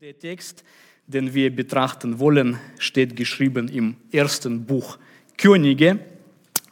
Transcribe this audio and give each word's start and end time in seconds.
Der 0.00 0.16
Text, 0.16 0.62
den 1.08 1.34
wir 1.34 1.52
betrachten 1.54 2.20
wollen, 2.20 2.56
steht 2.78 3.16
geschrieben 3.16 3.66
im 3.66 3.96
ersten 4.12 4.64
Buch 4.64 4.96
Könige, 5.36 5.98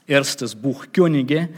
erstes 0.06 0.54
Buch 0.54 0.87
Könige, 0.92 1.49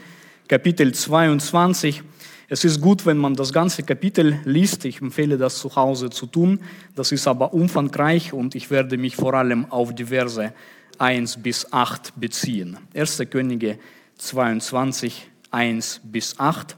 Kapitel 0.49 0.95
22. 0.95 2.03
Es 2.49 2.65
ist 2.65 2.81
gut, 2.81 3.05
wenn 3.05 3.19
man 3.19 3.35
das 3.35 3.53
ganze 3.53 3.83
Kapitel 3.83 4.41
liest. 4.47 4.87
Ich 4.87 5.03
empfehle 5.03 5.37
das 5.37 5.59
zu 5.59 5.77
Hause 5.77 6.09
zu 6.09 6.25
tun. 6.25 6.59
Das 6.95 7.13
ist 7.13 7.29
aber 7.29 7.53
umfangreich 7.53 8.33
und 8.33 8.55
ich 8.55 8.71
werde 8.71 8.97
mich 8.97 9.15
vor 9.15 9.35
allem 9.35 9.71
auf 9.71 9.95
die 9.95 10.07
Verse 10.07 10.55
1 10.97 11.43
bis 11.43 11.71
8 11.71 12.19
beziehen. 12.19 12.79
1. 12.95 13.25
Könige 13.29 13.79
22, 14.17 15.29
1 15.51 16.01
bis 16.03 16.41
8. 16.41 16.75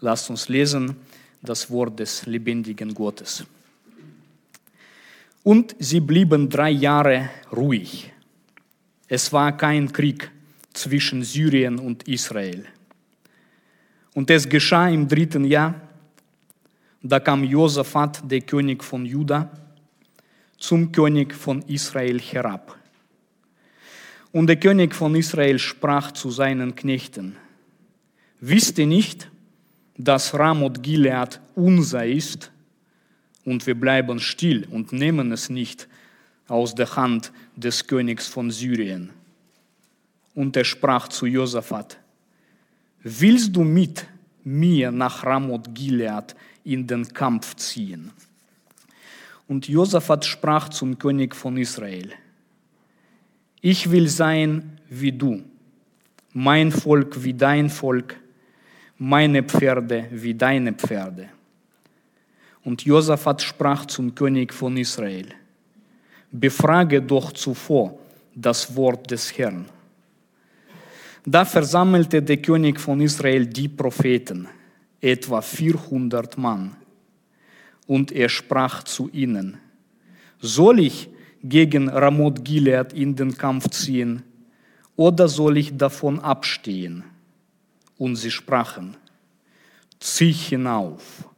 Lasst 0.00 0.28
uns 0.28 0.48
lesen 0.48 0.96
das 1.40 1.70
Wort 1.70 2.00
des 2.00 2.26
lebendigen 2.26 2.92
Gottes. 2.94 3.44
Und 5.44 5.76
sie 5.78 6.00
blieben 6.00 6.48
drei 6.48 6.70
Jahre 6.70 7.28
ruhig. 7.52 8.10
Es 9.06 9.30
war 9.30 9.54
kein 9.56 9.92
Krieg 9.92 10.30
zwischen 10.72 11.22
Syrien 11.22 11.78
und 11.78 12.08
Israel. 12.08 12.64
Und 14.14 14.30
es 14.30 14.48
geschah 14.48 14.88
im 14.88 15.06
dritten 15.06 15.44
Jahr, 15.44 15.74
da 17.02 17.20
kam 17.20 17.44
Josaphat, 17.44 18.22
der 18.30 18.40
König 18.40 18.82
von 18.82 19.04
Juda, 19.04 19.50
zum 20.56 20.90
König 20.90 21.34
von 21.34 21.60
Israel 21.62 22.18
herab. 22.18 22.78
Und 24.32 24.46
der 24.46 24.56
König 24.56 24.94
von 24.94 25.14
Israel 25.14 25.58
sprach 25.58 26.12
zu 26.12 26.30
seinen 26.30 26.74
Knechten, 26.74 27.36
wisst 28.40 28.78
ihr 28.78 28.86
nicht, 28.86 29.30
dass 29.98 30.32
Ramoth 30.32 30.82
Gilead 30.82 31.38
unser 31.54 32.06
ist 32.06 32.50
und 33.44 33.66
wir 33.66 33.74
bleiben 33.74 34.18
still 34.20 34.66
und 34.70 34.92
nehmen 34.92 35.32
es 35.32 35.50
nicht 35.50 35.88
aus 36.48 36.74
der 36.74 36.94
Hand 36.96 37.32
des 37.56 37.86
Königs 37.86 38.26
von 38.26 38.50
Syrien. 38.50 39.10
Und 40.34 40.56
er 40.56 40.64
sprach 40.64 41.08
zu 41.08 41.26
Josaphat, 41.26 41.98
willst 43.02 43.54
du 43.54 43.62
mit 43.62 44.06
mir 44.42 44.90
nach 44.90 45.24
Ramoth 45.24 45.74
Gilead 45.74 46.34
in 46.64 46.86
den 46.86 47.06
Kampf 47.12 47.54
ziehen? 47.56 48.10
Und 49.46 49.68
Josaphat 49.68 50.24
sprach 50.24 50.70
zum 50.70 50.98
König 50.98 51.34
von 51.34 51.56
Israel, 51.56 52.12
ich 53.60 53.90
will 53.90 54.08
sein 54.08 54.78
wie 54.88 55.12
du, 55.12 55.42
mein 56.32 56.72
Volk 56.72 57.22
wie 57.22 57.34
dein 57.34 57.70
Volk, 57.70 58.16
meine 58.98 59.42
Pferde 59.42 60.08
wie 60.10 60.34
deine 60.34 60.72
Pferde. 60.72 61.28
Und 62.64 62.82
Josaphat 62.82 63.42
sprach 63.42 63.84
zum 63.86 64.14
König 64.14 64.52
von 64.52 64.76
Israel, 64.78 65.28
befrage 66.32 67.02
doch 67.02 67.32
zuvor 67.32 67.98
das 68.34 68.74
Wort 68.74 69.10
des 69.10 69.36
Herrn. 69.36 69.66
Da 71.26 71.44
versammelte 71.44 72.22
der 72.22 72.38
König 72.38 72.80
von 72.80 73.00
Israel 73.02 73.46
die 73.46 73.68
Propheten, 73.68 74.48
etwa 75.00 75.42
400 75.42 76.38
Mann, 76.38 76.74
und 77.86 78.10
er 78.12 78.30
sprach 78.30 78.82
zu 78.82 79.10
ihnen, 79.10 79.58
soll 80.40 80.80
ich 80.80 81.10
gegen 81.42 81.90
Ramoth 81.90 82.42
Gilead 82.42 82.94
in 82.94 83.14
den 83.14 83.36
Kampf 83.36 83.68
ziehen, 83.68 84.22
oder 84.96 85.28
soll 85.28 85.58
ich 85.58 85.76
davon 85.76 86.18
abstehen? 86.20 87.04
Und 87.98 88.16
sie 88.16 88.30
sprachen, 88.30 88.96
zieh 90.00 90.32
hinauf 90.32 91.28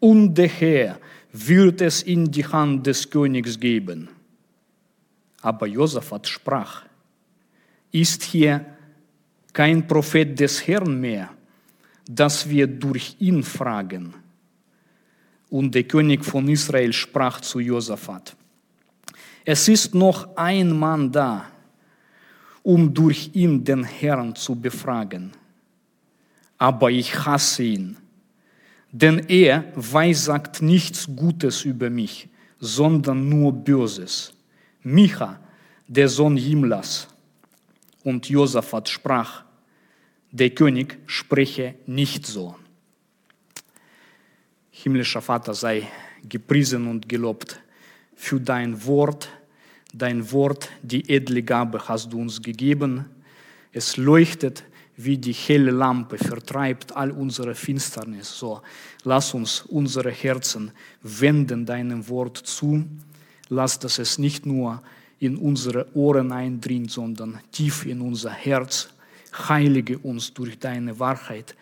und 0.00 0.34
der 0.34 0.48
Herr 0.48 0.98
wird 1.32 1.80
es 1.80 2.02
in 2.02 2.30
die 2.30 2.44
Hand 2.44 2.86
des 2.86 3.08
Königs 3.08 3.58
geben. 3.58 4.08
Aber 5.42 5.66
Josaphat 5.66 6.26
sprach, 6.26 6.84
ist 7.92 8.22
hier 8.22 8.64
kein 9.52 9.86
Prophet 9.86 10.38
des 10.38 10.66
Herrn 10.66 11.00
mehr, 11.00 11.30
dass 12.08 12.48
wir 12.48 12.66
durch 12.66 13.16
ihn 13.18 13.42
fragen. 13.42 14.14
Und 15.48 15.74
der 15.74 15.84
König 15.84 16.24
von 16.24 16.48
Israel 16.48 16.92
sprach 16.92 17.40
zu 17.40 17.60
Josaphat, 17.60 18.36
es 19.44 19.68
ist 19.68 19.94
noch 19.94 20.36
ein 20.36 20.76
Mann 20.76 21.12
da, 21.12 21.46
um 22.62 22.92
durch 22.92 23.30
ihn 23.32 23.62
den 23.62 23.84
Herrn 23.84 24.34
zu 24.34 24.56
befragen. 24.56 25.30
Aber 26.58 26.90
ich 26.90 27.24
hasse 27.24 27.62
ihn 27.62 27.96
denn 28.98 29.28
er 29.28 29.64
weissagt 29.74 30.62
nichts 30.62 31.06
Gutes 31.14 31.66
über 31.66 31.90
mich, 31.90 32.30
sondern 32.58 33.28
nur 33.28 33.52
Böses. 33.52 34.32
Micha, 34.82 35.38
der 35.86 36.08
Sohn 36.08 36.38
Jimlas. 36.38 37.06
Und 38.04 38.26
Josaphat 38.30 38.88
sprach, 38.88 39.44
der 40.30 40.48
König 40.50 40.96
spreche 41.06 41.74
nicht 41.84 42.26
so. 42.26 42.56
Himmlischer 44.70 45.20
Vater 45.20 45.52
sei 45.52 45.86
gepriesen 46.26 46.86
und 46.86 47.06
gelobt 47.06 47.60
für 48.14 48.40
dein 48.40 48.82
Wort. 48.86 49.28
Dein 49.92 50.32
Wort, 50.32 50.70
die 50.82 51.06
edle 51.10 51.42
Gabe 51.42 51.86
hast 51.86 52.10
du 52.10 52.20
uns 52.20 52.40
gegeben. 52.40 53.04
Es 53.72 53.98
leuchtet 53.98 54.64
wie 54.96 55.18
die 55.18 55.32
helle 55.32 55.70
Lampe 55.70 56.16
vertreibt 56.18 56.96
all 56.96 57.10
unsere 57.10 57.54
Finsternis. 57.54 58.38
So, 58.38 58.62
lass 59.04 59.34
uns 59.34 59.62
unsere 59.62 60.10
Herzen 60.10 60.70
wenden 61.02 61.66
deinem 61.66 62.08
Wort 62.08 62.38
zu. 62.38 62.84
Lass, 63.48 63.78
dass 63.78 63.98
es 63.98 64.18
nicht 64.18 64.46
nur 64.46 64.82
in 65.18 65.36
unsere 65.36 65.86
Ohren 65.94 66.32
eindringt, 66.32 66.90
sondern 66.90 67.40
tief 67.52 67.86
in 67.86 68.00
unser 68.00 68.30
Herz. 68.30 68.88
Heilige 69.48 69.98
uns 69.98 70.32
durch 70.32 70.58
deine 70.58 70.98
Wahrheit. 70.98 71.54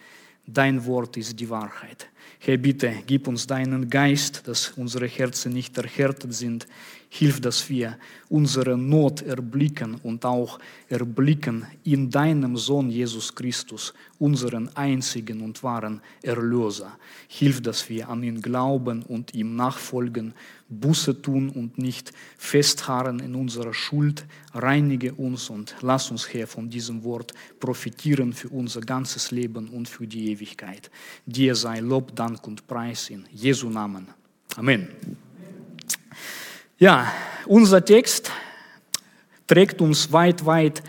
Dein 0.47 0.85
Wort 0.87 1.17
ist 1.17 1.39
die 1.39 1.49
Wahrheit. 1.49 2.09
Herr, 2.39 2.59
bitte, 2.59 2.93
gib 3.07 3.27
uns 3.27 3.47
deinen 3.47 3.89
Geist, 3.89 4.47
dass 4.47 4.75
unsere 4.77 5.07
Herzen 5.07 5.53
nicht 5.53 5.77
erhärtet 5.79 6.35
sind. 6.35 6.67
Hilf, 7.17 7.41
dass 7.41 7.71
wir 7.71 7.97
unsere 8.29 8.77
Not 8.77 9.23
erblicken 9.23 9.95
und 10.03 10.25
auch 10.25 10.59
erblicken 10.89 11.65
in 11.85 12.11
deinem 12.11 12.57
Sohn 12.57 12.91
Jesus 12.91 13.33
Christus, 13.33 13.95
unseren 14.19 14.69
einzigen 14.77 15.41
und 15.41 15.63
wahren 15.63 16.01
Erlöser. 16.23 16.99
Hilf, 17.29 17.63
dass 17.63 17.89
wir 17.89 18.09
an 18.09 18.25
ihn 18.25 18.43
glauben 18.43 19.05
und 19.05 19.33
ihm 19.33 19.55
nachfolgen, 19.55 20.35
Buße 20.69 21.23
tun 21.23 21.51
und 21.51 21.79
nicht 21.79 22.11
festharren 22.37 23.21
in 23.21 23.37
unserer 23.37 23.75
Schuld. 23.75 24.27
Reinige 24.53 25.15
uns 25.15 25.51
und 25.51 25.77
lass 25.83 26.11
uns, 26.11 26.35
Herr, 26.35 26.49
von 26.49 26.69
diesem 26.69 27.05
Wort 27.05 27.33
profitieren 27.61 28.33
für 28.33 28.49
unser 28.49 28.81
ganzes 28.81 29.31
Leben 29.31 29.69
und 29.69 29.89
für 29.89 30.09
die 30.09 30.33
Ewigkeit. 30.33 30.91
Dir 31.27 31.55
sei 31.55 31.79
Lob, 31.79 32.17
Dank 32.17 32.45
und 32.49 32.67
Preis 32.67 33.09
in 33.09 33.25
Jesu 33.31 33.71
Namen. 33.71 34.09
Amen. 34.57 34.89
Ja, 36.85 37.11
unser 37.47 37.83
Text 37.83 38.31
trägt 39.47 39.81
uns 39.81 40.13
weit, 40.13 40.45
weit 40.45 40.83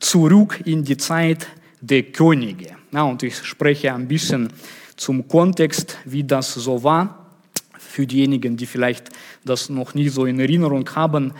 zurück 0.00 0.60
in 0.64 0.82
die 0.82 0.96
Zeit 0.96 1.46
der 1.80 2.02
Könige. 2.02 2.74
Ja, 2.90 3.04
und 3.04 3.22
ich 3.22 3.36
spreche 3.44 3.94
ein 3.94 4.08
bisschen 4.08 4.48
zum 4.96 5.28
Kontext, 5.28 5.98
wie 6.04 6.24
das 6.24 6.52
so 6.52 6.82
war, 6.82 7.30
für 7.78 8.08
diejenigen, 8.08 8.56
die 8.56 8.66
vielleicht 8.66 9.10
das 9.44 9.68
noch 9.68 9.94
nie 9.94 10.08
so 10.08 10.26
in 10.26 10.40
Erinnerung 10.40 10.90
haben. 10.96 11.32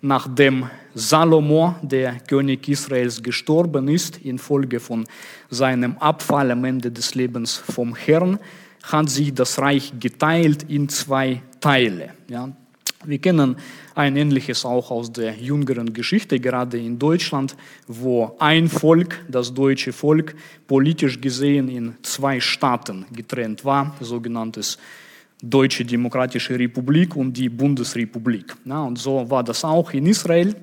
Nachdem 0.00 0.68
Salomo, 0.96 1.76
der 1.82 2.18
König 2.18 2.68
Israels, 2.68 3.22
gestorben 3.22 3.86
ist, 3.86 4.16
infolge 4.24 4.80
von 4.80 5.06
seinem 5.50 5.96
Abfall 5.98 6.50
am 6.50 6.64
Ende 6.64 6.90
des 6.90 7.14
Lebens 7.14 7.58
vom 7.58 7.94
Herrn, 7.94 8.40
hat 8.82 9.08
sich 9.08 9.32
das 9.32 9.60
Reich 9.60 9.92
geteilt 10.00 10.64
in 10.64 10.88
zwei 10.88 11.42
Teile. 11.60 12.10
Ja, 12.26 12.50
wir 13.04 13.18
kennen 13.18 13.56
ein 13.94 14.16
ähnliches 14.16 14.64
auch 14.64 14.90
aus 14.90 15.12
der 15.12 15.34
jüngeren 15.34 15.92
Geschichte, 15.92 16.38
gerade 16.40 16.78
in 16.78 16.98
Deutschland, 16.98 17.56
wo 17.86 18.36
ein 18.38 18.68
Volk, 18.68 19.24
das 19.28 19.52
deutsche 19.52 19.92
Volk, 19.92 20.34
politisch 20.66 21.20
gesehen 21.20 21.68
in 21.68 21.94
zwei 22.02 22.40
Staaten 22.40 23.06
getrennt 23.12 23.64
war, 23.64 23.96
sogenanntes 24.00 24.78
Deutsche 25.42 25.84
Demokratische 25.84 26.56
Republik 26.56 27.16
und 27.16 27.32
die 27.32 27.48
Bundesrepublik. 27.48 28.54
Ja, 28.64 28.82
und 28.82 28.98
so 28.98 29.28
war 29.28 29.42
das 29.42 29.64
auch 29.64 29.92
in 29.92 30.06
Israel. 30.06 30.54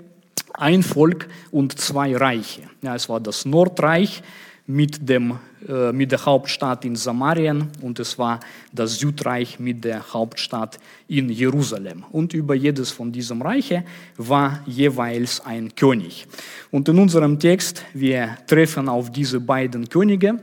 Ein 0.53 0.83
Volk 0.83 1.27
und 1.51 1.77
zwei 1.77 2.15
Reiche. 2.15 2.61
Ja, 2.81 2.95
es 2.95 3.09
war 3.09 3.19
das 3.19 3.45
Nordreich, 3.45 4.23
mit, 4.69 5.09
dem, 5.09 5.39
äh, 5.67 5.91
mit 5.91 6.11
der 6.11 6.23
Hauptstadt 6.23 6.85
in 6.85 6.95
Samarien 6.95 7.69
und 7.81 7.99
es 7.99 8.19
war 8.19 8.39
das 8.71 8.99
Südreich 8.99 9.59
mit 9.59 9.83
der 9.83 10.13
Hauptstadt 10.13 10.77
in 11.07 11.29
Jerusalem. 11.29 12.05
Und 12.11 12.35
über 12.35 12.53
jedes 12.53 12.91
von 12.91 13.11
diesen 13.11 13.41
Reiche 13.41 13.83
war 14.17 14.61
jeweils 14.67 15.43
ein 15.43 15.73
König. 15.73 16.27
Und 16.69 16.87
in 16.87 16.99
unserem 16.99 17.39
Text, 17.39 17.83
wir 17.95 18.37
treffen 18.45 18.87
auf 18.89 19.11
diese 19.11 19.39
beiden 19.39 19.89
Könige. 19.89 20.39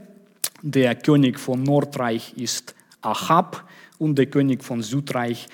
Der 0.60 0.96
König 0.96 1.38
von 1.38 1.62
Nordreich 1.62 2.34
ist 2.36 2.74
Ahab 3.02 3.62
und 3.98 4.18
der 4.18 4.26
König 4.26 4.64
von 4.64 4.82
Südreich 4.82 5.46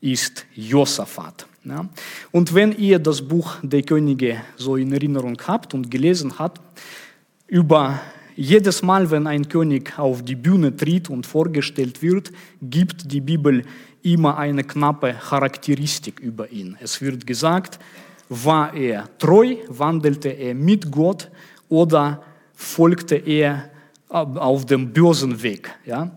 ist 0.00 0.46
Josaphat. 0.54 1.48
Ja. 1.64 1.88
Und 2.30 2.54
wenn 2.54 2.70
ihr 2.78 3.00
das 3.00 3.20
Buch 3.20 3.56
der 3.62 3.82
Könige 3.82 4.40
so 4.56 4.76
in 4.76 4.92
Erinnerung 4.92 5.36
habt 5.44 5.74
und 5.74 5.90
gelesen 5.90 6.38
habt, 6.38 6.60
über 7.48 8.00
jedes 8.36 8.82
Mal, 8.82 9.10
wenn 9.10 9.26
ein 9.26 9.48
König 9.48 9.98
auf 9.98 10.22
die 10.22 10.36
Bühne 10.36 10.74
tritt 10.76 11.10
und 11.10 11.26
vorgestellt 11.26 12.02
wird, 12.02 12.32
gibt 12.62 13.10
die 13.12 13.20
Bibel 13.20 13.64
immer 14.02 14.38
eine 14.38 14.64
knappe 14.64 15.14
Charakteristik 15.14 16.20
über 16.20 16.50
ihn. 16.50 16.76
Es 16.80 17.00
wird 17.00 17.26
gesagt, 17.26 17.78
war 18.28 18.74
er 18.74 19.08
treu, 19.18 19.56
wandelte 19.68 20.28
er 20.28 20.54
mit 20.54 20.90
Gott 20.90 21.30
oder 21.68 22.22
folgte 22.54 23.16
er 23.16 23.70
auf 24.08 24.66
dem 24.66 24.92
bösen 24.92 25.42
Weg. 25.42 25.70
Ja? 25.84 26.10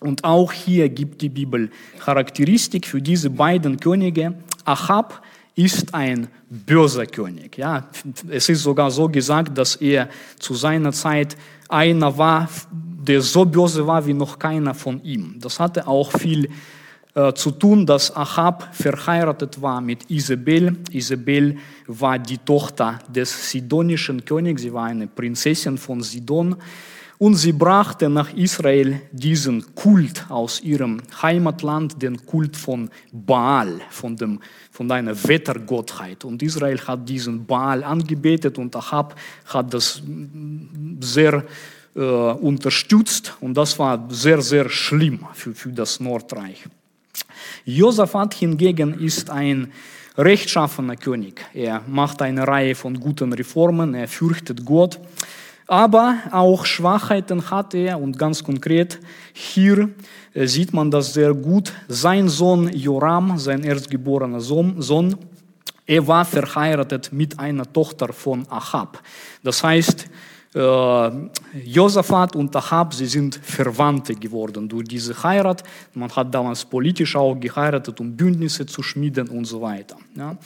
Und 0.00 0.24
auch 0.24 0.52
hier 0.52 0.88
gibt 0.88 1.22
die 1.22 1.28
Bibel 1.28 1.70
Charakteristik 1.98 2.86
für 2.86 3.00
diese 3.00 3.30
beiden 3.30 3.78
Könige. 3.78 4.34
Achab 4.64 5.22
ist 5.54 5.92
ein 5.94 6.28
böser 6.48 7.06
König. 7.06 7.58
Ja, 7.58 7.88
es 8.30 8.48
ist 8.48 8.62
sogar 8.62 8.90
so 8.90 9.08
gesagt, 9.08 9.56
dass 9.56 9.76
er 9.76 10.08
zu 10.38 10.54
seiner 10.54 10.92
Zeit 10.92 11.36
einer 11.68 12.16
war, 12.16 12.48
der 12.70 13.20
so 13.20 13.44
böse 13.44 13.86
war 13.86 14.06
wie 14.06 14.14
noch 14.14 14.38
keiner 14.38 14.74
von 14.74 15.02
ihm. 15.02 15.36
Das 15.40 15.58
hatte 15.60 15.86
auch 15.86 16.12
viel 16.12 16.48
äh, 17.14 17.32
zu 17.34 17.50
tun, 17.50 17.84
dass 17.84 18.14
Achab 18.16 18.74
verheiratet 18.74 19.60
war 19.60 19.80
mit 19.80 20.10
Isabel. 20.10 20.78
Isabel 20.90 21.56
war 21.86 22.18
die 22.18 22.38
Tochter 22.38 23.00
des 23.08 23.50
sidonischen 23.50 24.24
Königs, 24.24 24.62
sie 24.62 24.72
war 24.72 24.86
eine 24.86 25.06
Prinzessin 25.06 25.76
von 25.76 26.02
Sidon. 26.02 26.56
Und 27.22 27.36
sie 27.36 27.52
brachte 27.52 28.10
nach 28.10 28.34
Israel 28.34 29.00
diesen 29.12 29.76
Kult 29.76 30.26
aus 30.28 30.60
ihrem 30.60 31.00
Heimatland, 31.22 32.02
den 32.02 32.26
Kult 32.26 32.56
von 32.56 32.90
Baal, 33.12 33.80
von, 33.90 34.16
dem, 34.16 34.40
von 34.72 34.90
einer 34.90 35.14
Wettergottheit. 35.28 36.24
Und 36.24 36.42
Israel 36.42 36.80
hat 36.80 37.08
diesen 37.08 37.46
Baal 37.46 37.84
angebetet 37.84 38.58
und 38.58 38.74
Ahab 38.74 39.14
hat 39.46 39.72
das 39.72 40.02
sehr 40.98 41.44
äh, 41.94 42.00
unterstützt. 42.00 43.36
Und 43.40 43.54
das 43.54 43.78
war 43.78 44.04
sehr, 44.10 44.42
sehr 44.42 44.68
schlimm 44.68 45.20
für, 45.32 45.54
für 45.54 45.70
das 45.70 46.00
Nordreich. 46.00 46.64
Josaphat 47.64 48.34
hingegen 48.34 48.94
ist 48.98 49.30
ein 49.30 49.70
rechtschaffener 50.18 50.96
König. 50.96 51.40
Er 51.54 51.82
macht 51.86 52.20
eine 52.20 52.48
Reihe 52.48 52.74
von 52.74 52.98
guten 52.98 53.32
Reformen, 53.32 53.94
er 53.94 54.08
fürchtet 54.08 54.64
Gott. 54.64 54.98
Aber 55.72 56.18
auch 56.32 56.66
Schwachheiten 56.66 57.50
hat 57.50 57.72
er 57.72 57.98
und 57.98 58.18
ganz 58.18 58.44
konkret 58.44 59.00
hier 59.32 59.88
äh, 60.34 60.46
sieht 60.46 60.74
man 60.74 60.90
das 60.90 61.14
sehr 61.14 61.32
gut. 61.32 61.72
Sein 61.88 62.28
Sohn 62.28 62.68
Joram, 62.68 63.38
sein 63.38 63.64
erstgeborener 63.64 64.40
Sohn, 64.42 65.16
er 65.86 66.06
war 66.06 66.26
verheiratet 66.26 67.10
mit 67.10 67.38
einer 67.38 67.72
Tochter 67.72 68.12
von 68.12 68.46
Ahab. 68.50 69.02
Das 69.42 69.64
heißt, 69.64 70.10
äh, 70.54 71.10
Josaphat 71.64 72.36
und 72.36 72.54
Ahab, 72.54 72.92
sie 72.92 73.06
sind 73.06 73.36
Verwandte 73.36 74.14
geworden 74.14 74.68
durch 74.68 74.86
diese 74.86 75.20
Heirat. 75.22 75.62
Man 75.94 76.10
hat 76.10 76.34
damals 76.34 76.64
politisch 76.64 77.16
auch 77.16 77.34
geheiratet, 77.34 77.98
um 78.00 78.14
Bündnisse 78.14 78.66
zu 78.66 78.82
schmieden 78.82 79.28
und 79.28 79.46
so 79.46 79.62
weiter. 79.62 79.96
Ja. 80.14 80.36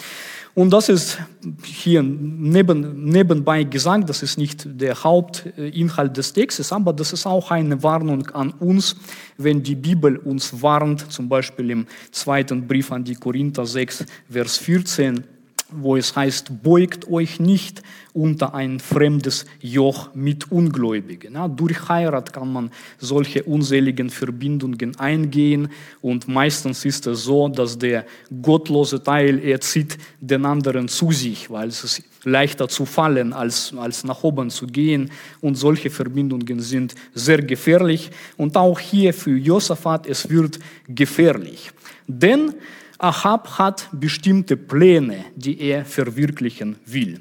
Und 0.54 0.70
das 0.70 0.88
ist 0.88 1.18
hier 1.64 2.02
neben, 2.02 3.04
nebenbei 3.04 3.64
gesagt, 3.64 4.08
das 4.08 4.22
ist 4.22 4.38
nicht 4.38 4.66
der 4.80 5.02
Hauptinhalt 5.02 6.16
des 6.16 6.32
Textes, 6.32 6.72
aber 6.72 6.92
das 6.92 7.12
ist 7.12 7.26
auch 7.26 7.50
eine 7.50 7.82
Warnung 7.82 8.26
an 8.30 8.52
uns, 8.52 8.96
wenn 9.36 9.62
die 9.62 9.74
Bibel 9.74 10.16
uns 10.16 10.62
warnt, 10.62 11.12
zum 11.12 11.28
Beispiel 11.28 11.70
im 11.70 11.86
zweiten 12.10 12.66
Brief 12.66 12.90
an 12.92 13.04
die 13.04 13.16
Korinther 13.16 13.66
6, 13.66 14.06
Vers 14.30 14.56
14, 14.56 15.24
wo 15.70 15.96
es 15.96 16.14
heißt, 16.14 16.62
beugt 16.62 17.08
euch 17.08 17.40
nicht 17.40 17.82
unter 18.12 18.54
ein 18.54 18.78
fremdes 18.80 19.44
Joch 19.60 20.14
mit 20.14 20.50
Ungläubigen. 20.50 21.34
Ja, 21.34 21.48
durch 21.48 21.88
Heirat 21.88 22.32
kann 22.32 22.52
man 22.52 22.70
solche 22.98 23.42
unseligen 23.42 24.08
Verbindungen 24.10 24.96
eingehen 24.98 25.68
und 26.00 26.28
meistens 26.28 26.84
ist 26.84 27.06
es 27.06 27.24
so, 27.24 27.48
dass 27.48 27.78
der 27.78 28.06
gottlose 28.40 29.02
Teil, 29.02 29.40
er 29.40 29.60
zieht 29.60 29.98
den 30.20 30.44
anderen 30.44 30.88
zu 30.88 31.10
sich, 31.12 31.50
weil 31.50 31.68
es 31.68 31.84
ist 31.84 32.02
leichter 32.24 32.68
zu 32.68 32.86
fallen, 32.86 33.32
als, 33.32 33.72
als 33.76 34.04
nach 34.04 34.22
oben 34.22 34.50
zu 34.50 34.66
gehen 34.66 35.10
und 35.40 35.56
solche 35.56 35.90
Verbindungen 35.90 36.60
sind 36.60 36.94
sehr 37.12 37.42
gefährlich 37.42 38.10
und 38.36 38.56
auch 38.56 38.78
hier 38.78 39.12
für 39.12 39.36
Josaphat, 39.36 40.06
es 40.06 40.28
wird 40.28 40.58
gefährlich. 40.88 41.70
Denn 42.06 42.54
Ahab 42.98 43.58
hat 43.58 43.88
bestimmte 43.92 44.56
Pläne, 44.56 45.26
die 45.34 45.60
er 45.60 45.84
verwirklichen 45.84 46.76
will. 46.86 47.20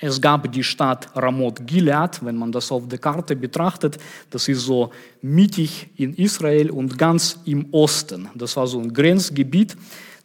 Es 0.00 0.20
gab 0.20 0.52
die 0.52 0.62
Stadt 0.62 1.08
Ramoth 1.16 1.66
Gilead, 1.66 2.24
wenn 2.24 2.36
man 2.36 2.52
das 2.52 2.70
auf 2.70 2.86
der 2.86 3.00
Karte 3.00 3.34
betrachtet, 3.34 3.98
das 4.30 4.46
ist 4.46 4.60
so 4.60 4.92
mittig 5.20 5.88
in 5.96 6.14
Israel 6.14 6.70
und 6.70 6.96
ganz 6.96 7.40
im 7.46 7.66
Osten. 7.72 8.28
Das 8.36 8.56
war 8.56 8.68
so 8.68 8.78
ein 8.78 8.92
Grenzgebiet 8.92 9.76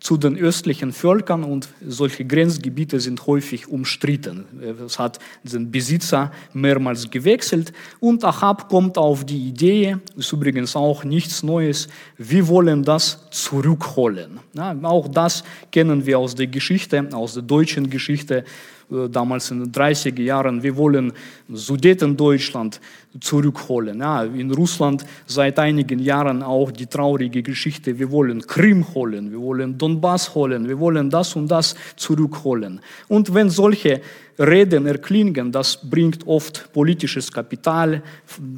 zu 0.03 0.17
den 0.17 0.37
östlichen 0.37 0.91
Völkern 0.91 1.45
und 1.45 1.69
solche 1.87 2.25
Grenzgebiete 2.25 2.99
sind 2.99 3.25
häufig 3.25 3.69
umstritten. 3.69 4.45
Es 4.85 4.99
hat 4.99 5.17
den 5.43 5.71
Besitzer 5.71 6.29
mehrmals 6.51 7.09
gewechselt 7.09 7.71
und 8.01 8.25
Ahab 8.25 8.67
kommt 8.67 8.97
auf 8.97 9.25
die 9.25 9.47
Idee, 9.47 9.95
ist 10.17 10.33
übrigens 10.33 10.75
auch 10.75 11.05
nichts 11.05 11.41
Neues, 11.41 11.87
wir 12.17 12.49
wollen 12.49 12.83
das 12.83 13.29
zurückholen. 13.31 14.41
Ja, 14.53 14.75
auch 14.83 15.07
das 15.07 15.45
kennen 15.71 16.05
wir 16.05 16.19
aus 16.19 16.35
der 16.35 16.47
Geschichte, 16.47 17.07
aus 17.13 17.35
der 17.35 17.43
deutschen 17.43 17.89
Geschichte 17.89 18.43
damals 19.09 19.51
in 19.51 19.59
den 19.59 19.71
30er 19.71 20.21
Jahren, 20.21 20.61
wir 20.63 20.75
wollen 20.75 21.13
Sudetendeutschland 21.49 22.79
zurückholen. 23.19 23.99
Ja, 23.99 24.23
in 24.23 24.51
Russland 24.51 25.05
seit 25.25 25.59
einigen 25.59 25.99
Jahren 25.99 26.41
auch 26.41 26.71
die 26.71 26.87
traurige 26.87 27.43
Geschichte, 27.43 27.97
wir 27.99 28.11
wollen 28.11 28.41
Krim 28.45 28.85
holen, 28.93 29.31
wir 29.31 29.39
wollen 29.39 29.77
Donbass 29.77 30.33
holen, 30.35 30.67
wir 30.67 30.79
wollen 30.79 31.09
das 31.09 31.35
und 31.35 31.49
das 31.49 31.75
zurückholen. 31.95 32.79
Und 33.07 33.33
wenn 33.33 33.49
solche 33.49 34.01
Reden 34.39 34.87
erklingen, 34.87 35.51
das 35.51 35.77
bringt 35.77 36.25
oft 36.25 36.71
politisches 36.73 37.31
Kapital, 37.31 38.01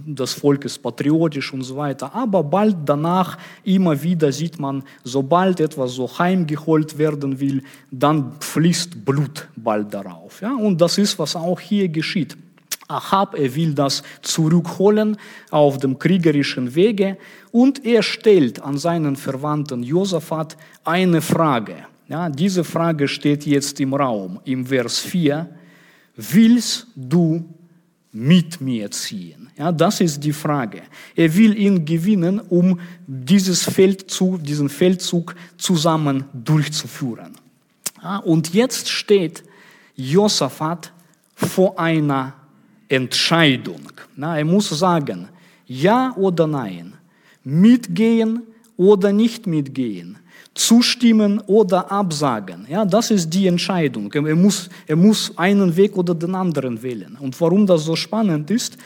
das 0.07 0.33
Volk 0.33 0.63
ist 0.66 0.81
patriotisch 0.81 1.54
und 1.54 1.63
so 1.63 1.75
weiter. 1.75 2.13
Aber 2.13 2.44
bald 2.44 2.77
danach, 2.86 3.38
immer 3.63 4.01
wieder 4.01 4.31
sieht 4.31 4.57
man, 4.57 4.83
sobald 5.04 5.60
etwas 5.60 5.94
so 5.94 6.07
heimgeholt 6.18 6.98
werden 6.98 7.39
will, 7.39 7.62
dann 7.92 8.33
fließt 8.39 9.04
Blut 9.04 9.47
bald 9.56 9.94
darauf. 9.94 10.42
Ja? 10.42 10.56
Und 10.56 10.80
das 10.80 10.97
ist, 10.97 11.19
was 11.19 11.35
auch 11.35 11.59
hier 11.59 11.90
geschieht. 11.90 12.38
Ahab, 12.88 13.35
er 13.38 13.54
will 13.56 13.73
das 13.73 14.04
zurückholen 14.21 15.18
auf 15.49 15.80
dem 15.80 15.97
kriegerischen 15.97 16.76
Wege 16.76 17.18
und 17.52 17.83
er 17.83 18.04
stellt 18.04 18.61
an 18.61 18.78
seinen 18.78 19.16
Verwandten 19.16 19.81
Josaphat 19.81 20.56
eine 20.83 21.21
Frage. 21.21 21.78
Ja, 22.07 22.30
diese 22.30 22.64
Frage 22.64 23.07
steht 23.07 23.47
jetzt 23.47 23.80
im 23.80 23.95
Raum, 23.95 24.40
im 24.45 24.68
Vers 24.68 24.99
4 24.99 25.49
willst 26.16 26.88
du 26.95 27.45
mit 28.12 28.62
mir 28.62 28.90
ziehen? 28.92 29.50
Ja, 29.57 29.72
das 29.72 30.02
ist 30.02 30.24
die 30.24 30.34
Frage. 30.34 30.84
Er 31.16 31.34
will 31.36 31.57
ihn 31.57 31.86
gewinnen, 31.86 32.40
um 32.40 32.80
dieses 33.07 33.64
Feldzug, 33.64 34.44
diesen 34.44 34.69
Feldzug 34.69 35.36
zusammen 35.57 36.26
durchzuführen. 36.34 37.34
Ja, 38.02 38.18
und 38.18 38.54
jetzt 38.54 38.90
steht 38.90 39.44
Josaphat 39.95 40.92
vor 41.36 41.80
einer 41.80 42.34
Entscheidung. 42.88 43.81
Na, 44.16 44.38
er 44.38 44.45
muss 44.45 44.69
sagen, 44.69 45.30
ja 45.66 46.14
oder 46.16 46.48
nein, 46.48 46.94
mitgehen 47.44 48.44
oder 48.78 49.12
nicht 49.12 49.48
mitgehen 49.48 50.18
zustimmen 50.56 51.42
oder 51.47 51.92
absagen. 51.92 52.66
Ja, 52.69 52.85
das 52.85 53.12
ist 53.12 53.30
die 53.30 53.45
Entscheidung. 53.47 54.12
Er 54.14 54.35
muss, 54.35 54.69
er 54.88 54.95
muss 54.95 55.31
einen 55.38 55.76
Weg 55.76 55.97
oder 55.97 56.16
den 56.16 56.33
anderen 56.33 56.81
wählen. 56.81 57.18
Und 57.19 57.40
warum 57.40 57.68
das 57.68 57.83
so 57.83 57.95
spannend 57.95 58.50
ist, 58.50 58.78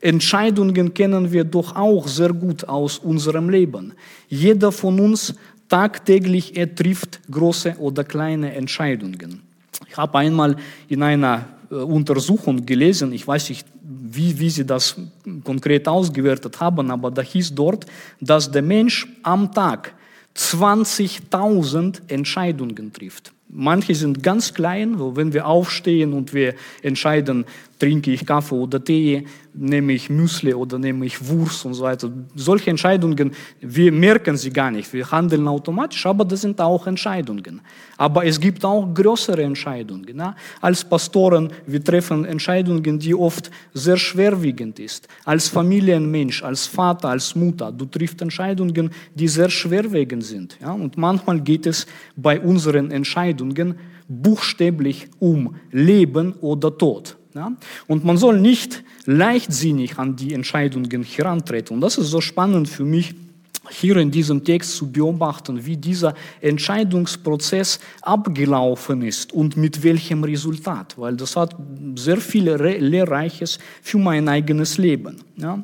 Entscheidungen 0.00 0.92
kennen 0.92 1.30
wir 1.30 1.44
doch 1.44 1.76
auch 1.76 2.08
sehr 2.08 2.32
gut 2.32 2.64
aus 2.68 2.98
unserem 2.98 3.48
Leben. 3.48 3.92
Jeder 4.28 4.72
von 4.72 4.98
uns 4.98 5.34
tagtäglich 5.68 6.56
er 6.56 6.74
trifft 6.74 7.20
große 7.30 7.76
oder 7.78 8.02
kleine 8.02 8.52
Entscheidungen. 8.54 9.42
Ich 9.88 9.96
habe 9.96 10.18
einmal 10.18 10.56
in 10.88 11.04
einer 11.04 11.46
äh, 11.70 11.76
Untersuchung 11.76 12.66
gelesen, 12.66 13.12
ich 13.12 13.26
weiß 13.26 13.48
nicht, 13.50 13.66
wie, 13.80 14.38
wie 14.38 14.50
sie 14.50 14.66
das 14.66 14.96
konkret 15.44 15.86
ausgewertet 15.86 16.60
haben, 16.60 16.90
aber 16.90 17.10
da 17.10 17.22
hieß 17.22 17.54
dort, 17.54 17.86
dass 18.20 18.50
der 18.50 18.62
Mensch 18.62 19.06
am 19.22 19.52
Tag 19.52 19.94
20.000 20.36 22.08
Entscheidungen 22.08 22.92
trifft. 22.92 23.32
Manche 23.48 23.94
sind 23.94 24.22
ganz 24.22 24.54
klein, 24.54 24.96
wenn 24.98 25.34
wir 25.34 25.46
aufstehen 25.46 26.14
und 26.14 26.32
wir 26.32 26.54
entscheiden, 26.82 27.44
trinke 27.82 28.12
ich 28.12 28.24
Kaffee 28.24 28.54
oder 28.54 28.82
Tee, 28.82 29.24
nehme 29.54 29.92
ich 29.94 30.08
Müsli 30.08 30.54
oder 30.54 30.78
nehme 30.78 31.04
ich 31.04 31.28
Wurst 31.28 31.66
und 31.66 31.74
so 31.74 31.82
weiter. 31.82 32.12
Solche 32.36 32.70
Entscheidungen, 32.70 33.32
wir 33.60 33.90
merken 33.90 34.36
sie 34.36 34.50
gar 34.50 34.70
nicht. 34.70 34.92
Wir 34.92 35.10
handeln 35.10 35.48
automatisch, 35.48 36.06
aber 36.06 36.24
das 36.24 36.42
sind 36.42 36.60
auch 36.60 36.86
Entscheidungen. 36.86 37.60
Aber 37.96 38.24
es 38.24 38.38
gibt 38.38 38.64
auch 38.64 38.86
größere 38.94 39.42
Entscheidungen. 39.42 40.16
Ja? 40.16 40.36
Als 40.60 40.84
Pastoren, 40.84 41.52
wir 41.66 41.82
treffen 41.82 42.24
Entscheidungen, 42.24 43.00
die 43.00 43.16
oft 43.16 43.50
sehr 43.74 43.96
schwerwiegend 43.96 44.78
ist. 44.78 45.08
Als 45.24 45.48
Familienmensch, 45.48 46.44
als 46.44 46.68
Vater, 46.68 47.08
als 47.08 47.34
Mutter, 47.34 47.72
du 47.72 47.84
triffst 47.86 48.22
Entscheidungen, 48.22 48.90
die 49.12 49.26
sehr 49.26 49.50
schwerwiegend 49.50 50.22
sind. 50.22 50.56
Ja? 50.60 50.70
Und 50.70 50.96
manchmal 50.96 51.40
geht 51.40 51.66
es 51.66 51.88
bei 52.14 52.38
unseren 52.38 52.92
Entscheidungen 52.92 53.74
buchstäblich 54.06 55.08
um 55.18 55.56
Leben 55.72 56.34
oder 56.34 56.78
Tod. 56.78 57.16
Ja? 57.34 57.52
Und 57.86 58.04
man 58.04 58.16
soll 58.16 58.40
nicht 58.40 58.82
leichtsinnig 59.06 59.98
an 59.98 60.16
die 60.16 60.34
Entscheidungen 60.34 61.02
herantreten. 61.02 61.74
Und 61.74 61.80
das 61.80 61.98
ist 61.98 62.08
so 62.08 62.20
spannend 62.20 62.68
für 62.68 62.84
mich, 62.84 63.14
hier 63.70 63.96
in 63.96 64.10
diesem 64.10 64.42
Text 64.44 64.76
zu 64.76 64.90
beobachten, 64.90 65.64
wie 65.64 65.76
dieser 65.76 66.14
Entscheidungsprozess 66.40 67.78
abgelaufen 68.02 69.02
ist 69.02 69.32
und 69.32 69.56
mit 69.56 69.82
welchem 69.82 70.24
Resultat, 70.24 70.98
weil 70.98 71.16
das 71.16 71.36
hat 71.36 71.54
sehr 71.94 72.16
viel 72.16 72.50
Lehrreiches 72.50 73.58
für 73.80 73.98
mein 73.98 74.28
eigenes 74.28 74.78
Leben. 74.78 75.22
Ja? 75.36 75.62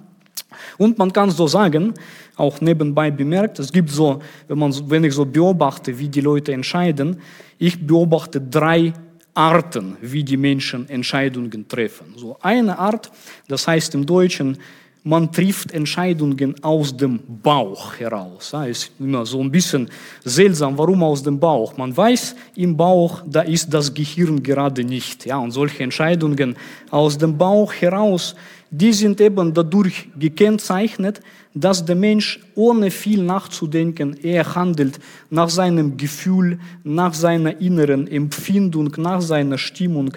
Und 0.79 0.97
man 0.97 1.13
kann 1.13 1.31
so 1.31 1.47
sagen, 1.47 1.93
auch 2.37 2.61
nebenbei 2.61 3.11
bemerkt, 3.11 3.59
es 3.59 3.73
gibt 3.73 3.91
so, 3.91 4.21
wenn, 4.47 4.59
man, 4.59 4.73
wenn 4.89 5.05
ich 5.05 5.15
so 5.15 5.25
beobachte, 5.25 5.99
wie 5.99 6.09
die 6.09 6.21
Leute 6.21 6.53
entscheiden, 6.53 7.21
ich 7.59 7.85
beobachte 7.85 8.41
drei 8.41 8.93
Arten, 9.39 9.97
wie 10.01 10.25
die 10.25 10.37
Menschen 10.37 10.89
Entscheidungen 10.89 11.69
treffen. 11.69 12.15
So 12.17 12.37
eine 12.43 12.77
Art, 12.77 13.09
das 13.47 13.69
heißt 13.69 13.95
im 13.95 14.05
Deutschen, 14.05 14.59
man 15.05 15.31
trifft 15.31 15.71
Entscheidungen 15.71 16.57
aus 16.63 16.97
dem 16.97 17.21
Bauch 17.41 17.95
heraus. 17.95 18.51
Ja, 18.53 18.65
ist 18.65 18.91
immer 18.99 19.25
so 19.25 19.41
ein 19.41 19.51
bisschen 19.51 19.89
seltsam, 20.25 20.77
warum 20.77 21.05
aus 21.05 21.23
dem 21.23 21.39
Bauch? 21.39 21.77
Man 21.77 21.97
weiß, 21.97 22.35
im 22.57 22.77
Bauch, 22.77 23.23
da 23.27 23.43
ist 23.43 23.73
das 23.73 23.95
Gehirn 23.95 24.43
gerade 24.43 24.83
nicht. 24.83 25.25
Ja, 25.25 25.39
und 25.39 25.53
solche 25.53 25.85
Entscheidungen 25.85 26.57
aus 26.91 27.17
dem 27.17 27.39
Bauch 27.39 27.73
heraus, 27.73 28.35
die 28.71 28.93
sind 28.93 29.21
eben 29.21 29.55
dadurch 29.55 30.09
gekennzeichnet, 30.19 31.21
dass 31.55 31.85
der 31.85 31.97
Mensch 31.97 32.41
ohne 32.55 32.91
viel 32.91 33.23
nachzudenken, 33.23 34.17
er 34.23 34.55
handelt 34.55 35.01
nach 35.31 35.49
seinem 35.49 35.97
Gefühl, 35.97 36.59
nach 36.85 37.15
seiner 37.15 37.61
inneren 37.61 38.07
Empfindung, 38.07 38.93
nach 38.99 39.23
seiner 39.23 39.59
Stimmung. 39.59 40.13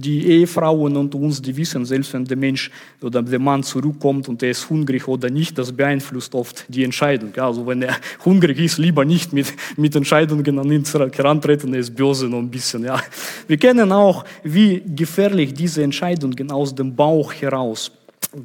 Die 0.00 0.26
Ehefrauen 0.26 0.96
und 0.96 1.14
uns, 1.14 1.42
die 1.42 1.54
wissen, 1.56 1.84
selbst 1.84 2.12
wenn 2.14 2.24
der 2.24 2.36
Mensch 2.36 2.70
oder 3.02 3.22
der 3.22 3.38
Mann 3.38 3.62
zurückkommt 3.62 4.28
und 4.28 4.42
er 4.42 4.50
ist 4.50 4.68
hungrig 4.70 5.06
oder 5.06 5.28
nicht, 5.28 5.58
das 5.58 5.72
beeinflusst 5.72 6.34
oft 6.34 6.64
die 6.68 6.84
Entscheidung. 6.84 7.34
Also 7.36 7.66
wenn 7.66 7.82
er 7.82 7.96
hungrig 8.24 8.58
ist, 8.58 8.78
lieber 8.78 9.04
nicht 9.04 9.32
mit, 9.32 9.52
mit 9.76 9.94
Entscheidungen 9.94 10.58
an 10.58 10.72
ihn 10.72 10.84
herantreten, 10.84 11.74
er 11.74 11.80
ist 11.80 11.94
böse 11.94 12.28
noch 12.28 12.38
ein 12.38 12.50
bisschen. 12.50 12.84
Ja. 12.84 13.00
Wir 13.46 13.58
kennen 13.58 13.92
auch, 13.92 14.24
wie 14.42 14.82
gefährlich 14.86 15.52
diese 15.52 15.82
Entscheidungen 15.82 16.50
aus 16.50 16.74
dem 16.74 16.94
Bauch 16.94 17.32
heraus 17.34 17.90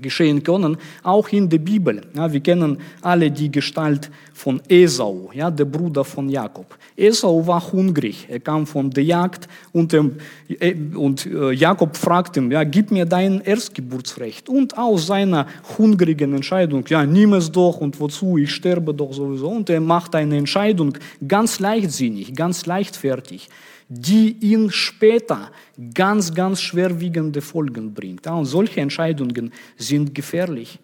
geschehen 0.01 0.43
können, 0.43 0.77
auch 1.03 1.29
in 1.29 1.49
der 1.49 1.59
Bibel. 1.59 2.01
Ja, 2.15 2.31
wir 2.31 2.39
kennen 2.39 2.77
alle 3.01 3.29
die 3.31 3.51
Gestalt 3.51 4.09
von 4.33 4.61
Esau, 4.67 5.29
ja, 5.33 5.49
der 5.51 5.65
Bruder 5.65 6.03
von 6.03 6.27
Jakob. 6.29 6.77
Esau 6.97 7.45
war 7.45 7.71
hungrig, 7.71 8.27
er 8.29 8.39
kam 8.39 8.65
von 8.65 8.89
der 8.89 9.03
Jagd 9.03 9.47
und, 9.71 9.93
ähm, 9.93 10.15
äh, 10.59 10.73
und 10.95 11.25
äh, 11.25 11.51
Jakob 11.51 11.95
fragt 11.95 12.37
ihn, 12.37 12.51
ja, 12.51 12.63
gib 12.63 12.91
mir 12.91 13.05
dein 13.05 13.41
Erstgeburtsrecht. 13.41 14.49
Und 14.49 14.77
aus 14.77 15.07
seiner 15.07 15.47
hungrigen 15.77 16.33
Entscheidung, 16.33 16.83
ja, 16.87 17.05
nimm 17.05 17.33
es 17.33 17.51
doch 17.51 17.77
und 17.77 17.99
wozu, 17.99 18.37
ich 18.37 18.53
sterbe 18.53 18.93
doch 18.93 19.13
sowieso. 19.13 19.49
Und 19.49 19.69
er 19.69 19.81
macht 19.81 20.15
eine 20.15 20.37
Entscheidung 20.37 20.97
ganz 21.27 21.59
leichtsinnig, 21.59 22.33
ganz 22.33 22.65
leichtfertig 22.65 23.49
die 23.87 24.35
ihn 24.39 24.71
später 24.71 25.51
ganz, 25.93 26.33
ganz 26.33 26.61
schwerwiegende 26.61 27.41
Folgen 27.41 27.93
bringt. 27.93 28.25
und 28.27 28.45
solche 28.45 28.81
Entscheidungen 28.81 29.51
sind 29.77 30.13
gefährlich. 30.13 30.79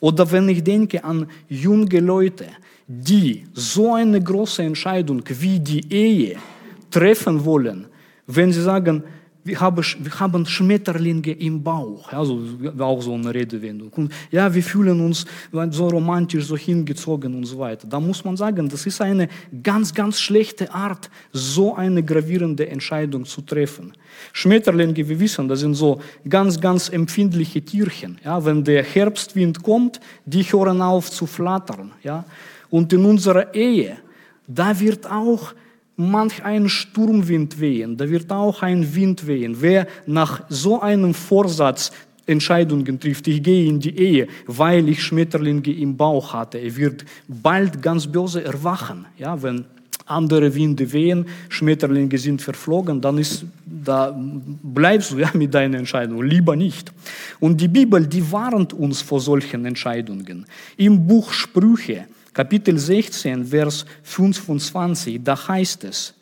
Oder 0.00 0.30
wenn 0.30 0.48
ich 0.48 0.62
denke 0.62 1.02
an 1.02 1.26
junge 1.48 2.00
Leute, 2.00 2.46
die 2.86 3.44
so 3.52 3.94
eine 3.94 4.22
große 4.22 4.62
Entscheidung 4.62 5.22
wie 5.26 5.58
die 5.58 5.92
Ehe 5.92 6.36
treffen 6.90 7.44
wollen, 7.44 7.86
wenn 8.26 8.52
sie 8.52 8.62
sagen, 8.62 9.02
wir 9.46 9.60
haben, 9.60 9.84
wir 10.00 10.20
haben 10.20 10.44
Schmetterlinge 10.44 11.32
im 11.32 11.62
Bauch, 11.62 12.12
also 12.12 12.40
auch 12.78 13.00
so 13.00 13.14
eine 13.14 13.32
Redewendung. 13.32 13.90
Und 13.94 14.12
ja, 14.30 14.52
wir 14.52 14.62
fühlen 14.62 15.00
uns 15.00 15.24
so 15.70 15.88
romantisch, 15.88 16.44
so 16.46 16.56
hingezogen 16.56 17.34
und 17.34 17.44
so 17.44 17.58
weiter. 17.58 17.86
Da 17.86 18.00
muss 18.00 18.24
man 18.24 18.36
sagen, 18.36 18.68
das 18.68 18.84
ist 18.86 19.00
eine 19.00 19.28
ganz, 19.62 19.94
ganz 19.94 20.20
schlechte 20.20 20.72
Art, 20.72 21.08
so 21.32 21.74
eine 21.74 22.02
gravierende 22.02 22.68
Entscheidung 22.68 23.24
zu 23.24 23.40
treffen. 23.42 23.92
Schmetterlinge, 24.32 25.08
wir 25.08 25.20
wissen, 25.20 25.46
das 25.46 25.60
sind 25.60 25.74
so 25.74 26.00
ganz, 26.28 26.60
ganz 26.60 26.88
empfindliche 26.88 27.62
Tierchen. 27.62 28.18
Ja, 28.24 28.44
wenn 28.44 28.64
der 28.64 28.82
Herbstwind 28.82 29.62
kommt, 29.62 30.00
die 30.24 30.42
hören 30.42 30.82
auf 30.82 31.10
zu 31.10 31.26
flattern. 31.26 31.92
Ja. 32.02 32.24
Und 32.70 32.92
in 32.92 33.04
unserer 33.04 33.54
Ehe, 33.54 33.98
da 34.46 34.78
wird 34.78 35.10
auch 35.10 35.54
manch 35.96 36.44
ein 36.44 36.68
Sturmwind 36.68 37.60
wehen, 37.60 37.96
da 37.96 38.08
wird 38.08 38.30
auch 38.30 38.62
ein 38.62 38.94
Wind 38.94 39.26
wehen. 39.26 39.56
Wer 39.60 39.86
nach 40.06 40.42
so 40.48 40.80
einem 40.80 41.14
Vorsatz 41.14 41.92
Entscheidungen 42.26 42.98
trifft, 42.98 43.28
ich 43.28 43.42
gehe 43.42 43.68
in 43.68 43.80
die 43.80 43.96
Ehe, 43.96 44.26
weil 44.46 44.88
ich 44.88 45.02
Schmetterlinge 45.02 45.70
im 45.70 45.96
Bauch 45.96 46.32
hatte, 46.32 46.58
er 46.58 46.76
wird 46.76 47.04
bald 47.28 47.80
ganz 47.80 48.06
böse 48.06 48.44
erwachen, 48.44 49.06
ja, 49.16 49.40
wenn 49.42 49.64
andere 50.06 50.54
Winde 50.54 50.92
wehen, 50.92 51.26
Schmetterlinge 51.48 52.16
sind 52.18 52.40
verflogen, 52.40 53.00
dann 53.00 53.18
ist, 53.18 53.44
da 53.64 54.16
bleibst 54.62 55.12
du 55.12 55.18
ja 55.18 55.30
mit 55.34 55.52
deiner 55.52 55.78
Entscheidung, 55.78 56.22
lieber 56.22 56.54
nicht. 56.54 56.92
Und 57.40 57.60
die 57.60 57.68
Bibel, 57.68 58.06
die 58.06 58.30
warnt 58.30 58.72
uns 58.72 59.02
vor 59.02 59.20
solchen 59.20 59.64
Entscheidungen. 59.64 60.46
Im 60.76 61.06
Buch 61.06 61.32
Sprüche 61.32 62.06
Kapitel 62.36 62.76
16, 62.76 63.46
Vers 63.46 63.86
25, 64.02 65.24
da 65.24 65.48
heißt 65.48 65.84
es, 65.84 66.12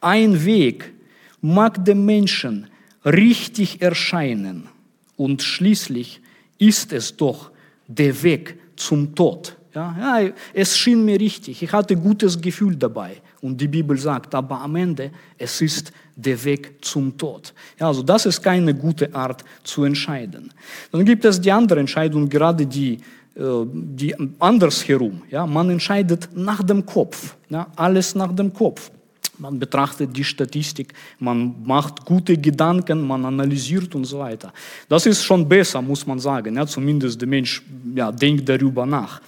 ein 0.00 0.44
Weg 0.44 0.92
mag 1.40 1.84
dem 1.84 2.06
Menschen 2.06 2.68
richtig 3.04 3.82
erscheinen 3.82 4.68
und 5.16 5.42
schließlich 5.42 6.20
ist 6.58 6.92
es 6.92 7.16
doch 7.16 7.50
der 7.88 8.22
Weg 8.22 8.60
zum 8.76 9.12
Tod. 9.12 9.56
Ja, 9.74 10.20
ja, 10.20 10.30
es 10.54 10.78
schien 10.78 11.04
mir 11.04 11.18
richtig, 11.18 11.60
ich 11.60 11.72
hatte 11.72 11.96
gutes 11.96 12.40
Gefühl 12.40 12.76
dabei. 12.76 13.20
Und 13.40 13.60
die 13.60 13.68
Bibel 13.68 13.98
sagt, 13.98 14.34
aber 14.36 14.60
am 14.60 14.76
Ende, 14.76 15.10
es 15.36 15.60
ist 15.60 15.92
der 16.14 16.42
Weg 16.44 16.76
zum 16.80 17.18
Tod. 17.18 17.52
Ja, 17.78 17.88
also 17.88 18.02
das 18.04 18.24
ist 18.24 18.40
keine 18.40 18.72
gute 18.72 19.12
Art 19.12 19.44
zu 19.64 19.82
entscheiden. 19.82 20.52
Dann 20.92 21.04
gibt 21.04 21.24
es 21.24 21.40
die 21.40 21.50
andere 21.50 21.80
Entscheidung, 21.80 22.28
gerade 22.28 22.64
die 22.64 22.98
die 23.36 24.14
andersherum. 24.38 25.22
Ja, 25.30 25.46
man 25.46 25.70
entscheidet 25.70 26.28
nach 26.34 26.62
dem 26.62 26.84
Kopf, 26.86 27.36
ja, 27.50 27.66
alles 27.76 28.14
nach 28.14 28.32
dem 28.32 28.52
Kopf. 28.52 28.90
Man 29.38 29.58
betrachtet 29.58 30.16
die 30.16 30.24
Statistik, 30.24 30.94
man 31.18 31.54
macht 31.62 32.06
gute 32.06 32.38
Gedanken, 32.38 33.06
man 33.06 33.26
analysiert 33.26 33.94
und 33.94 34.06
so 34.06 34.20
weiter. 34.20 34.50
Das 34.88 35.04
ist 35.04 35.22
schon 35.22 35.46
besser, 35.46 35.82
muss 35.82 36.06
man 36.06 36.18
sagen. 36.18 36.56
Ja, 36.56 36.66
zumindest 36.66 37.20
der 37.20 37.28
Mensch 37.28 37.62
ja, 37.94 38.10
denkt 38.10 38.48
darüber 38.48 38.86
nach. 38.86 39.20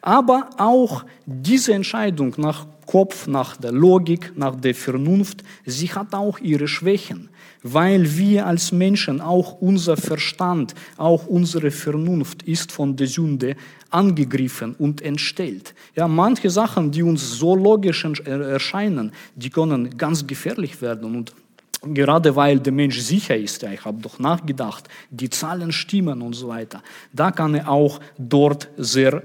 Aber 0.00 0.50
auch 0.56 1.04
diese 1.24 1.74
Entscheidung 1.74 2.34
nach 2.38 2.66
Kopf, 2.86 3.28
nach 3.28 3.56
der 3.56 3.70
Logik, 3.70 4.32
nach 4.34 4.56
der 4.56 4.74
Vernunft, 4.74 5.44
sie 5.64 5.92
hat 5.92 6.12
auch 6.12 6.40
ihre 6.40 6.66
Schwächen 6.66 7.28
weil 7.62 8.16
wir 8.16 8.46
als 8.46 8.72
Menschen, 8.72 9.20
auch 9.20 9.60
unser 9.60 9.96
Verstand, 9.96 10.74
auch 10.96 11.26
unsere 11.26 11.70
Vernunft 11.70 12.42
ist 12.42 12.72
von 12.72 12.96
der 12.96 13.06
Sünde 13.06 13.56
angegriffen 13.90 14.74
und 14.78 15.02
entstellt. 15.02 15.74
Ja, 15.94 16.08
manche 16.08 16.50
Sachen, 16.50 16.90
die 16.90 17.02
uns 17.02 17.32
so 17.32 17.54
logisch 17.54 18.04
erscheinen, 18.24 19.12
die 19.34 19.50
können 19.50 19.96
ganz 19.96 20.26
gefährlich 20.26 20.80
werden 20.80 21.14
und 21.14 21.34
gerade 21.82 22.34
weil 22.36 22.60
der 22.60 22.72
Mensch 22.72 23.00
sicher 23.00 23.36
ist, 23.36 23.62
ja, 23.62 23.72
ich 23.72 23.84
habe 23.84 24.00
doch 24.00 24.18
nachgedacht, 24.18 24.88
die 25.10 25.28
Zahlen 25.28 25.72
stimmen 25.72 26.22
und 26.22 26.34
so 26.34 26.48
weiter, 26.48 26.82
da 27.12 27.30
kann 27.30 27.54
er 27.54 27.68
auch 27.68 28.00
dort 28.16 28.68
sehr, 28.76 29.22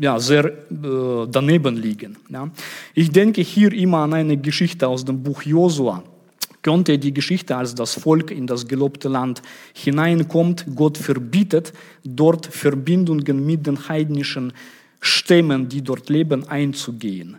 ja, 0.00 0.18
sehr 0.18 0.44
äh, 0.44 1.26
daneben 1.30 1.76
liegen. 1.76 2.16
Ja. 2.28 2.50
Ich 2.94 3.10
denke 3.10 3.40
hier 3.40 3.72
immer 3.72 3.98
an 3.98 4.12
eine 4.12 4.36
Geschichte 4.36 4.86
aus 4.86 5.04
dem 5.04 5.22
Buch 5.22 5.42
Josua 5.42 6.02
könnte 6.66 6.98
die 6.98 7.14
Geschichte, 7.14 7.56
als 7.56 7.76
das 7.76 7.94
Volk 7.94 8.32
in 8.32 8.48
das 8.48 8.66
gelobte 8.66 9.08
Land 9.08 9.40
hineinkommt, 9.72 10.66
Gott 10.74 10.98
verbietet, 10.98 11.72
dort 12.02 12.46
Verbindungen 12.46 13.46
mit 13.46 13.68
den 13.68 13.88
heidnischen 13.88 14.52
Stämmen, 15.00 15.68
die 15.68 15.82
dort 15.82 16.08
leben, 16.08 16.48
einzugehen. 16.48 17.36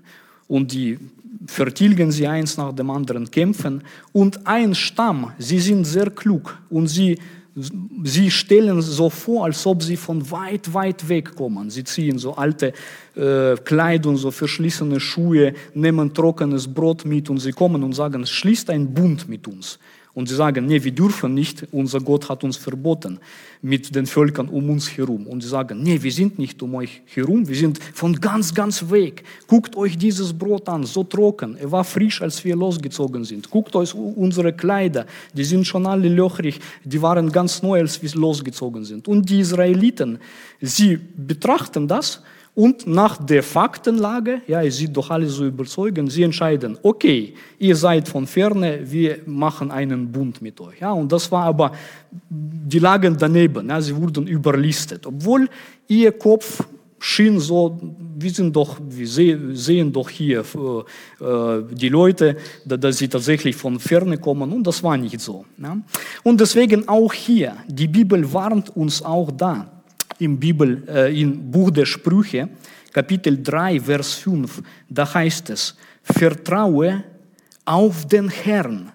Und 0.48 0.72
die 0.72 0.98
vertilgen 1.46 2.10
sie 2.10 2.26
eins 2.26 2.56
nach 2.56 2.72
dem 2.74 2.90
anderen, 2.90 3.30
kämpfen. 3.30 3.84
Und 4.14 4.48
ein 4.48 4.74
Stamm, 4.74 5.34
sie 5.38 5.60
sind 5.60 5.84
sehr 5.84 6.10
klug 6.10 6.58
und 6.70 6.88
sie, 6.88 7.20
sie 8.04 8.30
stellen 8.30 8.82
so 8.82 9.10
vor, 9.10 9.46
als 9.46 9.66
ob 9.66 9.82
sie 9.82 9.98
von 9.98 10.30
weit, 10.30 10.74
weit 10.74 11.10
weg 11.10 11.36
kommen. 11.36 11.70
Sie 11.70 11.84
ziehen 11.84 12.18
so 12.20 12.36
alte 12.36 12.74
äh, 13.16 13.56
Kleidung, 13.64 14.18
so 14.18 14.30
verschlissene 14.32 15.00
Schuhe, 15.00 15.54
nehmen 15.74 16.14
trockenes 16.14 16.68
Brot 16.68 17.06
mit 17.06 17.30
und 17.30 17.40
sie 17.40 17.52
kommen 17.52 17.84
und 17.84 17.94
sagen, 17.94 18.26
schließt 18.26 18.70
ein 18.70 18.94
Bund 18.94 19.28
mit 19.28 19.48
uns. 19.48 19.80
Und 20.18 20.28
sie 20.28 20.36
sagen, 20.36 20.66
nee, 20.66 20.84
wir 20.84 20.94
dürfen 20.94 21.36
nicht, 21.36 21.68
unser 21.72 22.00
Gott 22.00 22.28
hat 22.28 22.44
uns 22.44 22.58
verboten 22.58 23.20
mit 23.62 23.94
den 23.94 24.08
Völkern 24.08 24.50
um 24.50 24.68
uns 24.68 24.98
herum. 24.98 25.28
Und 25.28 25.44
sie 25.44 25.48
sagen, 25.48 25.84
nee, 25.84 26.02
wir 26.02 26.12
sind 26.12 26.40
nicht 26.40 26.60
um 26.64 26.74
euch 26.74 27.04
herum, 27.06 27.48
wir 27.48 27.56
sind 27.56 27.78
von 27.94 28.20
ganz, 28.20 28.52
ganz 28.52 28.90
weg. 28.90 29.24
Guckt 29.46 29.76
euch 29.76 29.96
dieses 29.96 30.34
Brot 30.34 30.68
an, 30.70 30.86
so 30.86 31.04
trocken. 31.04 31.56
Er 31.58 31.72
war 31.72 31.84
frisch, 31.84 32.20
als 32.24 32.44
wir 32.44 32.56
losgezogen 32.56 33.26
sind. 33.26 33.48
Guckt 33.52 33.76
euch 33.76 33.94
unsere 33.94 34.54
Kleider, 34.54 35.06
die 35.34 35.44
sind 35.44 35.68
schon 35.68 35.86
alle 35.86 36.10
löchrig, 36.10 36.60
die 36.84 37.00
waren 37.00 37.32
ganz 37.32 37.62
neu, 37.62 37.80
als 37.80 38.02
wir 38.02 38.10
losgezogen 38.16 38.86
sind. 38.86 39.08
Und 39.08 39.30
die 39.30 39.42
Israeliten, 39.42 40.18
sie 40.60 40.98
betrachten 40.98 41.88
das 41.88 42.24
und 42.58 42.88
nach 42.88 43.18
der 43.24 43.44
Faktenlage, 43.44 44.42
ja, 44.48 44.64
ihr 44.64 44.72
seht 44.72 44.98
doch 44.98 45.12
alle 45.12 45.28
so 45.28 45.46
überzeugend, 45.46 46.12
sie 46.12 46.24
entscheiden, 46.24 46.76
okay, 46.82 47.36
ihr 47.60 47.76
seid 47.76 48.08
von 48.08 48.26
ferne, 48.26 48.80
wir 48.84 49.20
machen 49.28 49.70
einen 49.70 50.12
Bund 50.12 50.42
mit 50.42 50.60
euch. 50.60 50.80
Ja, 50.80 50.92
und 50.92 51.12
das 51.12 51.32
war 51.32 51.44
aber, 51.44 51.72
die 52.28 52.80
lagen 52.80 53.16
daneben, 53.16 53.70
ja, 53.70 53.80
sie 53.80 53.96
wurden 53.96 54.26
überlistet, 54.26 55.06
obwohl 55.06 55.48
ihr 55.88 56.12
Kopf 56.14 56.64
schien 56.98 57.40
so, 57.40 57.80
wir 58.18 58.32
sind 58.32 58.56
doch, 58.56 58.80
wir 58.90 59.08
sehen 59.08 59.94
doch 59.94 60.10
hier 60.10 60.40
äh, 60.40 61.64
die 61.72 61.90
Leute, 61.90 62.38
dass 62.66 62.98
sie 62.98 63.08
tatsächlich 63.08 63.56
von 63.56 63.80
ferne 63.80 64.18
kommen 64.18 64.52
und 64.52 64.66
das 64.66 64.82
war 64.82 64.98
nicht 64.98 65.20
so. 65.20 65.46
Ja. 65.60 65.78
Und 66.24 66.42
deswegen 66.42 66.88
auch 66.88 67.14
hier, 67.14 67.56
die 67.68 67.88
Bibel 67.88 68.34
warnt 68.34 68.76
uns 68.76 69.04
auch 69.04 69.30
da, 69.30 69.77
im 70.20 70.40
Bibel, 70.40 70.84
äh, 70.88 71.22
im 71.22 71.52
Buch 71.52 71.72
der 71.72 71.86
Sprüche, 71.86 72.50
Kapitel 72.92 73.42
3, 73.42 73.82
Vers 73.82 74.14
5, 74.16 74.62
da 74.90 75.14
heißt 75.14 75.50
es, 75.52 75.76
vertraue 76.02 77.04
auf 77.66 78.08
den 78.08 78.30
Herrn 78.30 78.92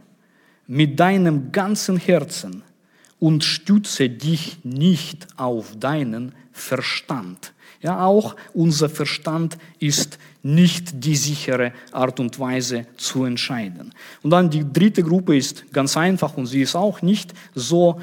mit 0.66 0.98
deinem 0.98 1.52
ganzen 1.52 1.98
Herzen 1.98 2.62
und 3.18 3.44
stütze 3.44 4.08
dich 4.08 4.58
nicht 4.64 5.26
auf 5.36 5.76
deinen 5.78 6.34
Verstand. 6.52 7.52
Ja, 7.82 8.04
auch 8.04 8.36
unser 8.54 8.88
Verstand 8.88 9.58
ist 9.80 10.18
nicht 10.42 11.04
die 11.04 11.16
sichere 11.16 11.72
Art 11.90 12.20
und 12.20 12.38
Weise 12.38 12.86
zu 12.96 13.24
entscheiden. 13.24 13.92
Und 14.22 14.30
dann 14.30 14.50
die 14.50 14.64
dritte 14.72 15.02
Gruppe 15.02 15.36
ist 15.36 15.72
ganz 15.72 15.96
einfach 15.96 16.36
und 16.36 16.46
sie 16.46 16.62
ist 16.62 16.76
auch 16.76 17.02
nicht 17.02 17.34
so 17.54 18.00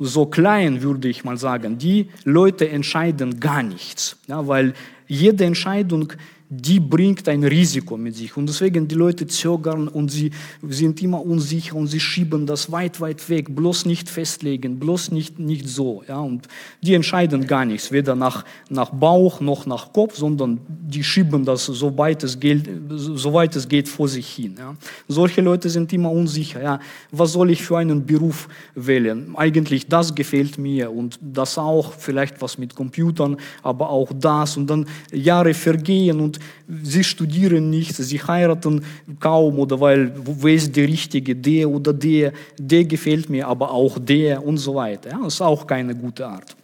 so 0.00 0.26
klein, 0.26 0.82
würde 0.82 1.08
ich 1.08 1.24
mal 1.24 1.36
sagen. 1.36 1.78
Die 1.78 2.08
Leute 2.24 2.68
entscheiden 2.68 3.40
gar 3.40 3.62
nichts, 3.62 4.16
ja, 4.26 4.46
weil 4.46 4.74
jede 5.06 5.44
Entscheidung 5.44 6.12
die 6.50 6.80
bringt 6.80 7.28
ein 7.28 7.44
Risiko 7.44 7.98
mit 7.98 8.16
sich. 8.16 8.34
Und 8.36 8.48
deswegen 8.48 8.88
die 8.88 8.94
Leute 8.94 9.26
zögern 9.26 9.86
und 9.86 10.10
sie 10.10 10.30
sind 10.66 11.02
immer 11.02 11.24
unsicher 11.24 11.76
und 11.76 11.88
sie 11.88 12.00
schieben 12.00 12.46
das 12.46 12.72
weit, 12.72 13.00
weit 13.00 13.28
weg. 13.28 13.54
Bloß 13.54 13.84
nicht 13.84 14.08
festlegen, 14.08 14.78
bloß 14.78 15.10
nicht, 15.10 15.38
nicht 15.38 15.68
so. 15.68 16.02
Ja? 16.08 16.20
Und 16.20 16.48
die 16.80 16.94
entscheiden 16.94 17.46
gar 17.46 17.66
nichts, 17.66 17.92
weder 17.92 18.14
nach, 18.14 18.46
nach 18.70 18.90
Bauch 18.90 19.40
noch 19.40 19.66
nach 19.66 19.92
Kopf, 19.92 20.16
sondern 20.16 20.58
die 20.66 21.04
schieben 21.04 21.44
das, 21.44 21.66
soweit 21.66 22.24
es 22.24 22.40
geht, 22.40 22.66
soweit 22.88 23.54
es 23.54 23.68
geht 23.68 23.86
vor 23.86 24.08
sich 24.08 24.26
hin. 24.28 24.54
Ja? 24.58 24.74
Solche 25.06 25.42
Leute 25.42 25.68
sind 25.68 25.92
immer 25.92 26.10
unsicher. 26.10 26.62
Ja? 26.62 26.80
Was 27.10 27.32
soll 27.32 27.50
ich 27.50 27.62
für 27.62 27.76
einen 27.76 28.06
Beruf 28.06 28.48
wählen? 28.74 29.34
Eigentlich 29.36 29.86
das 29.86 30.14
gefällt 30.14 30.56
mir 30.56 30.90
und 30.90 31.18
das 31.20 31.58
auch, 31.58 31.92
vielleicht 31.92 32.40
was 32.40 32.56
mit 32.56 32.74
Computern, 32.74 33.36
aber 33.62 33.90
auch 33.90 34.10
das. 34.18 34.56
Und 34.56 34.70
dann 34.70 34.86
Jahre 35.12 35.52
vergehen 35.52 36.20
und 36.20 36.37
sie 36.82 37.04
studieren 37.04 37.70
nicht, 37.70 37.94
sie 37.94 38.18
heiraten 38.18 38.84
kaum 39.20 39.58
oder 39.58 39.80
weil, 39.80 40.12
wo 40.24 40.46
ist 40.48 40.74
der 40.74 40.88
Richtige, 40.88 41.34
der 41.34 41.68
oder 41.68 41.92
der, 41.92 42.32
der 42.58 42.84
gefällt 42.84 43.28
mir, 43.30 43.46
aber 43.48 43.70
auch 43.70 43.98
der 43.98 44.44
und 44.44 44.58
so 44.58 44.74
weiter. 44.74 45.18
Das 45.22 45.34
ist 45.34 45.40
auch 45.40 45.66
keine 45.66 45.94
gute 45.94 46.26
Art. 46.26 46.56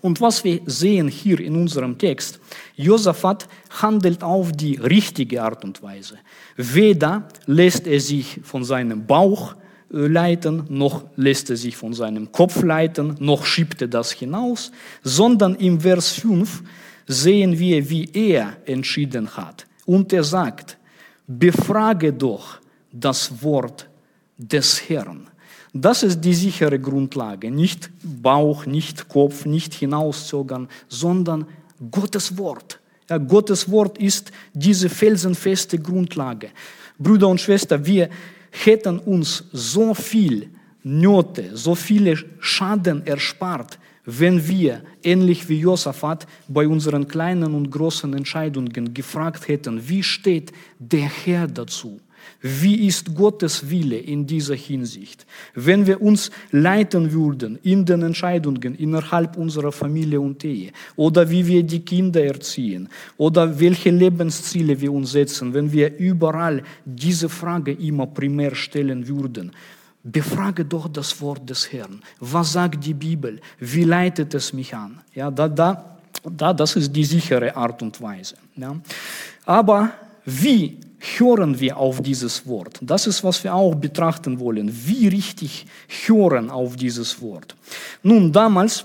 Und 0.00 0.20
was 0.20 0.42
wir 0.44 0.60
sehen 0.66 1.08
hier 1.08 1.40
in 1.40 1.54
unserem 1.56 1.98
Text, 1.98 2.40
Josaphat 2.76 3.46
handelt 3.70 4.22
auf 4.22 4.52
die 4.52 4.76
richtige 4.76 5.42
Art 5.42 5.64
und 5.64 5.82
Weise. 5.82 6.18
Weder 6.56 7.28
lässt 7.46 7.86
er 7.86 8.00
sich 8.00 8.40
von 8.42 8.64
seinem 8.64 9.06
Bauch 9.06 9.54
äh, 9.92 10.06
leiten, 10.06 10.64
noch 10.68 11.04
lässt 11.16 11.50
er 11.50 11.56
sich 11.56 11.76
von 11.76 11.92
seinem 11.92 12.32
Kopf 12.32 12.62
leiten, 12.62 13.16
noch 13.18 13.44
schiebt 13.44 13.82
er 13.82 13.88
das 13.88 14.12
hinaus, 14.12 14.72
sondern 15.02 15.54
im 15.56 15.80
Vers 15.80 16.12
5 16.12 16.62
sehen 17.10 17.58
wir, 17.58 17.90
wie 17.90 18.08
er 18.12 18.56
entschieden 18.66 19.36
hat. 19.36 19.66
Und 19.84 20.12
er 20.12 20.22
sagt, 20.22 20.78
befrage 21.26 22.12
doch 22.12 22.60
das 22.92 23.42
Wort 23.42 23.88
des 24.38 24.88
Herrn. 24.88 25.26
Das 25.72 26.04
ist 26.04 26.20
die 26.20 26.34
sichere 26.34 26.78
Grundlage. 26.78 27.50
Nicht 27.50 27.90
Bauch, 28.02 28.64
nicht 28.64 29.08
Kopf, 29.08 29.44
nicht 29.44 29.74
hinauszögern, 29.74 30.68
sondern 30.88 31.46
Gottes 31.90 32.38
Wort. 32.38 32.78
Ja, 33.08 33.18
Gottes 33.18 33.68
Wort 33.70 33.98
ist 33.98 34.30
diese 34.54 34.88
felsenfeste 34.88 35.78
Grundlage. 35.78 36.50
Brüder 36.96 37.26
und 37.26 37.40
Schwestern, 37.40 37.84
wir 37.84 38.08
hätten 38.50 39.00
uns 39.00 39.44
so 39.52 39.94
viel 39.94 40.48
Nöte, 40.84 41.56
so 41.56 41.74
viele 41.74 42.16
Schaden 42.38 43.04
erspart, 43.04 43.78
wenn 44.04 44.46
wir, 44.48 44.82
ähnlich 45.02 45.48
wie 45.48 45.60
Josaphat, 45.60 46.26
bei 46.48 46.66
unseren 46.66 47.06
kleinen 47.06 47.54
und 47.54 47.70
großen 47.70 48.12
Entscheidungen 48.14 48.94
gefragt 48.94 49.48
hätten, 49.48 49.88
wie 49.88 50.02
steht 50.02 50.52
der 50.78 51.08
Herr 51.24 51.46
dazu? 51.46 52.00
Wie 52.42 52.86
ist 52.86 53.14
Gottes 53.14 53.68
Wille 53.68 53.98
in 53.98 54.26
dieser 54.26 54.54
Hinsicht? 54.54 55.26
Wenn 55.54 55.86
wir 55.86 56.00
uns 56.00 56.30
leiten 56.50 57.12
würden 57.12 57.58
in 57.62 57.84
den 57.84 58.02
Entscheidungen 58.02 58.74
innerhalb 58.74 59.36
unserer 59.36 59.72
Familie 59.72 60.20
und 60.20 60.42
Ehe 60.44 60.72
oder 60.96 61.28
wie 61.28 61.46
wir 61.46 61.62
die 61.62 61.80
Kinder 61.80 62.22
erziehen 62.24 62.88
oder 63.16 63.58
welche 63.60 63.90
Lebensziele 63.90 64.80
wir 64.80 64.92
uns 64.92 65.12
setzen, 65.12 65.52
wenn 65.52 65.70
wir 65.70 65.98
überall 65.98 66.62
diese 66.84 67.28
Frage 67.28 67.72
immer 67.72 68.06
primär 68.06 68.54
stellen 68.54 69.06
würden, 69.06 69.52
Befrage 70.02 70.64
doch 70.64 70.88
das 70.88 71.20
Wort 71.20 71.48
des 71.48 71.72
Herrn. 71.72 72.02
Was 72.20 72.52
sagt 72.52 72.84
die 72.84 72.94
Bibel? 72.94 73.40
Wie 73.58 73.84
leitet 73.84 74.34
es 74.34 74.52
mich 74.52 74.74
an? 74.74 75.00
Ja, 75.14 75.30
da, 75.30 75.48
da, 75.48 75.98
da, 76.24 76.52
das 76.52 76.76
ist 76.76 76.94
die 76.94 77.04
sichere 77.04 77.54
Art 77.54 77.82
und 77.82 78.00
Weise. 78.00 78.36
Ja. 78.56 78.76
Aber 79.44 79.90
wie 80.24 80.78
hören 81.18 81.58
wir 81.58 81.76
auf 81.76 82.02
dieses 82.02 82.46
Wort? 82.46 82.78
Das 82.80 83.06
ist, 83.06 83.24
was 83.24 83.42
wir 83.44 83.54
auch 83.54 83.74
betrachten 83.74 84.38
wollen. 84.38 84.70
Wie 84.86 85.08
richtig 85.08 85.66
hören 86.06 86.50
auf 86.50 86.76
dieses 86.76 87.20
Wort? 87.20 87.54
Nun, 88.02 88.32
damals, 88.32 88.84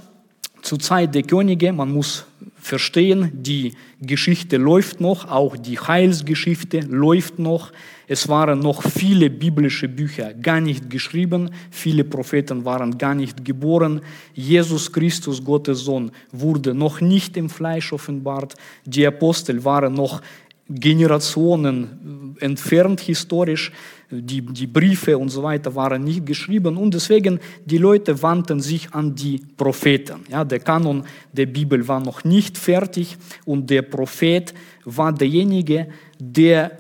zur 0.62 0.80
Zeit 0.80 1.14
der 1.14 1.24
Könige, 1.24 1.72
man 1.72 1.92
muss 1.92 2.26
verstehen, 2.66 3.30
die 3.32 3.74
Geschichte 4.02 4.58
läuft 4.58 5.00
noch, 5.00 5.30
auch 5.30 5.56
die 5.56 5.78
Heilsgeschichte 5.78 6.80
läuft 6.80 7.38
noch. 7.38 7.72
Es 8.08 8.28
waren 8.28 8.60
noch 8.60 8.82
viele 8.82 9.30
biblische 9.30 9.88
Bücher 9.88 10.34
gar 10.34 10.60
nicht 10.60 10.90
geschrieben, 10.90 11.52
viele 11.70 12.04
Propheten 12.04 12.66
waren 12.66 12.98
gar 12.98 13.14
nicht 13.14 13.46
geboren. 13.46 14.02
Jesus 14.34 14.92
Christus, 14.92 15.44
Gottes 15.44 15.82
Sohn, 15.82 16.12
wurde 16.32 16.74
noch 16.74 17.02
nicht 17.02 17.38
im 17.38 17.50
Fleisch 17.50 17.94
offenbart. 17.94 18.56
Die 18.86 19.06
Apostel 19.06 19.64
waren 19.64 19.94
noch 19.94 20.22
Generationen 20.68 22.36
entfernt 22.40 23.00
historisch. 23.02 23.72
Die, 24.12 24.42
die 24.42 24.68
Briefe 24.68 25.18
und 25.18 25.30
so 25.30 25.42
weiter 25.42 25.74
waren 25.74 26.04
nicht 26.04 26.26
geschrieben 26.26 26.78
und 26.78 26.94
deswegen 26.94 27.40
die 27.66 27.80
Leute 27.80 28.22
wandten 28.22 28.60
sich 28.60 28.94
an 28.94 29.16
die 29.16 29.42
Propheten. 29.58 30.22
Ja, 30.30 30.44
der 30.44 30.60
Kanon 30.60 31.04
der 31.34 31.48
Bibel 31.48 31.88
war 31.88 32.00
noch 32.00 32.24
nicht 32.24 32.58
fertig 32.58 33.18
und 33.46 33.68
der 33.70 33.82
Prophet 33.82 34.54
war 34.84 35.12
derjenige, 35.12 35.88
der 36.20 36.72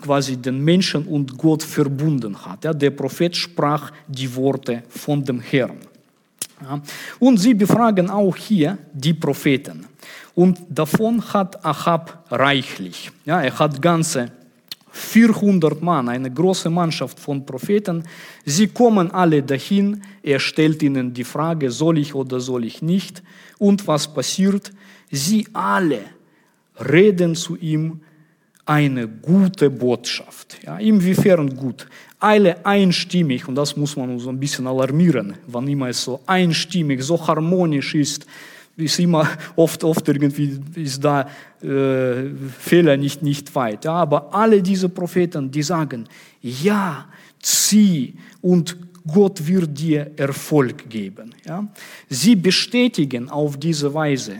quasi 0.00 0.36
den 0.36 0.62
Menschen 0.62 1.06
und 1.06 1.36
Gott 1.36 1.62
verbunden 1.62 2.36
hat. 2.44 2.64
Ja, 2.64 2.72
der 2.72 2.90
Prophet 2.90 3.34
sprach 3.34 3.90
die 4.06 4.34
Worte 4.34 4.82
von 4.88 5.24
dem 5.24 5.40
Herrn. 5.40 5.78
Ja, 6.62 6.80
und 7.18 7.38
sie 7.38 7.54
befragen 7.54 8.10
auch 8.10 8.36
hier 8.36 8.78
die 8.92 9.14
Propheten. 9.14 9.86
Und 10.34 10.58
davon 10.68 11.22
hat 11.32 11.64
Ahab 11.64 12.24
reichlich. 12.30 13.10
Ja, 13.24 13.40
er 13.42 13.58
hat 13.58 13.80
ganze 13.80 14.30
400 14.96 15.82
Mann, 15.82 16.08
eine 16.08 16.30
große 16.30 16.70
Mannschaft 16.70 17.18
von 17.18 17.44
Propheten. 17.44 18.04
Sie 18.44 18.68
kommen 18.68 19.10
alle 19.10 19.42
dahin. 19.42 20.00
Er 20.22 20.38
stellt 20.38 20.84
ihnen 20.84 21.12
die 21.12 21.24
Frage, 21.24 21.72
soll 21.72 21.98
ich 21.98 22.14
oder 22.14 22.38
soll 22.38 22.64
ich 22.64 22.80
nicht? 22.80 23.20
Und 23.58 23.88
was 23.88 24.06
passiert? 24.06 24.70
Sie 25.10 25.48
alle 25.52 25.98
reden 26.78 27.34
zu 27.34 27.56
ihm 27.56 28.02
eine 28.64 29.08
gute 29.08 29.68
Botschaft. 29.68 30.58
Ja, 30.64 30.78
inwiefern 30.78 31.56
gut? 31.56 31.88
Alle 32.20 32.64
einstimmig, 32.64 33.48
und 33.48 33.56
das 33.56 33.76
muss 33.76 33.96
man 33.96 34.16
so 34.20 34.30
ein 34.30 34.38
bisschen 34.38 34.68
alarmieren, 34.68 35.34
wann 35.48 35.66
immer 35.66 35.88
es 35.88 36.04
so 36.04 36.20
einstimmig, 36.24 37.02
so 37.02 37.26
harmonisch 37.26 37.96
ist, 37.96 38.26
ist 38.76 38.98
immer 38.98 39.28
oft, 39.56 39.84
oft 39.84 40.08
irgendwie 40.08 40.60
ist 40.74 41.02
da 41.04 41.28
äh, 41.62 42.30
Fehler 42.58 42.96
nicht, 42.96 43.22
nicht 43.22 43.54
weit. 43.54 43.84
Ja, 43.84 43.92
aber 43.92 44.34
alle 44.34 44.62
diese 44.62 44.88
Propheten, 44.88 45.50
die 45.50 45.62
sagen, 45.62 46.08
ja, 46.40 47.06
zieh 47.40 48.14
und 48.40 48.76
Gott 49.06 49.46
wird 49.46 49.78
dir 49.78 50.12
Erfolg 50.16 50.88
geben. 50.88 51.34
Ja? 51.44 51.68
Sie 52.08 52.36
bestätigen 52.36 53.28
auf 53.28 53.58
diese 53.58 53.92
Weise 53.92 54.36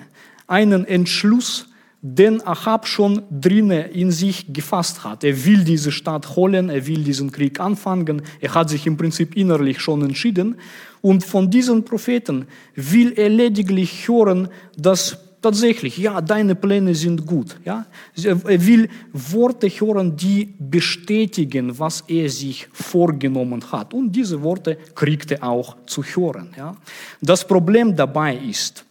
einen 0.46 0.86
Entschluss, 0.86 1.68
den 2.06 2.46
Ahab 2.46 2.86
schon 2.86 3.22
drinnen 3.30 3.90
in 3.90 4.10
sich 4.10 4.52
gefasst 4.52 5.04
hat. 5.04 5.24
Er 5.24 5.46
will 5.46 5.64
diese 5.64 5.90
Stadt 5.90 6.36
holen, 6.36 6.68
er 6.68 6.86
will 6.86 7.02
diesen 7.02 7.32
Krieg 7.32 7.58
anfangen, 7.58 8.20
er 8.42 8.52
hat 8.52 8.68
sich 8.68 8.86
im 8.86 8.98
Prinzip 8.98 9.34
innerlich 9.34 9.80
schon 9.80 10.02
entschieden. 10.02 10.56
Und 11.00 11.24
von 11.24 11.50
diesen 11.50 11.82
Propheten 11.82 12.46
will 12.74 13.14
er 13.16 13.30
lediglich 13.30 14.06
hören, 14.06 14.48
dass 14.76 15.16
tatsächlich, 15.40 15.96
ja, 15.96 16.20
deine 16.20 16.54
Pläne 16.54 16.94
sind 16.94 17.24
gut. 17.24 17.58
Ja? 17.64 17.86
Er 18.22 18.66
will 18.66 18.90
Worte 19.14 19.68
hören, 19.68 20.14
die 20.14 20.54
bestätigen, 20.58 21.78
was 21.78 22.02
er 22.06 22.28
sich 22.28 22.68
vorgenommen 22.70 23.64
hat. 23.72 23.94
Und 23.94 24.12
diese 24.12 24.42
Worte 24.42 24.76
kriegt 24.94 25.30
er 25.30 25.42
auch 25.42 25.76
zu 25.86 26.02
hören. 26.02 26.50
Ja? 26.54 26.76
Das 27.22 27.46
Problem 27.46 27.96
dabei 27.96 28.36
ist, 28.36 28.84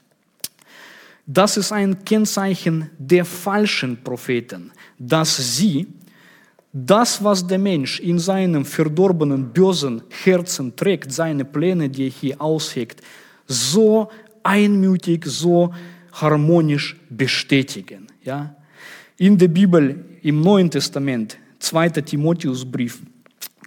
das 1.25 1.57
ist 1.57 1.71
ein 1.71 2.03
Kennzeichen 2.03 2.89
der 2.97 3.25
falschen 3.25 4.03
Propheten, 4.03 4.71
dass 4.99 5.57
sie 5.57 5.87
das, 6.73 7.23
was 7.23 7.45
der 7.45 7.59
Mensch 7.59 7.99
in 7.99 8.17
seinem 8.19 8.65
verdorbenen, 8.65 9.53
bösen 9.53 10.01
Herzen 10.23 10.75
trägt, 10.75 11.11
seine 11.11 11.45
Pläne, 11.45 11.89
die 11.89 12.05
er 12.05 12.09
hier 12.09 12.41
aushegt, 12.41 13.01
so 13.45 14.09
einmütig, 14.41 15.25
so 15.25 15.71
harmonisch 16.13 16.95
bestätigen. 17.09 18.07
Ja? 18.23 18.55
In 19.17 19.37
der 19.37 19.49
Bibel, 19.49 20.03
im 20.23 20.41
Neuen 20.41 20.69
Testament, 20.69 21.37
2. 21.59 21.89
Timotheusbrief, 21.89 23.01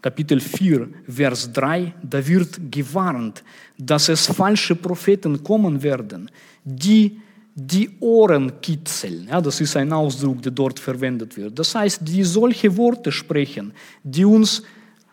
Kapitel 0.03 0.41
4, 0.41 0.89
Vers 1.09 1.53
3, 1.53 1.95
da 2.03 2.27
wird 2.27 2.61
gewarnt, 2.71 3.43
dass 3.79 4.09
es 4.09 4.27
falsche 4.27 4.75
Propheten 4.75 5.43
kommen 5.43 5.83
werden, 5.83 6.31
die 6.65 7.21
die 7.59 7.89
Ohren 8.01 8.61
kitzeln. 8.61 9.29
Ja, 9.31 9.41
das 9.41 9.63
ist 9.63 9.77
ein 9.77 9.91
Ausdruck, 9.91 10.43
der 10.43 10.53
dort 10.53 10.79
verwendet 10.79 11.39
wird. 11.39 11.59
Das 11.59 11.75
heißt, 11.75 12.03
die 12.05 12.23
solche 12.23 12.77
Worte 12.77 13.11
sprechen, 13.11 13.73
die 14.05 14.27
uns 14.27 14.63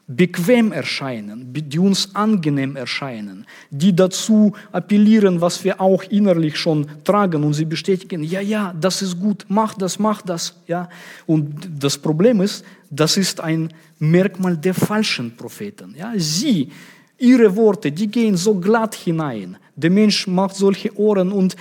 bequem 0.06 0.74
erscheinen, 0.74 1.54
die 1.54 1.80
uns 1.80 2.14
angenehm 2.14 2.76
erscheinen, 2.76 3.46
die 3.72 3.96
dazu 3.96 4.52
appellieren, 4.74 5.40
was 5.40 5.64
wir 5.64 5.80
auch 5.80 6.04
innerlich 6.04 6.58
schon 6.58 6.86
tragen 7.06 7.46
und 7.46 7.54
sie 7.54 7.64
bestätigen, 7.64 8.22
ja, 8.22 8.42
ja, 8.42 8.74
das 8.78 9.02
ist 9.02 9.18
gut, 9.18 9.46
mach 9.48 9.76
das, 9.76 9.98
mach 9.98 10.22
das. 10.22 10.62
Ja. 10.68 10.90
Und 11.26 11.70
das 11.80 11.98
Problem 11.98 12.42
ist, 12.42 12.66
das 12.90 13.16
ist 13.16 13.40
ein 13.40 13.74
Merkmal 14.00 14.58
der 14.58 14.74
falschen 14.74 15.38
Propheten. 15.38 15.96
Ja. 15.98 16.12
Sie, 16.18 16.70
ihre 17.18 17.56
Worte, 17.56 17.90
die 17.90 18.08
gehen 18.08 18.36
so 18.36 18.56
glatt 18.56 18.96
hinein. 18.96 19.56
Der 19.78 19.90
Mensch 19.90 20.28
macht 20.28 20.56
solche 20.56 20.96
Ohren 21.00 21.32
und 21.32 21.56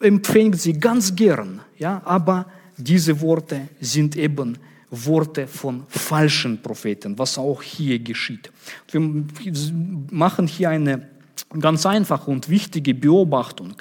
empfängt 0.00 0.60
sie 0.60 0.74
ganz 0.74 1.14
gern, 1.14 1.60
ja, 1.78 2.02
aber 2.04 2.46
diese 2.76 3.20
Worte 3.20 3.68
sind 3.80 4.16
eben 4.16 4.58
Worte 4.90 5.46
von 5.46 5.84
falschen 5.88 6.62
Propheten, 6.62 7.18
was 7.18 7.38
auch 7.38 7.62
hier 7.62 7.98
geschieht. 7.98 8.50
Wir 8.90 9.00
machen 10.10 10.46
hier 10.46 10.70
eine 10.70 11.08
ganz 11.58 11.86
einfache 11.86 12.30
und 12.30 12.48
wichtige 12.48 12.94
Beobachtung. 12.94 13.74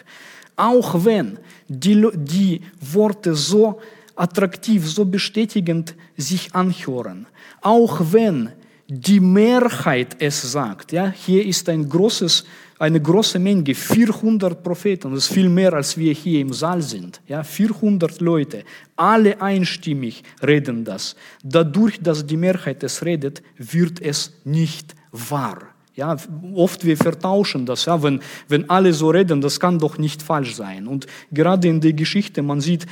Auch 0.55 1.05
wenn 1.05 1.37
die, 1.67 2.07
die 2.15 2.61
Worte 2.79 3.35
so 3.35 3.79
attraktiv, 4.15 4.87
so 4.87 5.05
bestätigend 5.05 5.95
sich 6.17 6.55
anhören, 6.55 7.27
auch 7.61 8.01
wenn 8.11 8.51
die 8.87 9.19
Mehrheit 9.19 10.15
es 10.19 10.41
sagt, 10.51 10.91
ja, 10.91 11.09
hier 11.09 11.45
ist 11.45 11.67
ein 11.69 11.89
großes 11.89 12.45
eine 12.77 13.01
große 13.01 13.39
Menge, 13.39 13.73
400 13.73 14.61
Propheten, 14.61 15.11
das 15.11 15.25
ist 15.25 15.33
viel 15.33 15.49
mehr, 15.49 15.73
als 15.73 15.97
wir 15.97 16.13
hier 16.13 16.41
im 16.41 16.51
Saal 16.51 16.81
sind. 16.81 17.21
Ja, 17.27 17.43
400 17.43 18.19
Leute, 18.19 18.63
alle 18.95 19.41
einstimmig 19.41 20.23
reden 20.45 20.83
das. 20.83 21.15
Dadurch, 21.43 21.99
dass 22.01 22.25
die 22.25 22.37
Mehrheit 22.37 22.83
es 22.83 23.03
redet, 23.03 23.41
wird 23.57 24.01
es 24.01 24.33
nicht 24.43 24.93
wahr. 25.11 25.59
Ja, 25.95 26.17
oft 26.53 26.83
wir 26.83 26.97
vertauschen 26.97 27.65
das, 27.65 27.85
ja, 27.85 28.03
wenn, 28.03 28.19
wenn 28.49 28.69
alle 28.69 28.91
so 28.91 29.09
reden, 29.09 29.39
das 29.39 29.57
kann 29.57 29.79
doch 29.79 29.97
nicht 29.97 30.21
falsch 30.21 30.53
sein. 30.53 30.87
Und 30.87 31.07
gerade 31.31 31.69
in 31.69 31.79
der 31.79 31.93
Geschichte, 31.93 32.41
man 32.41 32.59
sieht, 32.59 32.85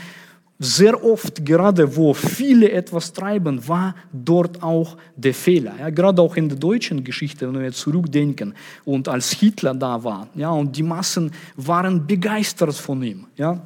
sehr 0.63 1.03
oft, 1.03 1.45
gerade 1.45 1.95
wo 1.95 2.13
viele 2.13 2.71
etwas 2.71 3.11
treiben, 3.11 3.67
war 3.67 3.95
dort 4.11 4.63
auch 4.63 4.97
der 5.15 5.33
Fehler. 5.33 5.73
Ja, 5.79 5.89
gerade 5.89 6.21
auch 6.21 6.35
in 6.35 6.49
der 6.49 6.57
deutschen 6.57 7.03
Geschichte, 7.03 7.47
wenn 7.47 7.61
wir 7.61 7.71
zurückdenken 7.71 8.53
und 8.85 9.07
als 9.07 9.31
Hitler 9.31 9.73
da 9.73 10.03
war, 10.03 10.27
ja, 10.35 10.49
und 10.51 10.75
die 10.75 10.83
Massen 10.83 11.31
waren 11.55 12.07
begeistert 12.07 12.75
von 12.75 13.03
ihm. 13.03 13.25
Ja. 13.35 13.61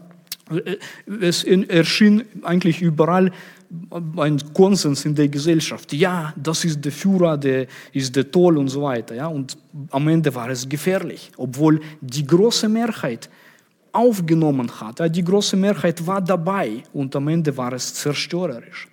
Es 1.22 1.44
erschien 1.44 2.24
eigentlich 2.44 2.82
überall 2.82 3.32
ein 4.16 4.42
Konsens 4.54 5.06
in 5.06 5.14
der 5.14 5.28
Gesellschaft. 5.28 5.92
Ja, 5.94 6.34
das 6.38 6.64
ist 6.64 6.84
der 6.84 6.92
Führer, 6.92 7.38
der 7.38 7.68
ist 7.92 8.16
der 8.16 8.32
Toll 8.32 8.58
und 8.58 8.70
so 8.70 8.84
weiter. 8.84 9.14
Ja, 9.14 9.28
und 9.28 9.58
am 9.92 10.08
Ende 10.08 10.34
war 10.34 10.50
es 10.50 10.68
gefährlich, 10.68 11.32
obwohl 11.36 11.82
die 12.00 12.26
große 12.26 12.70
Mehrheit 12.70 13.30
aufgenommen 13.91 14.69
hat. 14.80 15.15
Die 15.15 15.23
große 15.23 15.56
Mehrheit 15.56 16.06
war 16.06 16.21
dabei 16.21 16.84
und 16.93 17.15
am 17.15 17.28
Ende 17.28 17.56
war 17.56 17.73
es 17.73 17.93
zerstörerisch. 17.93 18.88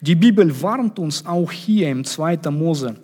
Die 0.00 0.14
Bibel 0.14 0.62
warnt 0.62 0.98
uns 0.98 1.24
auch 1.24 1.50
hier 1.50 1.90
im 1.90 2.04
2. 2.04 2.38
Mose 2.50 2.96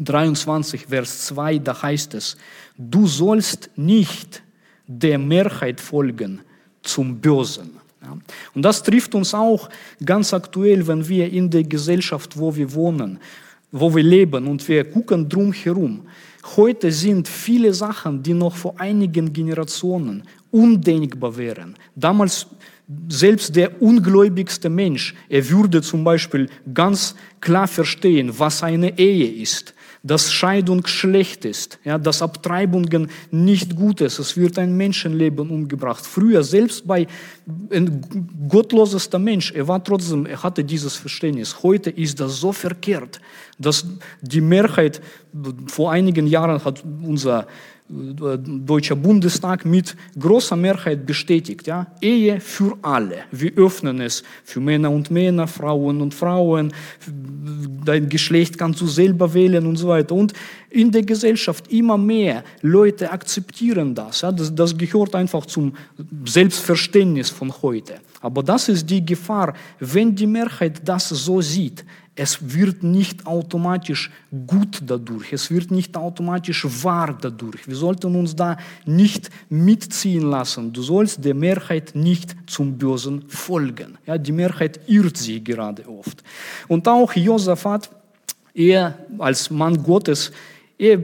23, 0.00 0.86
Vers 0.86 1.26
2, 1.26 1.58
da 1.58 1.82
heißt 1.82 2.14
es, 2.14 2.36
du 2.76 3.06
sollst 3.06 3.70
nicht 3.76 4.42
der 4.86 5.18
Mehrheit 5.18 5.80
folgen 5.80 6.40
zum 6.82 7.20
Bösen. 7.20 7.72
Und 8.54 8.62
das 8.62 8.82
trifft 8.82 9.14
uns 9.14 9.34
auch 9.34 9.68
ganz 10.04 10.32
aktuell, 10.32 10.86
wenn 10.86 11.06
wir 11.06 11.30
in 11.30 11.50
der 11.50 11.64
Gesellschaft, 11.64 12.38
wo 12.38 12.54
wir 12.54 12.72
wohnen, 12.72 13.18
wo 13.72 13.94
wir 13.94 14.02
leben 14.02 14.46
und 14.46 14.66
wir 14.68 14.84
gucken 14.84 15.28
drum 15.28 15.52
herum. 15.52 16.06
Heute 16.56 16.90
sind 16.90 17.28
viele 17.28 17.74
Sachen, 17.74 18.22
die 18.22 18.32
noch 18.32 18.54
vor 18.54 18.80
einigen 18.80 19.30
Generationen 19.32 20.22
undenkbar 20.50 21.36
wären. 21.36 21.74
Damals 21.94 22.46
selbst 23.08 23.54
der 23.54 23.82
ungläubigste 23.82 24.70
Mensch, 24.70 25.14
er 25.28 25.48
würde 25.50 25.82
zum 25.82 26.04
Beispiel 26.04 26.48
ganz 26.72 27.14
klar 27.40 27.68
verstehen, 27.68 28.32
was 28.38 28.62
eine 28.62 28.98
Ehe 28.98 29.42
ist, 29.42 29.74
dass 30.02 30.32
Scheidung 30.32 30.86
schlecht 30.86 31.44
ist, 31.44 31.78
ja, 31.84 31.98
dass 31.98 32.22
Abtreibungen 32.22 33.10
nicht 33.30 33.76
gut 33.76 34.00
ist, 34.00 34.18
es 34.18 34.36
wird 34.36 34.58
ein 34.58 34.74
Menschenleben 34.74 35.50
umgebracht. 35.50 36.06
Früher, 36.06 36.42
selbst 36.42 36.86
bei 36.86 37.06
ein 37.70 38.00
gottlosester 38.48 39.18
Mensch, 39.18 39.52
er 39.52 39.68
war 39.68 39.82
trotzdem, 39.82 40.24
er 40.24 40.42
hatte 40.42 40.64
dieses 40.64 40.96
Verständnis. 40.96 41.62
Heute 41.62 41.90
ist 41.90 42.18
das 42.20 42.36
so 42.40 42.52
verkehrt, 42.52 43.20
dass 43.58 43.84
die 44.22 44.40
Mehrheit, 44.40 45.02
vor 45.66 45.92
einigen 45.92 46.26
Jahren 46.26 46.64
hat 46.64 46.82
unser 47.02 47.46
Deutscher 47.90 48.96
Bundestag 48.96 49.64
mit 49.64 49.96
großer 50.18 50.56
Mehrheit 50.56 51.06
bestätigt. 51.06 51.66
Ja? 51.66 51.86
Ehe 52.02 52.38
für 52.38 52.76
alle. 52.82 53.20
Wir 53.30 53.52
öffnen 53.56 54.02
es 54.02 54.22
für 54.44 54.60
Männer 54.60 54.90
und 54.90 55.10
Männer, 55.10 55.46
Frauen 55.46 56.02
und 56.02 56.12
Frauen. 56.12 56.72
Dein 57.86 58.10
Geschlecht 58.10 58.58
kannst 58.58 58.82
du 58.82 58.86
selber 58.86 59.32
wählen 59.32 59.66
und 59.66 59.76
so 59.76 59.88
weiter. 59.88 60.14
Und 60.14 60.34
in 60.68 60.90
der 60.90 61.02
Gesellschaft 61.02 61.72
immer 61.72 61.96
mehr 61.96 62.44
Leute 62.60 63.10
akzeptieren 63.10 63.94
das. 63.94 64.20
Ja? 64.20 64.32
Das, 64.32 64.54
das 64.54 64.76
gehört 64.76 65.14
einfach 65.14 65.46
zum 65.46 65.72
Selbstverständnis 66.26 67.30
von 67.30 67.50
heute. 67.62 67.94
Aber 68.20 68.42
das 68.42 68.68
ist 68.68 68.88
die 68.90 69.04
Gefahr, 69.04 69.54
wenn 69.80 70.14
die 70.14 70.26
Mehrheit 70.26 70.86
das 70.86 71.08
so 71.08 71.40
sieht, 71.40 71.86
es 72.18 72.52
wird 72.52 72.82
nicht 72.82 73.26
automatisch 73.26 74.10
gut 74.46 74.82
dadurch, 74.84 75.32
es 75.32 75.50
wird 75.52 75.70
nicht 75.70 75.96
automatisch 75.96 76.66
wahr 76.82 77.16
dadurch. 77.18 77.68
Wir 77.68 77.76
sollten 77.76 78.14
uns 78.16 78.34
da 78.34 78.56
nicht 78.84 79.30
mitziehen 79.48 80.28
lassen. 80.28 80.72
Du 80.72 80.82
sollst 80.82 81.24
der 81.24 81.34
Mehrheit 81.34 81.94
nicht 81.94 82.34
zum 82.46 82.76
Bösen 82.76 83.24
folgen. 83.28 83.96
Ja, 84.04 84.18
die 84.18 84.32
Mehrheit 84.32 84.80
irrt 84.88 85.16
sich 85.16 85.44
gerade 85.44 85.88
oft. 85.88 86.24
Und 86.66 86.88
auch 86.88 87.12
Josaphat, 87.12 87.88
er 88.52 88.98
als 89.18 89.48
Mann 89.48 89.80
Gottes, 89.80 90.32
er 90.76 90.98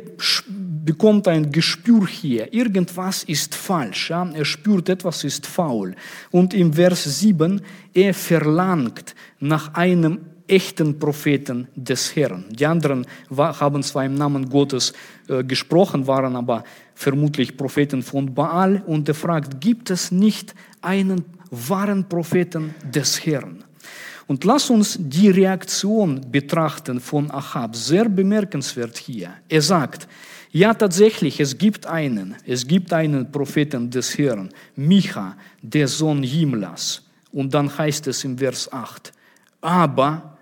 bekommt 0.85 1.29
ein 1.29 1.51
Gespür 1.53 2.09
hier. 2.09 2.53
Irgendwas 2.53 3.23
ist 3.23 3.55
falsch. 3.55 4.11
Ja? 4.11 4.29
Er 4.35 4.45
spürt, 4.45 4.89
etwas 4.89 5.23
ist 5.23 5.47
faul. 5.47 5.95
Und 6.33 6.55
im 6.55 6.73
Vers 6.73 7.05
7, 7.21 7.61
er 7.93 8.15
verlangt 8.15 9.15
nach 9.39 9.75
einem 9.75 10.19
echten 10.47 10.99
Propheten 10.99 11.69
des 11.75 12.15
Herrn. 12.17 12.45
Die 12.51 12.67
anderen 12.67 13.07
haben 13.37 13.83
zwar 13.83 14.05
im 14.05 14.15
Namen 14.15 14.49
Gottes 14.49 14.93
äh, 15.29 15.43
gesprochen, 15.43 16.07
waren 16.07 16.37
aber 16.37 16.65
vermutlich 16.95 17.57
Propheten 17.57 18.03
von 18.03 18.35
Baal. 18.35 18.83
Und 18.87 19.09
er 19.09 19.15
fragt, 19.15 19.61
gibt 19.61 19.91
es 19.91 20.11
nicht 20.11 20.55
einen 20.83 21.25
wahren 21.51 22.09
Propheten 22.09 22.75
des 22.85 23.25
Herrn? 23.25 23.65
Und 24.27 24.45
lass 24.45 24.71
uns 24.71 24.99
die 24.99 25.31
Reaktion 25.31 26.21
betrachten 26.31 27.01
von 27.01 27.31
Ahab. 27.31 27.77
Sehr 27.77 28.09
bemerkenswert 28.09 28.97
hier. 28.97 29.35
Er 29.49 29.61
sagt, 29.61 30.09
ja 30.51 30.73
tatsächlich, 30.73 31.41
es 31.41 31.59
gibt 31.59 31.87
einen, 31.87 32.37
es 32.47 32.67
gibt 32.67 32.93
einen 32.93 33.31
Propheten 33.31 33.91
des 33.91 34.17
Herrn, 34.17 34.51
Micha, 34.77 35.37
der 35.61 35.89
Sohn 35.89 36.23
Jimlas. 36.23 37.03
Und 37.33 37.53
dann 37.53 37.77
heißt 37.77 38.07
es 38.07 38.25
im 38.25 38.39
Vers 38.39 38.73
8, 38.73 39.13
aber 39.61 40.34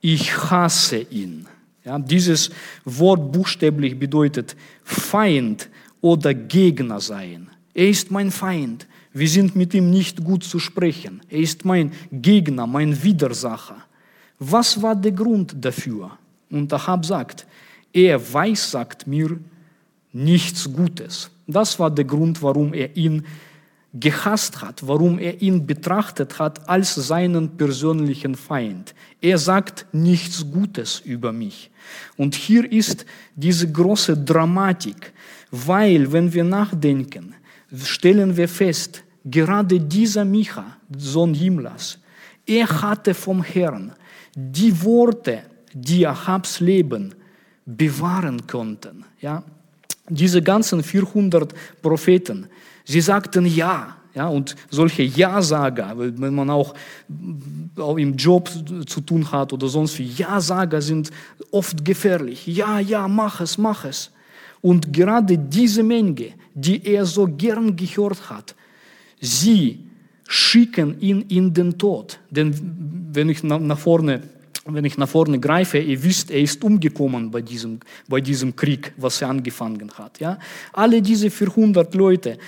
ich 0.00 0.36
hasse 0.50 0.98
ihn. 0.98 1.46
Ja, 1.84 1.98
dieses 1.98 2.50
Wort 2.84 3.32
buchstäblich 3.32 3.98
bedeutet 3.98 4.56
Feind 4.84 5.68
oder 6.00 6.34
Gegner 6.34 7.00
sein. 7.00 7.48
Er 7.74 7.88
ist 7.88 8.10
mein 8.10 8.30
Feind. 8.30 8.86
Wir 9.12 9.28
sind 9.28 9.56
mit 9.56 9.74
ihm 9.74 9.90
nicht 9.90 10.22
gut 10.22 10.44
zu 10.44 10.58
sprechen. 10.58 11.22
Er 11.28 11.40
ist 11.40 11.64
mein 11.64 11.92
Gegner, 12.12 12.66
mein 12.66 13.02
Widersacher. 13.02 13.78
Was 14.38 14.80
war 14.80 14.94
der 14.94 15.12
Grund 15.12 15.56
dafür? 15.58 16.10
Und 16.50 16.72
Ahab 16.72 17.04
sagt, 17.04 17.46
er 17.92 18.20
weiß, 18.32 18.70
sagt 18.70 19.06
mir 19.06 19.38
nichts 20.12 20.70
Gutes. 20.72 21.30
Das 21.46 21.78
war 21.78 21.90
der 21.90 22.04
Grund, 22.04 22.42
warum 22.42 22.74
er 22.74 22.96
ihn 22.96 23.24
gehasst 23.94 24.60
hat, 24.60 24.86
warum 24.86 25.18
er 25.18 25.40
ihn 25.40 25.66
betrachtet 25.66 26.38
hat 26.38 26.68
als 26.68 26.94
seinen 26.94 27.56
persönlichen 27.56 28.34
Feind. 28.34 28.94
Er 29.20 29.38
sagt 29.38 29.86
nichts 29.92 30.44
Gutes 30.50 31.00
über 31.00 31.32
mich. 31.32 31.70
Und 32.16 32.34
hier 32.34 32.70
ist 32.70 33.06
diese 33.34 33.70
große 33.70 34.16
Dramatik, 34.16 35.12
weil 35.50 36.12
wenn 36.12 36.32
wir 36.32 36.44
nachdenken, 36.44 37.34
stellen 37.82 38.36
wir 38.36 38.48
fest, 38.48 39.02
gerade 39.24 39.80
dieser 39.80 40.24
Micha, 40.24 40.76
Sohn 40.96 41.34
Jimlas, 41.34 41.98
er 42.46 42.68
hatte 42.82 43.14
vom 43.14 43.42
Herrn 43.42 43.92
die 44.34 44.82
Worte, 44.82 45.42
die 45.72 46.06
Ahabs 46.06 46.60
Leben 46.60 47.14
bewahren 47.64 48.46
konnten. 48.46 49.04
Ja? 49.20 49.42
Diese 50.08 50.42
ganzen 50.42 50.82
400 50.82 51.54
Propheten, 51.82 52.48
sie 52.88 53.00
sagten 53.00 53.46
Ja. 53.46 53.94
Ja, 54.14 54.26
und 54.26 54.56
solche 54.68 55.04
Ja-Sager, 55.04 55.94
wenn 55.96 56.34
man 56.34 56.50
auch, 56.50 56.74
auch 57.76 57.96
im 57.98 58.16
Job 58.16 58.50
zu 58.86 59.00
tun 59.02 59.30
hat 59.30 59.52
oder 59.52 59.68
sonst 59.68 59.96
wie, 60.00 60.06
Ja-Sager 60.06 60.82
sind 60.82 61.10
oft 61.52 61.84
gefährlich. 61.84 62.44
Ja, 62.48 62.80
ja, 62.80 63.06
mach 63.06 63.40
es, 63.40 63.58
mach 63.58 63.84
es. 63.84 64.10
Und 64.60 64.92
gerade 64.92 65.38
diese 65.38 65.84
Menge, 65.84 66.32
die 66.52 66.84
er 66.84 67.06
so 67.06 67.28
gern 67.28 67.76
gehört 67.76 68.28
hat, 68.28 68.56
sie 69.20 69.78
schicken 70.26 71.00
ihn 71.00 71.22
in 71.28 71.54
den 71.54 71.78
Tod. 71.78 72.18
Denn 72.30 72.54
wenn 73.12 73.28
ich 73.28 73.42
nach 73.44 73.78
vorne, 73.78 74.22
wenn 74.64 74.84
ich 74.84 74.98
nach 74.98 75.08
vorne 75.08 75.38
greife, 75.38 75.78
ihr 75.78 76.02
wisst, 76.02 76.30
er 76.30 76.40
ist 76.40 76.62
umgekommen 76.64 77.30
bei 77.30 77.40
diesem, 77.40 77.78
bei 78.08 78.20
diesem 78.20 78.54
Krieg, 78.54 78.92
was 78.96 79.22
er 79.22 79.30
angefangen 79.30 79.90
hat. 79.96 80.18
Ja? 80.18 80.38
Alle 80.72 81.00
diese 81.00 81.30
400 81.30 81.94
Leute, 81.94 82.38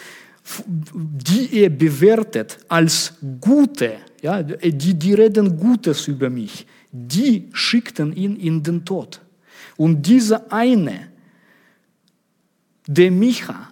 die 0.67 1.63
er 1.63 1.71
bewertet 1.71 2.59
als 2.69 3.15
Gute, 3.41 3.99
ja, 4.23 4.43
die, 4.43 4.95
die 4.95 5.15
reden 5.15 5.57
Gutes 5.57 6.09
über 6.09 6.31
mich, 6.31 6.67
die 6.93 7.49
schickten 7.53 8.15
ihn 8.15 8.37
in 8.37 8.63
den 8.63 8.85
Tod. 8.85 9.21
Und 9.77 10.07
dieser 10.07 10.53
eine, 10.53 11.09
der 12.87 13.11
Micha, 13.11 13.70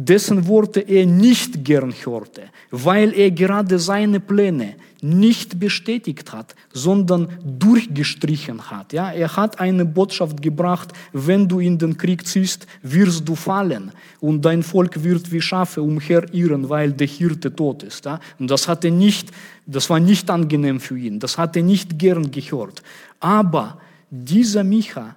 dessen 0.00 0.46
Worte 0.46 0.78
er 0.78 1.06
nicht 1.06 1.64
gern 1.64 1.92
hörte, 2.04 2.42
weil 2.70 3.12
er 3.12 3.32
gerade 3.32 3.80
seine 3.80 4.20
Pläne 4.20 4.76
nicht 5.02 5.58
bestätigt 5.58 6.32
hat, 6.32 6.54
sondern 6.72 7.26
durchgestrichen 7.44 8.70
hat. 8.70 8.92
Ja, 8.92 9.10
er 9.10 9.36
hat 9.36 9.58
eine 9.58 9.84
Botschaft 9.84 10.40
gebracht, 10.40 10.92
wenn 11.12 11.48
du 11.48 11.58
in 11.58 11.78
den 11.78 11.96
Krieg 11.96 12.24
ziehst, 12.24 12.68
wirst 12.82 13.28
du 13.28 13.34
fallen 13.34 13.90
und 14.20 14.44
dein 14.44 14.62
Volk 14.62 15.02
wird 15.02 15.32
wie 15.32 15.40
Schafe 15.40 15.82
umherirren, 15.82 16.68
weil 16.68 16.92
der 16.92 17.08
Hirte 17.08 17.54
tot 17.54 17.82
ist. 17.82 18.04
Ja, 18.04 18.20
und 18.38 18.48
das 18.48 18.68
hat 18.68 18.84
er 18.84 18.92
nicht, 18.92 19.32
das 19.66 19.90
war 19.90 19.98
nicht 19.98 20.30
angenehm 20.30 20.78
für 20.78 20.96
ihn, 20.96 21.18
das 21.18 21.36
hat 21.38 21.56
er 21.56 21.64
nicht 21.64 21.98
gern 21.98 22.30
gehört. 22.30 22.84
Aber 23.18 23.80
dieser 24.10 24.62
Micha, 24.62 25.16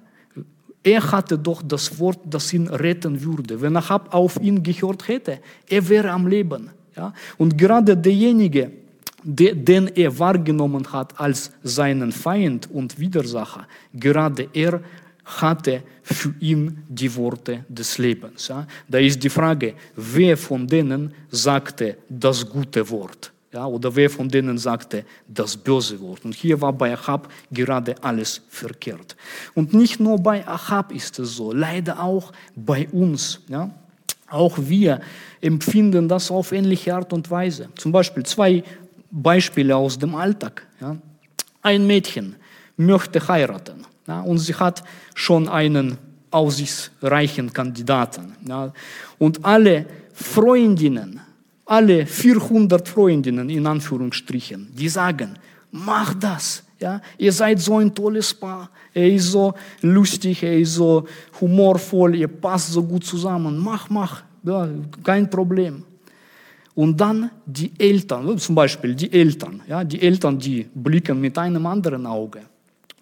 er 0.84 1.12
hatte 1.12 1.38
doch 1.38 1.62
das 1.62 2.00
Wort, 2.00 2.20
das 2.26 2.52
ihn 2.54 2.68
retten 2.68 3.22
würde. 3.22 3.62
Wenn 3.62 3.78
Ahab 3.78 4.14
auf 4.14 4.42
ihn 4.42 4.62
gehört 4.64 5.08
hätte, 5.08 5.40
er 5.68 5.88
wäre 5.88 6.10
am 6.10 6.28
Leben. 6.28 6.70
Ja? 6.96 7.14
Und 7.38 7.58
gerade 7.58 7.96
derjenige, 7.96 8.72
den 9.24 9.88
er 9.90 10.18
wahrgenommen 10.18 10.92
hat 10.92 11.20
als 11.20 11.52
seinen 11.62 12.12
Feind 12.12 12.70
und 12.72 12.98
Widersacher, 12.98 13.68
gerade 13.94 14.50
er 14.54 14.82
hatte 15.24 15.84
für 16.02 16.34
ihn 16.40 16.84
die 16.90 17.14
Worte 17.16 17.64
des 17.70 18.00
Lebens. 18.00 18.48
Ja? 18.48 18.66
Da 18.88 18.98
ist 18.98 19.24
die 19.24 19.30
Frage, 19.30 19.76
wer 19.96 20.36
von 20.36 20.66
denen 20.66 21.14
sagte 21.30 21.98
das 22.10 22.50
gute 22.50 22.90
Wort? 22.90 23.32
Ja, 23.54 23.66
oder 23.66 23.94
wer 23.96 24.10
von 24.10 24.30
denen 24.30 24.58
sagte 24.58 25.04
das 25.28 25.58
böse 25.58 26.00
Wort. 26.00 26.24
Und 26.24 26.34
hier 26.34 26.62
war 26.62 26.72
bei 26.72 26.94
Ahab 26.94 27.30
gerade 27.52 27.96
alles 28.02 28.42
verkehrt. 28.48 29.18
Und 29.54 29.74
nicht 29.74 30.00
nur 30.00 30.20
bei 30.20 30.48
Ahab 30.48 30.94
ist 30.94 31.20
es 31.20 31.36
so, 31.36 31.52
leider 31.52 32.02
auch 32.02 32.32
bei 32.56 32.88
uns. 32.90 33.42
Ja. 33.50 33.70
Auch 34.30 34.58
wir 34.58 35.02
empfinden 35.42 36.08
das 36.08 36.32
auf 36.32 36.54
ähnliche 36.54 36.96
Art 36.96 37.12
und 37.12 37.30
Weise. 37.30 37.68
Zum 37.76 37.92
Beispiel 37.92 38.26
zwei 38.26 38.64
Beispiele 39.12 39.76
aus 39.76 40.00
dem 40.00 40.16
Alltag. 40.16 40.66
Ja. 40.80 40.96
Ein 41.62 41.86
Mädchen 41.86 42.38
möchte 42.78 43.28
heiraten 43.28 43.86
ja, 44.08 44.22
und 44.22 44.38
sie 44.38 44.56
hat 44.56 44.84
schon 45.14 45.50
einen 45.50 45.98
aussichtsreichen 46.32 47.52
Kandidaten. 47.52 48.34
Ja. 48.48 48.72
Und 49.20 49.44
alle 49.44 49.86
Freundinnen 50.14 51.20
alle 51.72 52.06
400 52.06 52.86
Freundinnen 52.86 53.50
in 53.50 53.66
Anführungsstrichen, 53.66 54.68
die 54.74 54.90
sagen, 54.90 55.36
mach 55.72 56.14
das. 56.16 56.64
Ja, 56.82 57.00
ihr 57.18 57.32
seid 57.32 57.62
so 57.62 57.78
ein 57.78 57.94
tolles 57.96 58.34
Paar. 58.34 58.70
Er 58.94 59.08
ist 59.10 59.32
so 59.32 59.54
lustig, 59.82 60.44
er 60.44 60.58
ist 60.58 60.74
so 60.74 61.08
humorvoll, 61.40 62.16
ihr 62.16 62.28
passt 62.28 62.74
so 62.74 62.84
gut 62.84 63.06
zusammen. 63.06 63.58
Mach, 63.58 63.90
mach, 63.90 64.24
ja, 64.44 64.68
kein 65.02 65.30
Problem. 65.30 65.84
Und 66.76 67.00
dann 67.00 67.30
die 67.46 67.72
Eltern, 67.78 68.38
zum 68.38 68.56
Beispiel 68.56 68.94
die 68.94 69.14
Eltern, 69.14 69.62
ja, 69.66 69.84
die 69.86 70.02
Eltern, 70.02 70.38
die 70.38 70.68
blicken 70.74 71.22
mit 71.22 71.38
einem 71.38 71.66
anderen 71.68 72.06
Auge 72.06 72.42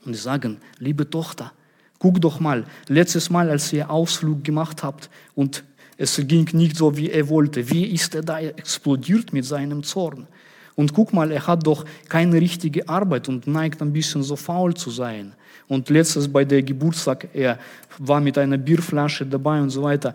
und 0.06 0.16
sagen, 0.16 0.58
liebe 0.78 1.10
Tochter, 1.10 1.54
guck 1.98 2.22
doch 2.22 2.40
mal, 2.40 2.66
letztes 2.88 3.32
Mal, 3.32 3.50
als 3.50 3.74
ihr 3.74 3.90
Ausflug 3.90 4.44
gemacht 4.44 4.84
habt 4.84 5.10
und 5.34 5.64
es 6.02 6.16
ging 6.26 6.48
nicht 6.54 6.78
so, 6.78 6.96
wie 6.96 7.10
er 7.10 7.28
wollte. 7.28 7.70
Wie 7.70 7.84
ist 7.84 8.16
er 8.16 8.22
da 8.22 8.40
explodiert 8.40 9.34
mit 9.34 9.44
seinem 9.44 9.84
Zorn? 9.84 10.28
Und 10.76 10.94
guck 10.94 11.12
mal, 11.12 11.30
er 11.30 11.46
hat 11.46 11.68
doch 11.68 11.84
keine 12.08 12.40
richtige 12.40 12.88
Arbeit 12.88 13.28
und 13.28 13.48
neigt 13.48 13.82
ein 13.82 13.92
bisschen 13.92 14.24
so 14.24 14.38
faul 14.38 14.74
zu 14.74 14.92
sein. 14.92 15.34
Und 15.68 15.90
letztes 15.90 16.32
bei 16.32 16.46
der 16.46 16.64
Geburtstag, 16.64 17.28
er 17.34 17.60
war 17.98 18.22
mit 18.22 18.38
einer 18.38 18.58
Bierflasche 18.58 19.26
dabei 19.26 19.62
und 19.62 19.72
so 19.72 19.84
weiter. 19.84 20.14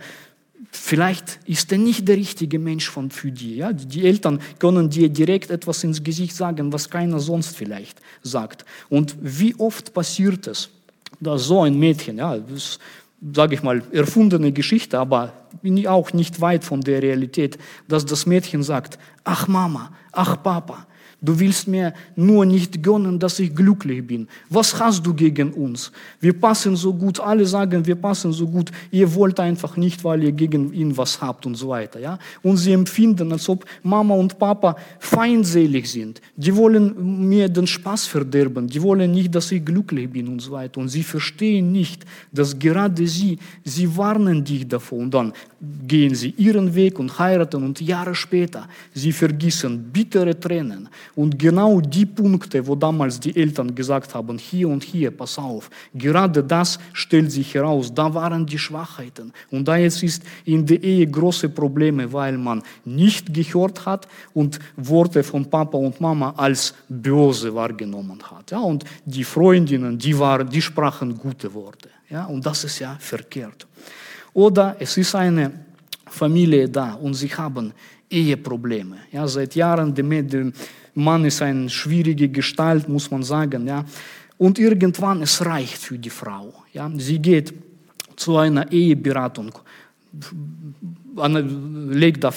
Vielleicht 0.70 1.38
ist 1.44 1.70
er 1.70 1.76
nicht 1.76 2.08
der 2.08 2.16
richtige 2.16 2.58
Mensch 2.58 2.90
für 2.90 3.30
die. 3.30 3.56
Ja? 3.56 3.70
Die 3.74 4.06
Eltern 4.06 4.40
können 4.58 4.88
dir 4.88 5.10
direkt 5.10 5.50
etwas 5.50 5.84
ins 5.84 6.02
Gesicht 6.02 6.34
sagen, 6.34 6.72
was 6.72 6.88
keiner 6.88 7.20
sonst 7.20 7.54
vielleicht 7.54 8.00
sagt. 8.22 8.64
Und 8.88 9.14
wie 9.20 9.54
oft 9.56 9.92
passiert 9.92 10.46
es, 10.46 10.70
dass 11.20 11.44
so 11.44 11.60
ein 11.60 11.78
Mädchen, 11.78 12.16
ja, 12.16 12.38
das 12.38 12.78
sage 13.32 13.54
ich 13.54 13.62
mal, 13.62 13.82
erfundene 13.92 14.52
Geschichte, 14.52 14.98
aber 14.98 15.32
auch 15.86 16.12
nicht 16.12 16.40
weit 16.40 16.64
von 16.64 16.80
der 16.80 17.02
Realität, 17.02 17.58
dass 17.88 18.04
das 18.04 18.26
Mädchen 18.26 18.62
sagt, 18.62 18.98
ach 19.24 19.48
Mama, 19.48 19.92
ach 20.12 20.42
Papa, 20.42 20.86
Du 21.24 21.40
willst 21.40 21.66
mir 21.66 21.94
nur 22.16 22.44
nicht 22.44 22.82
gönnen, 22.82 23.18
dass 23.18 23.38
ich 23.38 23.54
glücklich 23.54 24.06
bin. 24.06 24.28
Was 24.50 24.78
hast 24.78 25.06
du 25.06 25.14
gegen 25.14 25.52
uns? 25.52 25.90
Wir 26.20 26.34
passen 26.34 26.76
so 26.76 26.92
gut. 26.92 27.18
Alle 27.18 27.46
sagen, 27.46 27.86
wir 27.86 27.94
passen 27.94 28.32
so 28.32 28.46
gut. 28.46 28.70
Ihr 28.90 29.12
wollt 29.14 29.40
einfach 29.40 29.78
nicht, 29.78 30.04
weil 30.04 30.22
ihr 30.22 30.32
gegen 30.32 30.72
ihn 30.74 30.94
was 30.96 31.20
habt 31.22 31.46
und 31.46 31.54
so 31.54 31.68
weiter. 31.68 31.98
Ja? 31.98 32.18
Und 32.42 32.58
sie 32.58 32.72
empfinden, 32.72 33.32
als 33.32 33.48
ob 33.48 33.64
Mama 33.82 34.14
und 34.14 34.38
Papa 34.38 34.76
feindselig 34.98 35.90
sind. 35.90 36.20
Die 36.36 36.54
wollen 36.54 37.26
mir 37.26 37.48
den 37.48 37.66
Spaß 37.66 38.06
verderben. 38.06 38.66
Die 38.66 38.82
wollen 38.82 39.10
nicht, 39.10 39.34
dass 39.34 39.50
ich 39.50 39.64
glücklich 39.64 40.10
bin 40.10 40.28
und 40.28 40.40
so 40.40 40.52
weiter. 40.52 40.78
Und 40.78 40.88
sie 40.88 41.02
verstehen 41.02 41.72
nicht, 41.72 42.04
dass 42.32 42.58
gerade 42.58 43.06
sie, 43.06 43.38
sie 43.64 43.96
warnen 43.96 44.44
dich 44.44 44.68
davor. 44.68 44.98
Und 44.98 45.14
dann 45.14 45.32
gehen 45.86 46.14
sie 46.14 46.30
ihren 46.36 46.74
Weg 46.74 46.98
und 46.98 47.18
heiraten 47.18 47.62
und 47.62 47.80
Jahre 47.80 48.14
später, 48.14 48.66
sie 48.92 49.12
vergießen 49.12 49.90
bittere 49.92 50.38
Tränen 50.38 50.88
und 51.14 51.38
genau 51.38 51.80
die 51.80 52.06
Punkte, 52.06 52.66
wo 52.66 52.74
damals 52.74 53.20
die 53.20 53.36
Eltern 53.36 53.74
gesagt 53.74 54.14
haben, 54.14 54.38
hier 54.38 54.68
und 54.68 54.82
hier, 54.82 55.10
pass 55.10 55.38
auf, 55.38 55.70
gerade 55.94 56.42
das 56.42 56.78
stellt 56.92 57.30
sich 57.30 57.54
heraus, 57.54 57.92
da 57.94 58.12
waren 58.12 58.46
die 58.46 58.58
Schwachheiten 58.58 59.32
und 59.50 59.68
da 59.68 59.76
jetzt 59.76 60.02
ist 60.02 60.22
in 60.44 60.64
der 60.66 60.82
Ehe 60.82 61.06
große 61.06 61.48
Probleme, 61.48 62.12
weil 62.12 62.38
man 62.38 62.62
nicht 62.84 63.32
gehört 63.32 63.84
hat 63.86 64.08
und 64.32 64.58
Worte 64.76 65.22
von 65.22 65.48
Papa 65.48 65.78
und 65.78 66.00
Mama 66.00 66.34
als 66.36 66.74
böse 66.88 67.54
wahrgenommen 67.54 68.18
hat. 68.30 68.50
Ja, 68.50 68.60
und 68.60 68.84
die 69.04 69.24
Freundinnen, 69.24 69.98
die, 69.98 70.18
waren, 70.18 70.48
die 70.48 70.62
sprachen 70.62 71.16
gute 71.16 71.52
Worte. 71.52 71.88
Ja, 72.10 72.26
und 72.26 72.44
das 72.44 72.64
ist 72.64 72.78
ja 72.78 72.96
verkehrt. 72.98 73.66
Oder 74.34 74.76
es 74.78 74.96
ist 74.96 75.14
eine 75.14 75.50
Familie 76.06 76.68
da 76.68 76.94
und 76.94 77.14
sie 77.14 77.28
haben 77.28 77.72
Eheprobleme. 78.10 78.98
Ja, 79.12 79.26
seit 79.26 79.54
Jahren, 79.54 79.94
der 79.94 80.52
Mann 80.94 81.24
ist 81.24 81.42
eine 81.42 81.68
schwierige 81.70 82.28
Gestalt, 82.28 82.88
muss 82.88 83.10
man 83.10 83.22
sagen. 83.22 83.66
Ja. 83.66 83.84
Und 84.36 84.58
irgendwann, 84.58 85.22
es 85.22 85.44
reicht 85.44 85.78
für 85.78 85.98
die 85.98 86.10
Frau. 86.10 86.52
Ja. 86.72 86.90
Sie 86.96 87.18
geht 87.18 87.54
zu 88.16 88.36
einer 88.36 88.70
Eheberatung, 88.70 89.52
legt 91.90 92.22
da, 92.22 92.32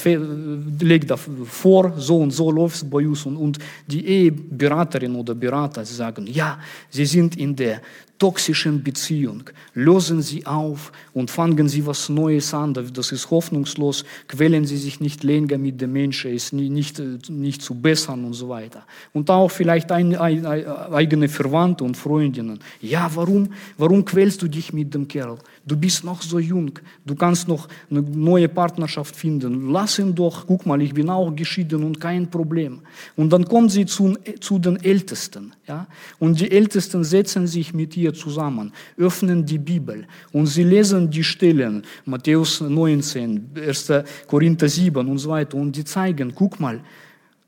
legt 0.80 1.12
da 1.12 1.18
vor, 1.18 1.94
so 1.98 2.22
und 2.22 2.32
so 2.32 2.52
läuft 2.52 2.78
es 2.78 2.90
bei 2.90 3.08
uns. 3.08 3.26
Und, 3.26 3.38
und 3.38 3.60
die 3.86 4.06
Eheberaterin 4.06 5.16
oder 5.16 5.36
Berater 5.36 5.86
sagen, 5.86 6.28
ja, 6.28 6.60
sie 6.90 7.06
sind 7.06 7.36
in 7.38 7.56
der 7.56 7.82
toxischen 8.18 8.84
Beziehung. 8.84 9.44
Lösen 9.74 10.22
Sie 10.22 10.46
auf 10.46 10.92
und 11.14 11.30
fangen 11.30 11.70
Sie 11.70 11.86
was 11.86 12.10
Neues 12.10 12.54
an. 12.54 12.74
Das 12.74 13.12
ist 13.12 13.30
hoffnungslos. 13.30 14.06
Quälen 14.28 14.66
Sie 14.66 14.78
sich 14.78 15.00
nicht 15.00 15.24
länger 15.24 15.58
mit 15.58 15.80
dem 15.82 15.94
Menschen, 15.94 16.32
ist 16.32 16.54
nicht, 16.54 17.00
nicht 17.30 17.62
zu 17.62 17.76
bessern 17.76 18.26
und 18.26 18.34
so 18.34 18.50
weiter. 18.50 18.86
Und 19.14 19.30
auch 19.30 19.50
vielleicht 19.50 19.92
ein, 19.92 20.16
ein, 20.16 20.46
eigene 20.46 21.30
Verwandte 21.30 21.84
und 21.84 21.96
Freundinnen. 21.96 22.60
Ja, 22.82 23.10
warum, 23.14 23.50
warum 23.78 24.04
quälst 24.04 24.42
du 24.42 24.48
dich 24.48 24.74
mit 24.74 24.94
dem 24.94 25.08
Kerl? 25.08 25.38
Du 25.66 25.76
bist 25.76 26.04
noch 26.04 26.22
so 26.22 26.40
jung. 26.40 26.72
Du 27.06 27.14
kannst 27.14 27.48
noch 27.48 27.68
eine 27.92 28.02
neue 28.02 28.48
Partnerschaft 28.48 29.16
finden. 29.16 29.72
Lass 29.72 30.00
ihn 30.00 30.16
doch. 30.16 30.48
Guck 30.48 30.66
mal, 30.66 30.82
ich 30.82 30.94
bin 30.94 31.10
auch 31.10 31.36
geschieden 31.36 31.84
und 31.84 32.00
kein 32.00 32.30
Problem. 32.30 32.82
Und 33.16 33.32
dann 33.32 33.46
kommen 33.46 33.70
sie 33.70 33.86
zu, 33.86 34.18
zu 34.40 34.60
den 34.60 34.78
Ältesten. 34.82 35.54
Ja? 35.68 35.88
Und 36.20 36.40
die 36.40 36.50
Ältesten 36.50 37.04
setzen 37.04 37.48
sich 37.48 37.74
mit 37.74 37.98
ihr 37.98 38.07
zusammen, 38.14 38.72
öffnen 38.98 39.46
die 39.46 39.58
Bibel 39.58 40.06
und 40.32 40.48
sie 40.48 40.64
lesen 40.64 41.10
die 41.10 41.24
Stellen, 41.24 41.84
Matthäus 42.06 42.62
19, 42.62 43.52
1. 43.56 43.92
Korinther 44.28 44.70
7 44.70 45.08
und 45.08 45.18
so 45.18 45.30
weiter. 45.30 45.58
Und 45.58 45.76
die 45.76 45.84
zeigen, 45.84 46.34
guck 46.36 46.60
mal, 46.60 46.82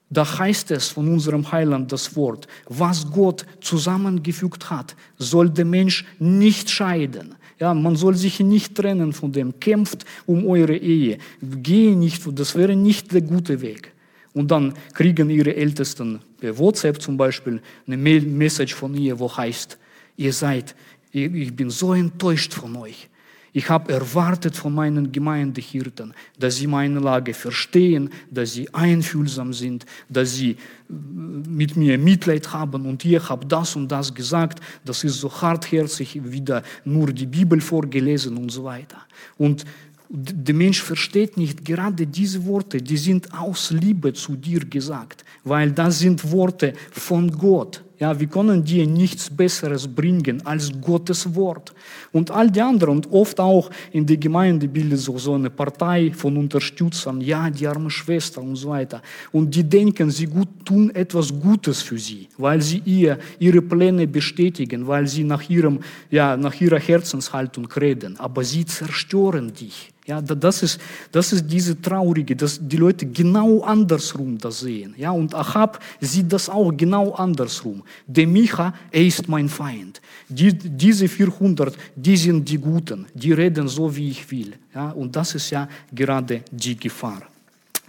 da 0.09 0.39
heißt 0.39 0.71
es 0.71 0.89
von 0.89 1.07
unserem 1.07 1.51
Heiland 1.51 1.91
das 1.91 2.15
Wort, 2.15 2.47
was 2.67 3.09
Gott 3.11 3.45
zusammengefügt 3.61 4.69
hat, 4.69 4.95
soll 5.17 5.49
der 5.49 5.65
Mensch 5.65 6.05
nicht 6.17 6.69
scheiden. 6.69 7.35
Ja, 7.59 7.73
man 7.73 7.95
soll 7.95 8.15
sich 8.15 8.39
nicht 8.39 8.75
trennen 8.75 9.13
von 9.13 9.31
dem. 9.31 9.59
Kämpft 9.59 10.05
um 10.25 10.47
eure 10.47 10.75
Ehe. 10.75 11.17
Gehe 11.41 11.95
nicht, 11.95 12.23
das 12.39 12.55
wäre 12.55 12.75
nicht 12.75 13.11
der 13.11 13.21
gute 13.21 13.61
Weg. 13.61 13.93
Und 14.33 14.49
dann 14.49 14.73
kriegen 14.93 15.29
ihre 15.29 15.55
Ältesten 15.55 16.19
per 16.39 16.57
WhatsApp 16.57 17.01
zum 17.01 17.17
Beispiel 17.17 17.61
eine 17.85 17.97
Message 17.97 18.73
von 18.73 18.95
ihr, 18.95 19.19
wo 19.19 19.35
heißt, 19.35 19.77
ihr 20.19 20.33
seid, 20.33 20.75
ich 21.11 21.55
bin 21.55 21.69
so 21.69 21.93
enttäuscht 21.93 22.53
von 22.53 22.75
euch. 22.75 23.09
Ich 23.51 23.67
habe 23.67 23.91
erwartet 23.91 24.55
von 24.55 24.75
meinen 24.75 25.11
Gemeindehirten, 25.11 26.13
dass 26.37 26.57
sie 26.57 26.67
meine 26.67 26.99
Lage 26.99 27.33
verstehen, 27.33 28.11
dass 28.29 28.53
sie 28.53 28.71
einfühlsam 28.73 29.53
sind, 29.53 29.87
dass 30.07 30.35
sie 30.35 30.51
äh, 30.51 30.57
mit 30.87 31.75
mir 31.75 31.97
Mitleid 31.97 32.53
haben 32.53 32.85
und 32.85 33.03
ihr 33.05 33.27
habt 33.27 33.51
das 33.51 33.75
und 33.75 33.87
das 33.91 34.13
gesagt, 34.13 34.59
das 34.85 35.03
ist 35.03 35.19
so 35.19 35.31
hartherzig, 35.41 36.21
wieder 36.23 36.61
nur 36.85 37.07
die 37.11 37.25
Bibel 37.25 37.59
vorgelesen 37.59 38.37
und 38.37 38.51
so 38.51 38.65
weiter. 38.65 39.01
Und 39.37 39.65
der 40.09 40.55
Mensch 40.55 40.81
versteht 40.81 41.37
nicht 41.37 41.65
gerade 41.65 42.05
diese 42.05 42.45
Worte, 42.45 42.77
die 42.77 42.97
sind 42.97 43.33
aus 43.33 43.71
Liebe 43.71 44.13
zu 44.13 44.35
dir 44.35 44.59
gesagt, 44.59 45.23
weil 45.43 45.71
das 45.71 45.99
sind 45.99 46.31
Worte 46.31 46.73
von 46.91 47.31
Gott. 47.31 47.83
Ja, 47.99 48.17
wir 48.17 48.27
können 48.27 48.63
dir 48.63 48.87
nichts 48.87 49.29
Besseres 49.29 49.85
bringen 49.85 50.41
als 50.45 50.71
Gottes 50.79 51.35
Wort. 51.35 51.73
Und 52.13 52.31
all 52.31 52.49
die 52.49 52.61
anderen, 52.61 52.95
und 52.95 53.11
oft 53.11 53.39
auch 53.41 53.69
in 53.91 54.05
der 54.05 54.15
Gemeinde 54.15 54.69
bildet 54.69 54.99
sich 54.99 55.19
so 55.19 55.33
eine 55.33 55.49
Partei 55.49 56.11
von 56.13 56.37
Unterstützern, 56.37 57.19
ja, 57.19 57.49
die 57.49 57.67
arme 57.67 57.89
Schwester 57.89 58.41
und 58.41 58.55
so 58.55 58.69
weiter. 58.69 59.01
Und 59.33 59.53
die 59.53 59.65
denken, 59.65 60.09
sie 60.11 60.27
gut, 60.27 60.47
tun 60.63 60.95
etwas 60.95 61.37
Gutes 61.37 61.81
für 61.81 61.97
sie, 61.97 62.29
weil 62.37 62.61
sie 62.61 62.81
ihr, 62.85 63.19
ihre 63.37 63.61
Pläne 63.61 64.07
bestätigen, 64.07 64.87
weil 64.87 65.05
sie 65.05 65.25
nach, 65.25 65.49
ihrem, 65.49 65.79
ja, 66.09 66.37
nach 66.37 66.59
ihrer 66.61 66.79
Herzenshaltung 66.79 67.65
reden. 67.65 68.17
Aber 68.17 68.45
sie 68.45 68.65
zerstören 68.65 69.53
dich. 69.53 69.91
Ja, 70.09 70.21
das 70.21 70.63
ist, 70.63 70.81
das 71.11 71.31
ist 71.33 71.45
diese 71.45 71.79
traurige, 71.79 72.35
dass 72.35 72.59
die 72.59 72.77
Leute 72.77 73.05
genau 73.05 73.61
andersrum 73.61 74.39
das 74.39 74.61
sehen. 74.61 74.95
Ja, 74.97 75.11
und 75.11 75.35
Achab 75.35 75.79
sieht 76.01 76.33
das 76.33 76.49
auch 76.49 76.71
genau 76.75 77.13
andersrum. 77.13 77.83
Der 78.07 78.25
Micha, 78.25 78.73
er 78.89 79.05
ist 79.05 79.27
mein 79.27 79.47
Feind. 79.47 80.01
Die, 80.27 80.51
diese 80.51 81.07
400, 81.07 81.77
die 81.95 82.17
sind 82.17 82.49
die 82.49 82.57
Guten. 82.57 83.05
Die 83.13 83.33
reden 83.33 83.67
so, 83.67 83.95
wie 83.95 84.09
ich 84.09 84.31
will. 84.31 84.53
Ja, 84.73 84.89
und 84.89 85.15
das 85.15 85.35
ist 85.35 85.51
ja 85.51 85.69
gerade 85.93 86.41
die 86.51 86.75
Gefahr. 86.75 87.21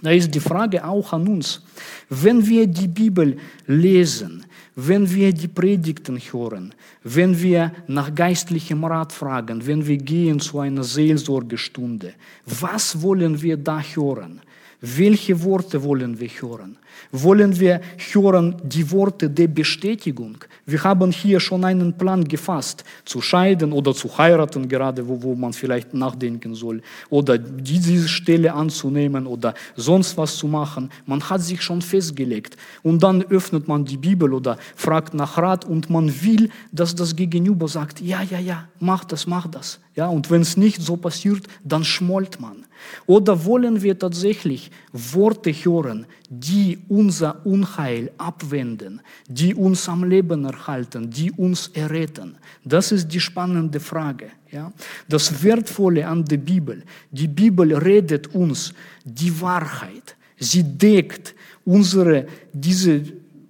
Da 0.03 0.11
ist 0.11 0.35
die 0.35 0.41
Frage 0.41 0.85
auch 0.85 1.13
an 1.13 1.29
uns. 1.29 1.61
Wenn 2.09 2.47
wir 2.47 2.67
die 2.67 2.89
Bibel 2.89 3.37
lesen, 3.67 4.47
wenn 4.77 5.13
wir 5.13 5.33
die 5.33 5.49
Predigten 5.49 6.19
hören, 6.19 6.75
wenn 7.03 7.41
wir 7.41 7.73
nach 7.87 8.15
geistlichem 8.15 8.85
Rat 8.85 9.13
fragen, 9.13 9.67
wenn 9.67 9.87
wir 9.87 9.99
gehen 9.99 10.41
zu 10.41 10.61
einer 10.61 10.85
Seelsorgestunde, 10.85 12.15
was 12.47 13.03
wollen 13.03 13.41
wir 13.43 13.57
da 13.57 13.83
hören? 13.83 14.41
Welche 14.81 15.43
Worte 15.43 15.83
wollen 15.83 16.19
wir 16.19 16.29
hören? 16.29 16.79
Wollen 17.13 17.59
wir 17.59 17.81
hören 18.13 18.57
die 18.63 18.91
Worte 18.91 19.29
der 19.29 19.49
Bestätigung? 19.49 20.37
Wir 20.67 20.83
haben 20.85 21.11
hier 21.11 21.41
schon 21.41 21.65
einen 21.65 21.97
Plan 21.97 22.25
gefasst, 22.25 22.85
zu 23.05 23.21
scheiden 23.21 23.73
oder 23.73 23.95
zu 23.95 24.17
heiraten, 24.17 24.69
gerade 24.69 25.07
wo, 25.07 25.23
wo 25.23 25.35
man 25.35 25.53
vielleicht 25.53 25.93
nachdenken 25.95 26.55
soll, 26.55 26.83
oder 27.09 27.39
diese 27.39 28.09
Stelle 28.09 28.53
anzunehmen 28.55 29.27
oder 29.27 29.55
sonst 29.77 30.17
was 30.17 30.37
zu 30.37 30.47
machen. 30.47 30.91
Man 31.07 31.23
hat 31.29 31.43
sich 31.43 31.61
schon 31.63 31.83
festgelegt. 31.83 32.57
Und 32.83 33.03
dann 33.03 33.23
öffnet 33.23 33.69
man 33.69 33.85
die 33.85 33.97
Bibel 33.97 34.33
oder 34.33 34.59
fragt 34.77 35.15
nach 35.15 35.37
Rat 35.39 35.65
und 35.65 35.91
man 35.91 36.23
will, 36.23 36.51
dass 36.73 36.95
das 36.95 37.17
Gegenüber 37.17 37.69
sagt, 37.69 38.01
ja, 38.01 38.23
ja, 38.23 38.39
ja, 38.39 38.69
mach 38.79 39.05
das, 39.05 39.27
mach 39.27 39.47
das. 39.47 39.81
Ja, 39.97 40.07
und 40.07 40.31
wenn 40.31 40.43
es 40.43 40.57
nicht 40.57 40.81
so 40.81 40.97
passiert, 40.97 41.47
dann 41.65 41.85
schmollt 41.85 42.41
man. 42.41 42.65
Oder 43.07 43.45
wollen 43.45 43.83
wir 43.83 43.99
tatsächlich 43.99 44.71
Worte 44.93 45.53
hören, 45.53 46.07
die 46.29 46.79
unser 46.89 47.45
Unheil 47.45 48.11
abwenden, 48.19 49.01
die 49.29 49.55
uns 49.55 49.89
am 49.89 50.05
Leben 50.05 50.45
erhalten, 50.45 51.11
die 51.11 51.31
uns 51.33 51.69
erretten? 51.69 52.37
Das 52.65 52.93
ist 52.93 53.09
die 53.09 53.21
spannende 53.21 53.81
Frage. 53.81 54.31
Ja? 54.51 54.73
Das 55.09 55.43
Wertvolle 55.43 56.07
an 56.07 56.25
der 56.25 56.39
Bibel, 56.39 56.83
die 57.11 57.29
Bibel 57.29 57.75
redet 57.75 58.35
uns 58.35 58.73
die 59.05 59.41
Wahrheit. 59.41 60.17
Sie 60.39 60.63
deckt 60.63 61.35
unsere, 61.65 62.27
diese 62.53 63.03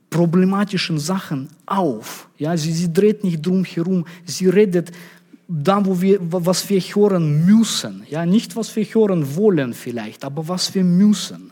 problematischen 0.09 0.99
Sachen 0.99 1.49
auf. 1.67 2.29
Ja? 2.39 2.57
Sie, 2.57 2.73
sie 2.73 2.93
dreht 2.93 3.25
nicht 3.25 3.45
drum 3.45 3.65
herum, 3.65 4.05
sie 4.25 4.49
redet 4.49 4.91
da, 5.53 5.85
wo 5.85 6.01
wir, 6.01 6.19
was 6.21 6.69
wir 6.71 6.81
hören 6.81 7.45
müssen. 7.45 8.05
Ja, 8.09 8.25
nicht 8.25 8.55
was 8.55 8.75
wir 8.77 8.85
hören 8.85 9.35
wollen 9.35 9.75
vielleicht, 9.75 10.25
aber 10.25 10.47
was 10.47 10.73
wir 10.75 10.85
müssen. 10.85 11.51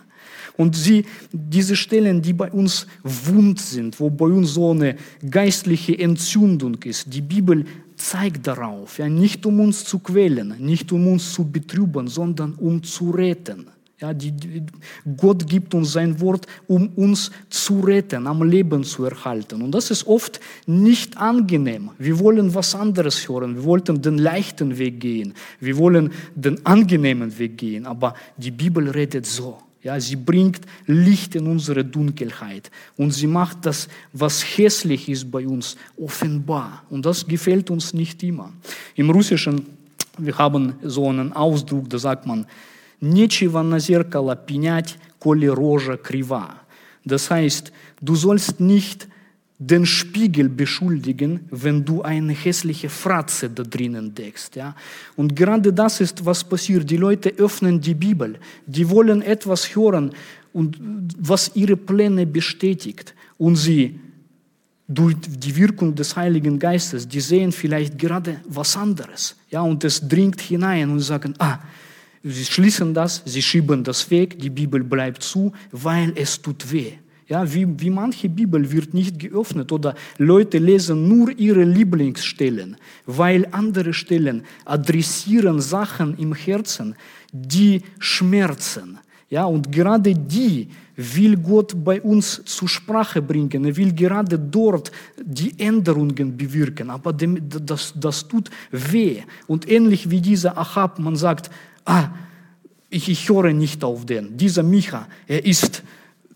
Und 0.59 0.75
sie, 0.75 1.05
diese 1.33 1.77
Stellen, 1.77 2.21
die 2.21 2.33
bei 2.33 2.51
uns 2.51 2.89
wund 3.05 3.61
sind, 3.61 3.99
wo 4.01 4.11
bei 4.11 4.27
uns 4.27 4.55
so 4.55 4.73
eine 4.73 4.97
geistliche 5.31 5.97
Entzündung 5.97 6.83
ist, 6.83 7.07
die 7.15 7.21
Bibel 7.21 7.65
zeigt 7.95 8.45
darauf, 8.49 8.99
ja, 8.99 9.09
nicht 9.09 9.47
um 9.47 9.61
uns 9.61 9.85
zu 9.85 10.01
quälen, 10.01 10.57
nicht 10.59 10.91
um 10.91 11.07
uns 11.07 11.33
zu 11.33 11.49
betrüben, 11.49 12.09
sondern 12.09 12.55
um 12.55 12.83
zu 12.83 13.11
retten. 13.11 13.67
Ja, 14.01 14.13
die, 14.13 14.33
die, 14.33 14.65
Gott 15.17 15.47
gibt 15.47 15.75
uns 15.75 15.93
sein 15.93 16.21
Wort, 16.21 16.47
um 16.67 16.89
uns 16.91 17.31
zu 17.49 17.79
retten, 17.81 18.27
am 18.27 18.43
Leben 18.43 18.83
zu 18.83 19.05
erhalten. 19.05 19.63
Und 19.63 19.73
das 19.73 19.93
ist 19.93 20.09
oft 20.09 20.41
nicht 20.67 21.17
angenehm. 21.17 21.91
Wir 21.99 22.19
wollen 22.19 22.53
was 22.53 22.75
anderes 22.75 23.29
hören. 23.29 23.55
Wir 23.55 23.65
wollten 23.65 24.03
den 24.03 24.19
leichten 24.19 24.77
Weg 24.79 25.01
gehen. 25.01 25.35
Wir 25.61 25.77
wollen 25.79 26.13
den 26.35 26.65
angenehmen 26.67 27.37
Weg 27.39 27.59
gehen. 27.59 27.87
Aber 27.87 28.15
die 28.37 28.53
Bibel 28.53 28.89
redet 28.89 29.27
so. 29.27 29.59
Ja, 29.84 30.00
sie 30.00 30.16
bringt 30.16 30.62
Licht 30.88 31.36
in 31.36 31.48
unsere 31.48 31.84
Dunkelheit 31.84 32.72
und 32.96 33.12
sie 33.12 33.28
macht 33.28 33.66
das, 33.66 33.90
was 34.14 34.42
hässlich 34.42 35.10
ist 35.10 35.30
bei 35.30 35.46
uns, 35.46 35.76
offenbar. 35.98 36.84
Und 36.90 37.06
das 37.06 37.28
gefällt 37.28 37.70
uns 37.70 37.94
nicht 37.94 38.24
immer. 38.24 38.54
Im 38.96 39.10
Russischen, 39.10 39.66
wir 40.18 40.38
haben 40.38 40.76
so 40.84 41.10
einen 41.10 41.34
Ausdruck, 41.34 41.90
da 41.90 41.98
sagt 41.98 42.26
man, 42.26 42.46
Нечего 43.04 43.62
на 43.64 43.80
зеркало 43.80 44.34
пенять, 44.38 44.98
коли 45.20 45.48
рожа 45.48 45.98
крива. 45.98 46.62
Das 47.04 47.30
heißt, 47.30 47.74
du 48.00 48.16
sollst 48.16 48.62
nicht 48.62 49.10
den 49.61 49.85
Spiegel 49.87 50.49
beschuldigen, 50.49 51.41
wenn 51.51 51.85
du 51.85 52.03
eine 52.03 52.33
hässliche 52.33 52.89
Fratze 52.89 53.51
da 53.51 53.65
drinnen 53.65 54.15
deckst. 54.15 54.55
Ja? 54.55 54.77
Und 55.17 55.35
gerade 55.35 55.73
das 55.73 56.01
ist, 56.01 56.25
was 56.25 56.45
passiert. 56.45 56.89
Die 56.89 56.97
Leute 56.97 57.31
öffnen 57.39 57.81
die 57.81 57.95
Bibel, 57.95 58.39
die 58.67 58.89
wollen 58.89 59.21
etwas 59.23 59.75
hören, 59.75 60.13
und 60.53 60.79
was 61.19 61.53
ihre 61.55 61.77
Pläne 61.77 62.27
bestätigt. 62.27 63.15
Und 63.37 63.57
sie 63.57 64.01
durch 64.87 65.15
die 65.21 65.55
Wirkung 65.55 65.95
des 65.95 66.17
Heiligen 66.17 66.59
Geistes, 66.59 67.07
die 67.07 67.21
sehen 67.21 67.53
vielleicht 67.53 67.99
gerade 67.99 68.41
was 68.49 68.77
anderes. 68.77 69.37
Ja, 69.51 69.61
und 69.61 69.85
es 69.85 70.01
dringt 70.01 70.41
hinein 70.41 70.91
und 70.91 71.01
sagen, 71.01 71.35
ah, 71.39 71.59
sie 72.25 72.45
schließen 72.45 72.95
das, 72.95 73.23
sie 73.25 73.43
schieben 73.43 73.85
das 73.85 74.11
weg, 74.11 74.39
die 74.39 74.51
Bibel 74.51 74.83
bleibt 74.83 75.23
zu, 75.23 75.53
weil 75.71 76.13
es 76.17 76.41
tut 76.41 76.73
weh. 76.73 76.95
Ja, 77.29 77.53
wie, 77.53 77.67
wie 77.79 77.91
manche 77.91 78.29
Bibel 78.29 78.73
wird 78.73 78.95
nicht 78.95 79.19
geöffnet 79.19 79.71
oder 79.71 79.95
Leute 80.17 80.57
lesen 80.57 81.09
nur 81.09 81.31
ihre 81.39 81.63
Lieblingsstellen, 81.63 82.77
weil 83.05 83.47
andere 83.51 83.93
Stellen 83.93 84.45
adressieren 84.65 85.61
Sachen 85.61 86.17
im 86.17 86.35
Herzen, 86.35 86.95
die 87.31 87.83
schmerzen. 87.99 88.99
Ja, 89.29 89.45
und 89.45 89.71
gerade 89.71 90.15
die 90.15 90.69
will 90.97 91.37
Gott 91.37 91.85
bei 91.85 92.01
uns 92.01 92.43
zur 92.47 92.67
Sprache 92.67 93.21
bringen. 93.21 93.67
Er 93.67 93.77
will 93.77 93.93
gerade 93.93 94.39
dort 94.39 94.91
die 95.23 95.53
Änderungen 95.61 96.35
bewirken. 96.35 96.89
Aber 96.89 97.13
das, 97.13 97.93
das 97.95 98.27
tut 98.27 98.49
weh. 98.71 99.21
Und 99.47 99.71
ähnlich 99.71 100.09
wie 100.09 100.23
dieser 100.23 100.57
Achab, 100.57 100.99
man 100.99 101.15
sagt, 101.15 101.51
ah, 101.85 102.09
ich, 102.89 103.11
ich 103.11 103.29
höre 103.29 103.53
nicht 103.53 103.85
auf 103.85 104.07
den. 104.07 104.39
Dieser 104.39 104.63
Micha, 104.63 105.07
er 105.27 105.45
ist 105.45 105.83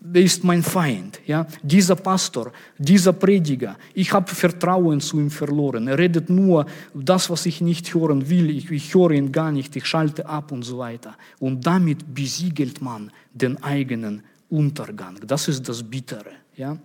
der 0.05 0.21
ist 0.21 0.43
mein 0.43 0.61
Feind. 0.61 1.21
Ja? 1.25 1.47
Dieser 1.61 1.95
Pastor, 1.95 2.51
dieser 2.77 3.13
Prediger, 3.13 3.77
ich 3.93 4.11
habe 4.11 4.29
Vertrauen 4.29 4.99
zu 4.99 5.19
ihm 5.19 5.31
verloren. 5.31 5.87
Er 5.87 5.97
redet 5.97 6.29
nur 6.29 6.65
das, 6.93 7.29
was 7.29 7.45
ich 7.45 7.61
nicht 7.61 7.93
hören 7.93 8.29
will. 8.29 8.49
Ich, 8.49 8.69
ich 8.69 8.93
höre 8.93 9.11
ihn 9.11 9.31
gar 9.31 9.51
nicht, 9.51 9.75
ich 9.75 9.85
schalte 9.85 10.25
ab 10.25 10.51
und 10.51 10.63
so 10.63 10.77
weiter. 10.77 11.15
Und 11.39 11.65
damit 11.65 12.13
besiegelt 12.13 12.81
man 12.81 13.11
den 13.33 13.63
eigenen 13.63 14.23
Untergang. 14.49 15.15
Das 15.25 15.47
ist 15.47 15.67
das 15.69 15.81
Bittere. 15.81 16.31
Ja? 16.55 16.77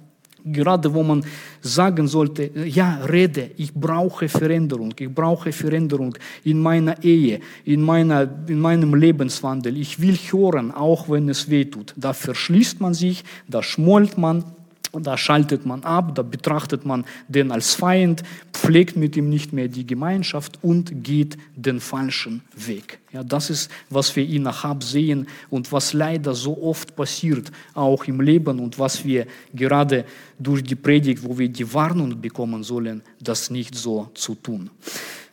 Gerade 0.52 0.92
wo 0.92 1.02
man 1.02 1.24
sagen 1.60 2.06
sollte, 2.08 2.50
ja, 2.66 2.98
rede, 3.10 3.50
ich 3.56 3.72
brauche 3.74 4.28
Veränderung, 4.28 4.94
ich 4.98 5.12
brauche 5.12 5.52
Veränderung 5.52 6.16
in 6.44 6.60
meiner 6.60 7.02
Ehe, 7.02 7.40
in, 7.64 7.82
meiner, 7.82 8.28
in 8.46 8.60
meinem 8.60 8.94
Lebenswandel. 8.94 9.76
Ich 9.76 10.00
will 10.00 10.16
hören, 10.16 10.72
auch 10.72 11.08
wenn 11.08 11.28
es 11.28 11.48
weh 11.50 11.64
tut. 11.64 11.94
Da 11.96 12.12
verschließt 12.12 12.80
man 12.80 12.94
sich, 12.94 13.24
da 13.46 13.62
schmollt 13.62 14.18
man, 14.18 14.44
da 14.92 15.16
schaltet 15.16 15.66
man 15.66 15.82
ab, 15.84 16.14
da 16.14 16.22
betrachtet 16.22 16.84
man 16.84 17.04
den 17.28 17.52
als 17.52 17.74
Feind, 17.74 18.22
pflegt 18.52 18.96
mit 18.96 19.16
ihm 19.16 19.28
nicht 19.28 19.52
mehr 19.52 19.68
die 19.68 19.86
Gemeinschaft 19.86 20.58
und 20.62 21.04
geht 21.04 21.36
den 21.54 21.80
falschen 21.80 22.42
Weg. 22.54 22.98
Ja, 23.12 23.22
das 23.22 23.50
ist, 23.50 23.70
was 23.90 24.14
wir 24.16 24.28
in 24.28 24.46
Ahab 24.46 24.82
sehen 24.82 25.26
und 25.50 25.72
was 25.72 25.92
leider 25.92 26.34
so 26.34 26.62
oft 26.62 26.94
passiert, 26.94 27.50
auch 27.74 28.04
im 28.04 28.20
Leben 28.20 28.58
und 28.60 28.78
was 28.78 29.04
wir 29.04 29.26
gerade 29.54 30.04
durch 30.38 30.62
die 30.62 30.74
Predigt, 30.74 31.22
wo 31.22 31.38
wir 31.38 31.48
die 31.48 31.72
Warnung 31.72 32.20
bekommen 32.20 32.62
sollen, 32.62 33.02
das 33.20 33.50
nicht 33.50 33.74
so 33.74 34.10
zu 34.14 34.34
tun. 34.34 34.70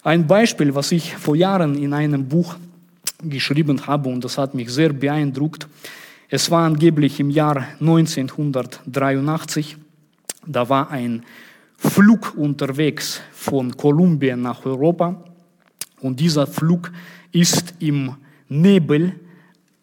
Ein 0.03 0.27
Beispiel, 0.27 0.73
was 0.73 0.91
ich 0.91 1.15
vor 1.15 1.35
Jahren 1.35 1.75
in 1.75 1.93
einem 1.93 2.27
Buch 2.27 2.55
geschrieben 3.23 3.85
habe 3.87 4.09
und 4.09 4.23
das 4.23 4.37
hat 4.37 4.53
mich 4.53 4.69
sehr 4.69 4.93
beeindruckt, 4.93 5.67
es 6.29 6.49
war 6.49 6.65
angeblich 6.65 7.19
im 7.19 7.29
Jahr 7.29 7.67
1983, 7.79 9.77
da 10.47 10.69
war 10.69 10.89
ein 10.89 11.23
Flug 11.77 12.33
unterwegs 12.35 13.21
von 13.31 13.75
Kolumbien 13.75 14.41
nach 14.41 14.65
Europa. 14.65 15.23
Und 16.01 16.19
dieser 16.19 16.47
Flug 16.47 16.91
ist 17.31 17.75
im 17.79 18.15
Nebel 18.47 19.19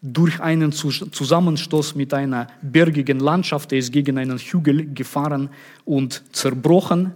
durch 0.01 0.41
einen 0.41 0.73
Zusammenstoß 0.73 1.95
mit 1.95 2.13
einer 2.13 2.47
bergigen 2.61 3.19
Landschaft, 3.19 3.71
er 3.71 3.79
ist 3.79 3.93
gegen 3.93 4.17
einen 4.17 4.37
Hügel 4.37 4.93
gefahren 4.93 5.49
und 5.85 6.23
zerbrochen 6.35 7.13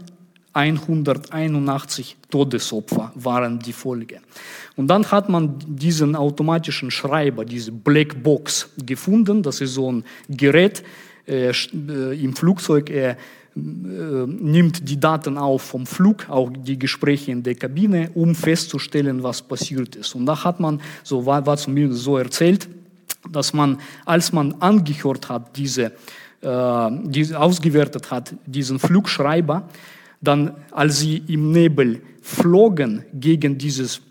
181 0.58 2.18
Todesopfer 2.32 3.12
waren 3.16 3.60
die 3.60 3.74
Folge. 3.74 4.22
Und 4.76 4.88
dann 4.88 5.10
hat 5.12 5.30
man 5.30 5.55
diesen 5.68 6.16
automatischen 6.16 6.89
Schreiber, 6.89 7.45
diese 7.45 7.72
Black 7.72 8.24
Box 8.24 8.70
gefunden. 8.84 9.43
Das 9.43 9.62
ist 9.62 9.76
so 9.76 9.91
ein 9.91 10.03
Gerät 10.28 10.84
äh, 11.28 11.51
im 12.24 12.36
Flugzeug. 12.36 12.89
Er 12.89 13.12
äh, 13.12 13.18
nimmt 13.55 14.89
die 14.89 14.99
Daten 14.99 15.38
auf 15.38 15.62
vom 15.62 15.86
Flug, 15.86 16.28
auch 16.28 16.49
die 16.51 16.80
Gespräche 16.80 17.32
in 17.32 17.43
der 17.43 17.55
Kabine, 17.55 18.10
um 18.16 18.34
festzustellen, 18.34 19.22
was 19.22 19.43
passiert 19.43 19.95
ist. 19.95 20.16
Und 20.16 20.26
da 20.26 20.43
hat 20.43 20.60
man, 20.60 20.82
so 21.03 21.24
war, 21.24 21.45
war 21.45 21.58
zumindest 21.58 22.03
so 22.03 22.18
erzählt, 22.18 22.68
dass 23.32 23.53
man, 23.53 23.78
als 24.05 24.34
man 24.34 24.55
angehört 24.60 25.30
hat, 25.30 25.55
diese, 25.55 25.91
äh, 26.41 26.89
diese 27.03 27.39
ausgewertet 27.39 28.10
hat, 28.10 28.34
diesen 28.45 28.80
Flugschreiber, 28.80 29.70
dann 30.22 30.55
als 30.72 30.99
sie 30.99 31.24
im 31.28 31.51
Nebel 31.51 32.01
flogen 32.22 33.03
gegen 33.13 33.57
dieses, 33.57 34.01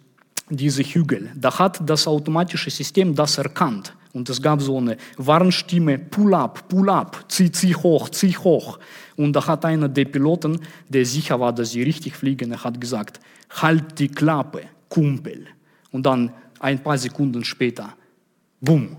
diese 0.49 0.83
Hügel, 0.83 1.31
da 1.35 1.59
hat 1.59 1.81
das 1.89 2.07
automatische 2.07 2.71
System 2.71 3.15
das 3.15 3.39
erkannt. 3.39 3.93
Und 4.13 4.31
es 4.31 4.41
gab 4.41 4.63
so 4.63 4.79
eine 4.79 4.97
Warnstimme, 5.19 5.99
pull 5.99 6.33
up, 6.33 6.69
pull 6.71 6.89
up, 6.89 7.27
zieh, 7.29 7.53
zieh 7.53 7.75
hoch, 7.75 8.09
zieh 8.09 8.35
hoch. 8.35 8.79
Und 9.17 9.35
da 9.35 9.47
hat 9.47 9.67
einer 9.67 9.91
der 9.91 10.07
Piloten, 10.07 10.59
der 10.89 11.05
sicher 11.05 11.39
war, 11.39 11.53
dass 11.53 11.73
sie 11.73 11.83
richtig 11.83 12.17
fliegen, 12.17 12.51
er 12.51 12.65
hat 12.65 12.81
gesagt, 12.81 13.21
halt 13.51 13.99
die 13.99 14.09
Klappe, 14.09 14.63
Kumpel. 14.89 15.47
Und 15.91 16.07
dann 16.07 16.33
ein 16.61 16.83
paar 16.83 16.97
Sekunden 16.97 17.45
später, 17.45 17.93
bumm. 18.61 18.97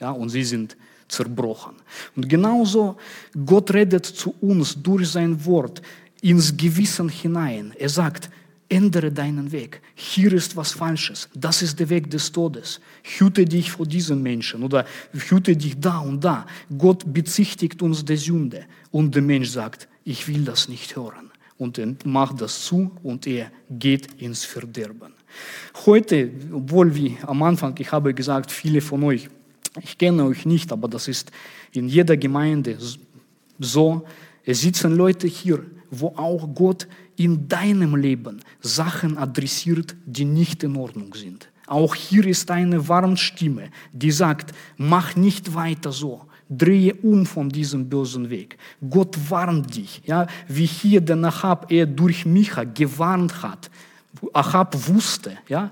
Ja, 0.00 0.10
und 0.12 0.30
sie 0.30 0.44
sind 0.44 0.74
zerbrochen. 1.08 1.74
Und 2.16 2.28
genauso, 2.28 2.96
Gott 3.44 3.72
redet 3.72 4.06
zu 4.06 4.34
uns 4.40 4.80
durch 4.82 5.08
sein 5.10 5.44
Wort 5.44 5.82
ins 6.30 6.56
Gewissen 6.56 7.08
hinein. 7.08 7.72
Er 7.78 7.88
sagt, 7.88 8.30
ändere 8.68 9.12
deinen 9.12 9.52
Weg. 9.52 9.80
Hier 9.94 10.32
ist 10.32 10.56
was 10.56 10.72
Falsches. 10.72 11.28
Das 11.34 11.62
ist 11.62 11.78
der 11.78 11.88
Weg 11.88 12.10
des 12.10 12.32
Todes. 12.32 12.80
Hüte 13.04 13.44
dich 13.44 13.70
vor 13.70 13.86
diesen 13.86 14.20
Menschen 14.22 14.64
oder 14.64 14.84
hüte 15.12 15.56
dich 15.56 15.78
da 15.78 15.98
und 15.98 16.24
da. 16.24 16.44
Gott 16.76 17.04
bezichtigt 17.12 17.80
uns 17.80 18.04
der 18.04 18.16
Sünde. 18.16 18.64
Und 18.90 19.14
der 19.14 19.22
Mensch 19.22 19.50
sagt, 19.50 19.86
ich 20.02 20.26
will 20.26 20.42
das 20.42 20.68
nicht 20.68 20.96
hören. 20.96 21.30
Und 21.58 21.78
er 21.78 21.94
macht 22.04 22.40
das 22.40 22.64
zu 22.64 22.90
und 23.04 23.24
er 23.28 23.52
geht 23.70 24.20
ins 24.20 24.44
Verderben. 24.44 25.12
Heute, 25.86 26.32
obwohl 26.52 26.92
wie 26.92 27.16
am 27.22 27.40
Anfang, 27.44 27.76
ich 27.78 27.92
habe 27.92 28.12
gesagt, 28.12 28.50
viele 28.50 28.80
von 28.80 29.04
euch, 29.04 29.28
ich 29.80 29.96
kenne 29.96 30.24
euch 30.24 30.44
nicht, 30.44 30.72
aber 30.72 30.88
das 30.88 31.06
ist 31.06 31.30
in 31.72 31.88
jeder 31.88 32.16
Gemeinde 32.16 32.76
so, 33.60 34.04
es 34.44 34.60
sitzen 34.60 34.96
Leute 34.96 35.28
hier, 35.28 35.64
wo 36.00 36.08
auch 36.16 36.48
Gott 36.54 36.86
in 37.16 37.48
deinem 37.48 37.96
Leben 37.96 38.40
Sachen 38.60 39.16
adressiert, 39.18 39.96
die 40.04 40.24
nicht 40.24 40.62
in 40.62 40.76
Ordnung 40.76 41.14
sind. 41.14 41.48
Auch 41.66 41.94
hier 41.94 42.26
ist 42.26 42.50
eine 42.50 42.88
Warnstimme, 42.88 43.70
die 43.92 44.12
sagt, 44.12 44.52
mach 44.76 45.16
nicht 45.16 45.54
weiter 45.54 45.90
so, 45.90 46.22
drehe 46.48 46.94
um 46.94 47.26
von 47.26 47.48
diesem 47.48 47.88
bösen 47.88 48.30
Weg. 48.30 48.56
Gott 48.88 49.18
warnt 49.28 49.74
dich, 49.74 50.02
ja, 50.06 50.28
wie 50.46 50.66
hier 50.66 51.00
der 51.00 51.16
Nachab 51.16 51.72
er 51.72 51.86
durch 51.86 52.24
Micha 52.24 52.64
gewarnt 52.64 53.42
hat, 53.42 53.70
Ahab 54.32 54.76
wusste, 54.88 55.38
ja, 55.48 55.70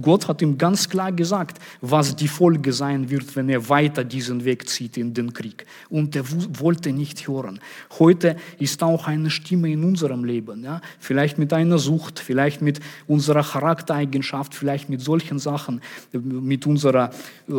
Gott 0.00 0.28
hat 0.28 0.42
ihm 0.42 0.58
ganz 0.58 0.88
klar 0.88 1.12
gesagt, 1.12 1.58
was 1.80 2.14
die 2.14 2.28
Folge 2.28 2.72
sein 2.72 3.10
wird, 3.10 3.34
wenn 3.36 3.48
er 3.48 3.68
weiter 3.68 4.04
diesen 4.04 4.44
Weg 4.44 4.68
zieht 4.68 4.96
in 4.96 5.14
den 5.14 5.32
Krieg. 5.32 5.66
Und 5.88 6.14
er 6.14 6.24
wollte 6.58 6.92
nicht 6.92 7.26
hören. 7.26 7.60
Heute 7.98 8.36
ist 8.58 8.82
auch 8.82 9.06
eine 9.06 9.30
Stimme 9.30 9.70
in 9.70 9.84
unserem 9.84 10.24
Leben, 10.24 10.64
ja, 10.64 10.80
vielleicht 10.98 11.38
mit 11.38 11.52
einer 11.52 11.78
Sucht, 11.78 12.18
vielleicht 12.18 12.62
mit 12.62 12.80
unserer 13.06 13.42
Charaktereigenschaft, 13.42 14.54
vielleicht 14.54 14.88
mit 14.88 15.00
solchen 15.00 15.38
Sachen, 15.38 15.80
mit 16.12 16.66
unserer 16.66 17.10
äh, 17.48 17.52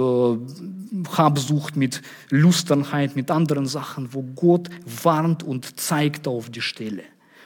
Habsucht, 1.17 1.75
mit 1.75 2.01
Lusternheit, 2.29 3.15
mit 3.15 3.31
anderen 3.31 3.65
Sachen, 3.65 4.13
wo 4.13 4.23
Gott 4.35 4.69
warnt 5.03 5.43
und 5.43 5.79
zeigt 5.79 6.27
auf 6.27 6.49
die 6.49 6.61
Stelle. 6.61 7.03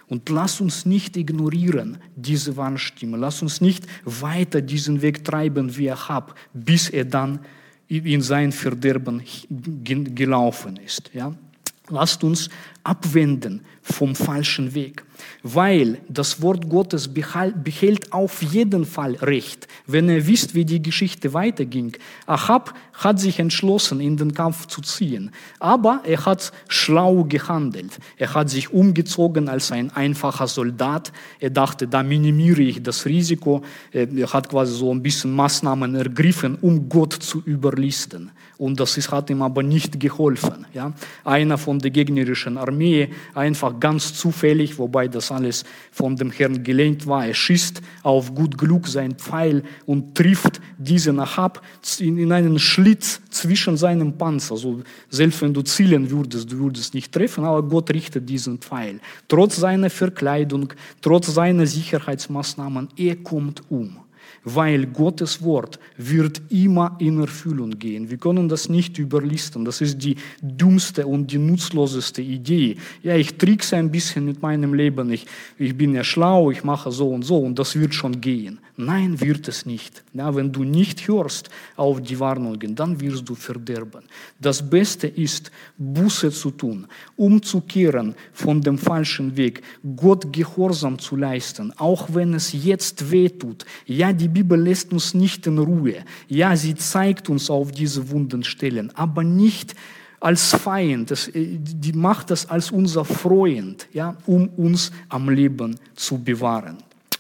Und 0.08 0.30
lass 0.30 0.62
uns 0.62 0.86
nicht 0.86 1.18
ignorieren 1.18 1.97
diese 2.16 2.58
Warnstimme. 2.58 3.18
Lass 3.18 3.41
uns 3.41 3.62
nicht 3.62 3.86
weiter 4.03 4.62
diesen 4.62 5.01
Weg 5.01 5.24
treiben, 5.24 5.78
wie 5.78 5.88
er 5.88 6.08
hat, 6.08 6.36
bis 6.53 6.89
er 6.89 7.06
dann 7.06 7.39
in 7.88 8.22
sein 8.22 8.51
Verderben 8.51 9.22
gelaufen 9.80 10.78
ist. 10.78 11.12
Ja? 11.14 11.34
Lasst 11.89 12.24
uns 12.24 12.49
abwenden 12.86 13.62
vom 13.82 14.16
falschen 14.16 14.74
Weg, 14.74 15.04
weil 15.44 16.00
das 16.08 16.42
Wort 16.42 16.70
Gottes 16.70 17.08
behält 17.08 18.12
auf 18.12 18.42
jeden 18.42 18.86
Fall 18.86 19.16
Recht. 19.16 19.68
Wenn 19.86 20.10
ihr 20.10 20.26
wisst, 20.28 20.56
wie 20.56 20.66
die 20.66 20.82
Geschichte 20.82 21.34
weiterging, 21.34 21.96
Ahab 22.26 22.74
hat 22.94 23.20
sich 23.20 23.40
entschlossen, 23.40 24.00
in 24.00 24.18
den 24.18 24.34
Kampf 24.34 24.68
zu 24.68 24.82
ziehen, 24.82 25.32
aber 25.60 26.02
er 26.04 26.26
hat 26.26 26.52
schlau 26.68 27.24
gehandelt. 27.24 28.00
Er 28.18 28.34
hat 28.34 28.50
sich 28.50 28.72
umgezogen 28.72 29.50
als 29.50 29.72
ein 29.72 29.92
einfacher 29.92 30.48
Soldat. 30.48 31.12
Er 31.40 31.50
dachte, 31.50 31.88
da 31.88 32.04
minimiere 32.04 32.62
ich 32.62 32.84
das 32.84 33.06
Risiko. 33.06 33.64
Er 33.92 34.34
hat 34.34 34.50
quasi 34.50 34.74
so 34.74 34.94
ein 34.94 35.02
bisschen 35.02 35.32
Maßnahmen 35.32 35.96
ergriffen, 35.96 36.58
um 36.62 36.88
Gott 36.90 37.14
zu 37.14 37.42
überlisten. 37.46 38.32
Und 38.58 38.80
das 38.80 38.96
hat 39.12 39.30
ihm 39.30 39.42
aber 39.42 39.64
nicht 39.64 40.00
geholfen. 40.00 40.66
Ja? 40.74 40.94
Einer 41.24 41.58
von 41.58 41.80
der 41.80 41.92
gegnerischen 41.92 42.58
Armee, 42.58 42.75
einfach 43.34 43.80
ganz 43.80 44.14
zufällig, 44.14 44.78
wobei 44.78 45.08
das 45.08 45.32
alles 45.32 45.64
von 45.92 46.16
dem 46.16 46.32
Herrn 46.32 46.64
gelenkt 46.64 47.08
war, 47.08 47.26
er 47.26 47.34
schießt 47.34 47.82
auf 48.04 48.34
gut 48.34 48.58
Glück 48.58 48.88
sein 48.88 49.16
Pfeil 49.16 49.64
und 49.86 50.16
trifft 50.16 50.62
diesen 50.78 51.20
Ahab 51.20 51.62
in, 52.00 52.18
in 52.18 52.32
einen 52.32 52.60
Schlitz 52.60 53.22
zwischen 53.30 53.78
seinem 53.78 54.18
Panzer. 54.18 54.54
Also 54.54 54.82
selbst 55.10 55.42
wenn 55.42 55.54
du 55.54 55.62
zielen 55.62 56.10
würdest, 56.10 56.52
du 56.52 56.58
würdest 56.60 56.94
nicht 56.94 57.12
treffen, 57.12 57.44
aber 57.44 57.64
Gott 57.64 57.92
richtet 57.92 58.28
diesen 58.30 58.60
Pfeil. 58.60 59.00
Trotz 59.28 59.58
seiner 59.58 59.90
Verkleidung, 59.90 60.74
trotz 61.02 61.34
seiner 61.34 61.66
Sicherheitsmaßnahmen, 61.66 62.90
er 62.98 63.16
kommt 63.18 63.62
um 63.70 64.05
weil 64.46 64.86
Gottes 64.86 65.43
Wort 65.43 65.80
wird 65.98 66.41
immer 66.50 66.96
in 67.00 67.20
Erfüllung 67.20 67.72
gehen. 67.72 68.10
Wir 68.10 68.18
können 68.18 68.48
das 68.48 68.70
nicht 68.70 68.98
überlisten. 69.00 69.66
Das 69.66 69.82
ist 69.82 69.98
die 69.98 70.16
dümmste 70.41 71.06
und 71.08 71.32
die 71.32 71.39
nutzloseste 71.39 72.22
Idee. 72.22 72.78
Ja, 73.04 73.16
ich 73.16 73.38
trickse 73.38 73.76
ein 73.76 73.91
bisschen 73.91 74.26
mit 74.26 74.41
meinem 74.41 74.74
Leben. 74.74 75.12
Ich, 75.12 75.26
ich 75.58 75.76
bin 75.76 75.93
ja 75.93 76.04
schlau, 76.04 76.52
ich 76.52 76.64
mache 76.64 76.91
so 76.91 77.10
und 77.10 77.24
so 77.24 77.39
und 77.39 77.60
das 77.60 77.76
wird 77.76 77.93
schon 77.93 78.22
gehen. 78.22 78.60
Nein, 78.78 79.22
wird 79.22 79.48
es 79.48 79.66
nicht. 79.66 80.04
Ja, 80.14 80.36
wenn 80.36 80.52
du 80.52 80.66
nicht 80.66 81.08
hörst 81.08 81.50
auf 81.78 82.02
die 82.02 82.20
Warnungen, 82.20 82.76
dann 82.76 83.00
wirst 83.00 83.28
du 83.30 83.34
verderben. 83.34 84.04
Das 84.40 84.70
Beste 84.70 85.08
ist, 85.08 85.50
Buße 85.78 86.30
zu 86.32 86.52
tun, 86.52 86.86
umzukehren 87.16 88.16
von 88.34 88.60
dem 88.60 88.78
falschen 88.78 89.38
Weg, 89.38 89.62
Gott 89.96 90.34
Gehorsam 90.34 91.00
zu 91.00 91.16
leisten, 91.16 91.72
auch 91.78 92.10
wenn 92.14 92.34
es 92.34 92.52
jetzt 92.52 93.10
weh 93.12 93.30
tut. 93.30 93.66
Ja, 93.86 94.12
die 94.12 94.28
Bibel 94.28 94.60
lässt 94.60 94.92
uns 94.92 95.14
nicht 95.14 95.48
in 95.48 95.58
Ruhe. 95.58 96.04
Ja, 96.28 96.54
sie 96.58 96.76
zeigt 96.76 97.30
uns 97.30 97.50
auf 97.50 97.72
diese 97.72 98.10
wunden 98.10 98.44
Stellen, 98.44 98.94
aber 98.94 99.24
nicht 99.24 99.74
als 100.20 100.54
Feind. 100.54 101.12
Das, 101.12 101.30
äh, 101.30 101.58
die 101.60 101.94
macht 101.94 102.30
das 102.30 102.50
als 102.50 102.72
unser 102.72 103.06
Freund, 103.06 103.88
ja, 103.94 104.18
um 104.26 104.50
uns 104.50 104.92
am 105.08 105.30
Leben 105.30 105.80
zu 105.96 106.18
bewahren. 106.18 106.78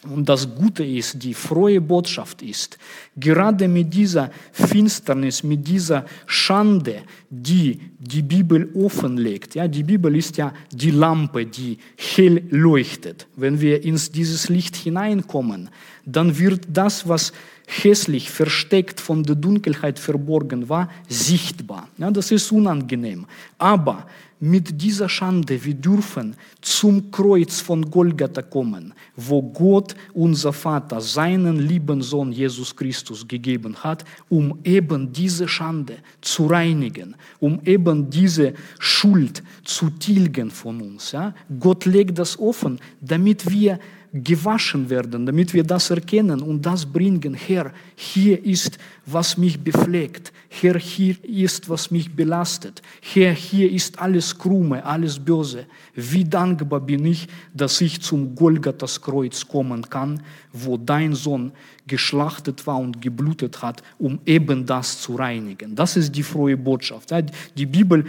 Und 0.09 0.29
das 0.29 0.53
Gute 0.55 0.83
ist, 0.83 1.21
die 1.23 1.33
frohe 1.33 1.81
Botschaft 1.81 2.41
ist, 2.41 2.77
gerade 3.15 3.67
mit 3.67 3.93
dieser 3.93 4.31
Finsternis, 4.51 5.43
mit 5.43 5.67
dieser 5.67 6.05
Schande, 6.25 7.03
die 7.29 7.79
die 7.97 8.21
Bibel 8.21 8.69
offenlegt. 8.75 9.55
Ja, 9.55 9.67
die 9.67 9.83
Bibel 9.83 10.15
ist 10.15 10.37
ja 10.37 10.53
die 10.71 10.91
Lampe, 10.91 11.45
die 11.45 11.77
hell 11.97 12.43
leuchtet. 12.49 13.27
Wenn 13.35 13.59
wir 13.59 13.83
in 13.83 13.99
dieses 14.13 14.49
Licht 14.49 14.75
hineinkommen, 14.75 15.69
dann 16.05 16.37
wird 16.37 16.67
das, 16.71 17.07
was 17.07 17.33
hässlich, 17.67 18.29
versteckt 18.29 18.99
von 18.99 19.23
der 19.23 19.35
Dunkelheit 19.35 19.99
verborgen 19.99 20.69
war, 20.69 20.89
sichtbar. 21.07 21.89
Ja, 21.97 22.11
das 22.11 22.31
ist 22.31 22.51
unangenehm. 22.51 23.25
Aber 23.57 24.05
mit 24.39 24.81
dieser 24.81 25.07
Schande, 25.07 25.63
wir 25.63 25.73
dürfen 25.73 26.35
zum 26.61 27.09
Kreuz 27.09 27.61
von 27.61 27.89
Golgatha 27.89 28.41
kommen, 28.41 28.93
wo 29.15 29.41
Gott, 29.41 29.95
unser 30.13 30.51
Vater, 30.51 30.99
seinen 30.99 31.57
lieben 31.57 32.01
Sohn 32.01 32.31
Jesus 32.31 32.75
Christus 32.75 33.25
gegeben 33.27 33.75
hat, 33.77 34.03
um 34.29 34.59
eben 34.63 35.11
diese 35.13 35.47
Schande 35.47 35.97
zu 36.21 36.47
reinigen, 36.47 37.15
um 37.39 37.61
eben 37.63 38.09
diese 38.09 38.53
Schuld 38.77 39.41
zu 39.63 39.89
tilgen 39.89 40.51
von 40.51 40.81
uns. 40.81 41.13
Ja? 41.13 41.33
Gott 41.59 41.85
legt 41.85 42.19
das 42.19 42.37
offen, 42.37 42.79
damit 42.99 43.49
wir 43.49 43.79
gewaschen 44.23 44.89
werden, 44.89 45.25
damit 45.25 45.53
wir 45.53 45.63
das 45.63 45.89
erkennen 45.89 46.41
und 46.41 46.65
das 46.65 46.85
bringen. 46.85 47.33
Herr, 47.33 47.71
hier 47.95 48.43
ist, 48.45 48.77
was 49.05 49.37
mich 49.37 49.59
befleckt. 49.59 50.31
Herr, 50.47 50.77
hier 50.79 51.17
ist, 51.23 51.67
was 51.69 51.91
mich 51.91 52.15
belastet. 52.15 52.81
Herr, 53.01 53.33
hier 53.33 53.69
ist 53.69 53.99
alles 53.99 54.37
Krumme, 54.37 54.85
alles 54.85 55.19
Böse. 55.19 55.65
Wie 55.95 56.23
dankbar 56.23 56.79
bin 56.79 57.05
ich, 57.05 57.27
dass 57.53 57.81
ich 57.81 58.01
zum 58.01 58.35
Golgathas 58.35 59.01
Kreuz 59.01 59.45
kommen 59.45 59.89
kann, 59.89 60.21
wo 60.53 60.77
dein 60.77 61.13
Sohn 61.13 61.51
geschlachtet 61.85 62.65
war 62.65 62.77
und 62.77 63.01
geblutet 63.01 63.61
hat, 63.61 63.83
um 63.99 64.19
eben 64.25 64.65
das 64.65 65.01
zu 65.01 65.15
reinigen. 65.15 65.75
Das 65.75 65.97
ist 65.97 66.15
die 66.15 66.23
frohe 66.23 66.55
Botschaft. 66.55 67.13
Die 67.55 67.65
Bibel 67.65 68.05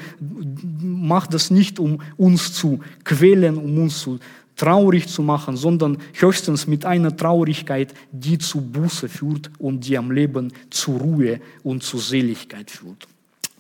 macht 0.80 1.34
das 1.34 1.50
nicht, 1.50 1.78
um 1.78 2.00
uns 2.16 2.52
zu 2.52 2.80
quälen, 3.04 3.58
um 3.58 3.76
uns 3.78 3.98
zu 3.98 4.18
traurig 4.56 5.08
zu 5.08 5.22
machen, 5.22 5.56
sondern 5.56 5.98
höchstens 6.14 6.66
mit 6.66 6.84
einer 6.84 7.16
Traurigkeit, 7.16 7.94
die 8.10 8.38
zu 8.38 8.60
Buße 8.60 9.08
führt 9.08 9.50
und 9.58 9.86
die 9.86 9.96
am 9.96 10.10
Leben 10.10 10.52
zu 10.70 10.96
Ruhe 10.96 11.40
und 11.62 11.82
zu 11.82 11.98
Seligkeit 11.98 12.70
führt. 12.70 13.06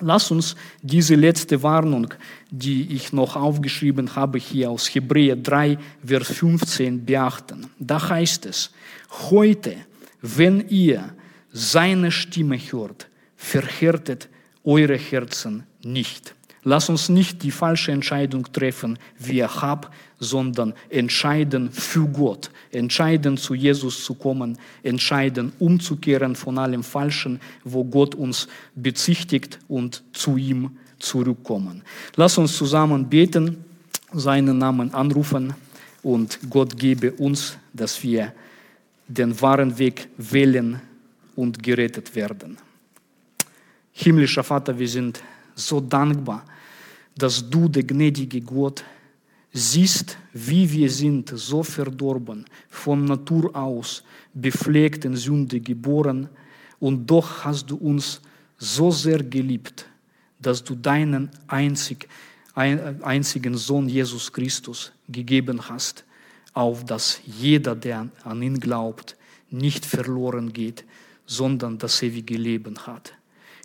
Lass 0.00 0.30
uns 0.30 0.56
diese 0.82 1.14
letzte 1.14 1.62
Warnung, 1.62 2.12
die 2.50 2.94
ich 2.94 3.14
noch 3.14 3.34
aufgeschrieben 3.34 4.14
habe, 4.14 4.38
hier 4.38 4.70
aus 4.70 4.94
Hebräer 4.94 5.36
3, 5.36 5.78
Vers 6.04 6.28
15 6.28 7.06
beachten. 7.06 7.66
Da 7.78 8.10
heißt 8.10 8.44
es, 8.44 8.72
heute, 9.30 9.76
wenn 10.20 10.68
ihr 10.68 11.14
seine 11.50 12.10
Stimme 12.10 12.58
hört, 12.58 13.08
verhärtet 13.36 14.28
eure 14.64 14.98
Herzen 14.98 15.62
nicht. 15.82 16.35
Lass 16.68 16.88
uns 16.88 17.08
nicht 17.08 17.44
die 17.44 17.52
falsche 17.52 17.92
Entscheidung 17.92 18.52
treffen, 18.52 18.98
wie 19.20 19.38
er 19.38 19.62
hat, 19.62 19.88
sondern 20.18 20.74
entscheiden 20.88 21.70
für 21.70 22.08
Gott, 22.08 22.50
entscheiden 22.72 23.36
zu 23.36 23.54
Jesus 23.54 24.04
zu 24.04 24.14
kommen, 24.14 24.58
entscheiden 24.82 25.52
umzukehren 25.60 26.34
von 26.34 26.58
allem 26.58 26.82
Falschen, 26.82 27.40
wo 27.62 27.84
Gott 27.84 28.16
uns 28.16 28.48
bezichtigt 28.74 29.60
und 29.68 30.02
zu 30.12 30.36
ihm 30.38 30.76
zurückkommen. 30.98 31.84
Lass 32.16 32.36
uns 32.36 32.56
zusammen 32.56 33.08
beten, 33.08 33.64
seinen 34.12 34.58
Namen 34.58 34.92
anrufen 34.92 35.54
und 36.02 36.40
Gott 36.50 36.76
gebe 36.76 37.12
uns, 37.12 37.56
dass 37.72 38.02
wir 38.02 38.32
den 39.06 39.40
wahren 39.40 39.78
Weg 39.78 40.08
wählen 40.18 40.80
und 41.36 41.62
gerettet 41.62 42.16
werden. 42.16 42.58
Himmlischer 43.92 44.42
Vater, 44.42 44.76
wir 44.76 44.88
sind 44.88 45.22
so 45.54 45.78
dankbar, 45.78 46.44
dass 47.16 47.48
du, 47.48 47.68
der 47.68 47.84
gnädige 47.84 48.40
Gott, 48.40 48.84
siehst, 49.52 50.18
wie 50.32 50.70
wir 50.70 50.90
sind, 50.90 51.32
so 51.34 51.62
verdorben, 51.62 52.44
von 52.68 53.04
Natur 53.04 53.56
aus, 53.56 54.04
befleckt 54.34 55.04
in 55.04 55.16
Sünde 55.16 55.60
geboren, 55.60 56.28
und 56.78 57.06
doch 57.06 57.44
hast 57.44 57.70
du 57.70 57.76
uns 57.76 58.20
so 58.58 58.90
sehr 58.90 59.22
geliebt, 59.22 59.86
dass 60.38 60.62
du 60.62 60.74
deinen 60.74 61.30
einzig, 61.46 62.08
einzigen 62.54 63.56
Sohn 63.56 63.88
Jesus 63.88 64.30
Christus 64.32 64.92
gegeben 65.08 65.68
hast, 65.68 66.04
auf 66.52 66.84
dass 66.84 67.20
jeder, 67.24 67.74
der 67.74 68.08
an 68.24 68.42
ihn 68.42 68.60
glaubt, 68.60 69.16
nicht 69.50 69.86
verloren 69.86 70.52
geht, 70.52 70.84
sondern 71.26 71.78
das 71.78 72.02
ewige 72.02 72.36
Leben 72.36 72.78
hat. 72.86 73.12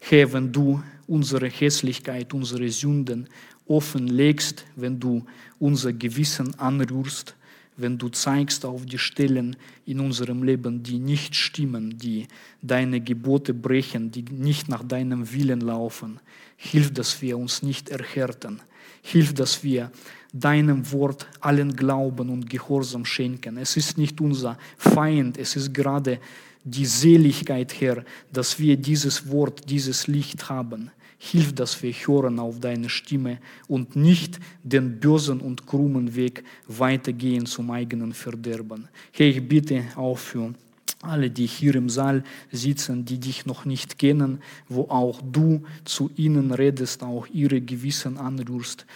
Herr, 0.01 0.33
wenn 0.33 0.51
du 0.51 0.81
unsere 1.11 1.49
Hässlichkeit, 1.49 2.33
unsere 2.33 2.69
Sünden 2.69 3.27
offenlegst, 3.67 4.65
wenn 4.75 4.99
du 4.99 5.25
unser 5.59 5.91
Gewissen 5.91 6.57
anrührst, 6.57 7.35
wenn 7.77 7.97
du 7.97 8.09
zeigst 8.09 8.65
auf 8.65 8.85
die 8.85 8.97
Stellen 8.97 9.55
in 9.85 9.99
unserem 9.99 10.43
Leben, 10.43 10.83
die 10.83 10.99
nicht 10.99 11.35
stimmen, 11.35 11.97
die 11.97 12.27
deine 12.61 13.01
Gebote 13.01 13.53
brechen, 13.53 14.11
die 14.11 14.23
nicht 14.23 14.69
nach 14.69 14.83
deinem 14.83 15.31
Willen 15.33 15.61
laufen. 15.61 16.19
Hilf, 16.55 16.93
dass 16.93 17.21
wir 17.21 17.37
uns 17.37 17.61
nicht 17.61 17.89
erhärten. 17.89 18.61
Hilf, 19.01 19.33
dass 19.33 19.63
wir 19.63 19.91
deinem 20.31 20.89
Wort 20.91 21.27
allen 21.41 21.75
Glauben 21.75 22.29
und 22.29 22.49
Gehorsam 22.49 23.03
schenken. 23.03 23.57
Es 23.57 23.75
ist 23.75 23.97
nicht 23.97 24.21
unser 24.21 24.57
Feind, 24.77 25.37
es 25.37 25.55
ist 25.55 25.73
gerade 25.73 26.19
die 26.63 26.85
Seligkeit, 26.85 27.81
Herr, 27.81 28.05
dass 28.31 28.59
wir 28.59 28.77
dieses 28.77 29.29
Wort, 29.29 29.69
dieses 29.69 30.07
Licht 30.07 30.49
haben. 30.49 30.91
Hilf, 31.23 31.53
dass 31.53 31.83
wir 31.83 31.93
hören 31.93 32.39
auf 32.39 32.59
deine 32.59 32.89
Stimme 32.89 33.37
und 33.67 33.95
nicht 33.95 34.39
den 34.63 34.99
bösen 34.99 35.39
und 35.39 35.67
krummen 35.67 36.15
Weg 36.15 36.43
weitergehen 36.67 37.45
zum 37.45 37.69
eigenen 37.69 38.13
Verderben. 38.13 38.87
Herr, 39.11 39.27
ich 39.27 39.47
bitte 39.47 39.83
auch 39.95 40.17
für 40.17 40.55
alle, 41.03 41.29
die 41.29 41.45
hier 41.45 41.75
im 41.75 41.89
Saal 41.89 42.23
sitzen, 42.51 43.05
die 43.05 43.19
dich 43.19 43.45
noch 43.45 43.65
nicht 43.65 43.99
kennen, 43.99 44.39
wo 44.67 44.85
auch 44.89 45.21
du 45.21 45.61
zu 45.85 46.09
ihnen 46.15 46.51
redest, 46.51 47.03
auch 47.03 47.27
ihre 47.27 47.61
Gewissen 47.61 48.17
anrührst. 48.17 48.87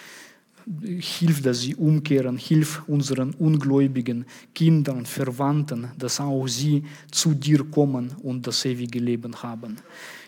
Hilf, 1.00 1.44
dass 1.44 1.62
sie 1.62 1.76
umkehren, 1.76 2.38
hilf 2.38 2.82
unseren 2.88 3.36
ungläubigen 3.36 4.26
Kindern, 4.54 5.06
Verwandten, 5.06 5.92
dass 5.98 6.20
auch 6.20 6.48
sie 6.48 6.84
zu 7.12 7.36
dir 7.36 7.64
kommen 7.64 8.12
und 8.24 8.48
das 8.48 8.66
ewige 8.66 9.00
Leben 9.00 9.44
haben. 9.44 9.78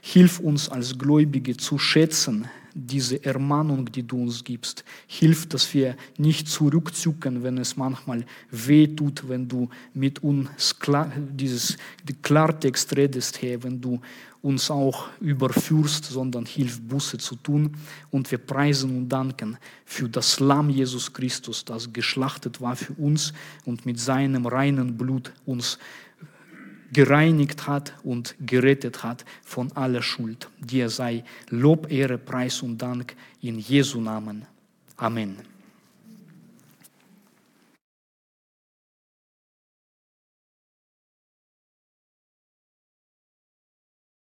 Hilf 0.01 0.39
uns 0.39 0.69
als 0.69 0.97
Gläubige 0.97 1.57
zu 1.57 1.79
schätzen, 1.79 2.47
diese 2.78 3.23
Ermahnung, 3.25 3.91
die 3.91 4.03
du 4.03 4.21
uns 4.21 4.43
gibst. 4.43 4.84
Hilf, 5.07 5.49
dass 5.49 5.73
wir 5.73 5.97
nicht 6.17 6.47
zurückzucken, 6.47 7.41
wenn 7.43 7.57
es 7.57 7.75
manchmal 7.75 8.23
weh 8.51 8.88
tut, 8.88 9.28
wenn 9.28 9.47
du 9.47 9.69
mit 9.93 10.21
uns 10.23 10.78
klar, 10.80 11.11
dieses 11.15 11.78
Klartext 12.21 12.95
redest, 12.95 13.41
Herr, 13.41 13.63
wenn 13.63 13.82
du 13.82 13.99
uns 14.41 14.69
auch 14.69 15.09
überführst, 15.19 16.05
sondern 16.05 16.45
hilf, 16.45 16.80
Buße 16.82 17.17
zu 17.17 17.36
tun. 17.36 17.75
Und 18.11 18.30
wir 18.32 18.38
preisen 18.38 18.95
und 18.95 19.09
danken 19.09 19.57
für 19.84 20.07
das 20.07 20.39
Lamm 20.39 20.69
Jesus 20.69 21.11
Christus, 21.11 21.65
das 21.65 21.91
geschlachtet 21.91 22.61
war 22.61 22.75
für 22.75 22.93
uns 22.93 23.34
und 23.65 23.86
mit 23.86 23.99
seinem 23.99 24.45
reinen 24.45 24.95
Blut 24.95 25.34
uns 25.45 25.80
gereinigt 26.91 27.67
hat 27.67 27.93
und 28.03 28.35
gerettet 28.39 29.03
hat 29.03 29.25
von 29.43 29.71
aller 29.73 30.01
Schuld. 30.01 30.49
Dir 30.59 30.89
sei 30.89 31.23
Lob, 31.49 31.91
Ehre, 31.91 32.17
Preis 32.17 32.61
und 32.61 32.81
Dank 32.81 33.15
in 33.41 33.59
Jesu 33.59 33.99
Namen. 33.99 34.45
Amen. 34.97 35.57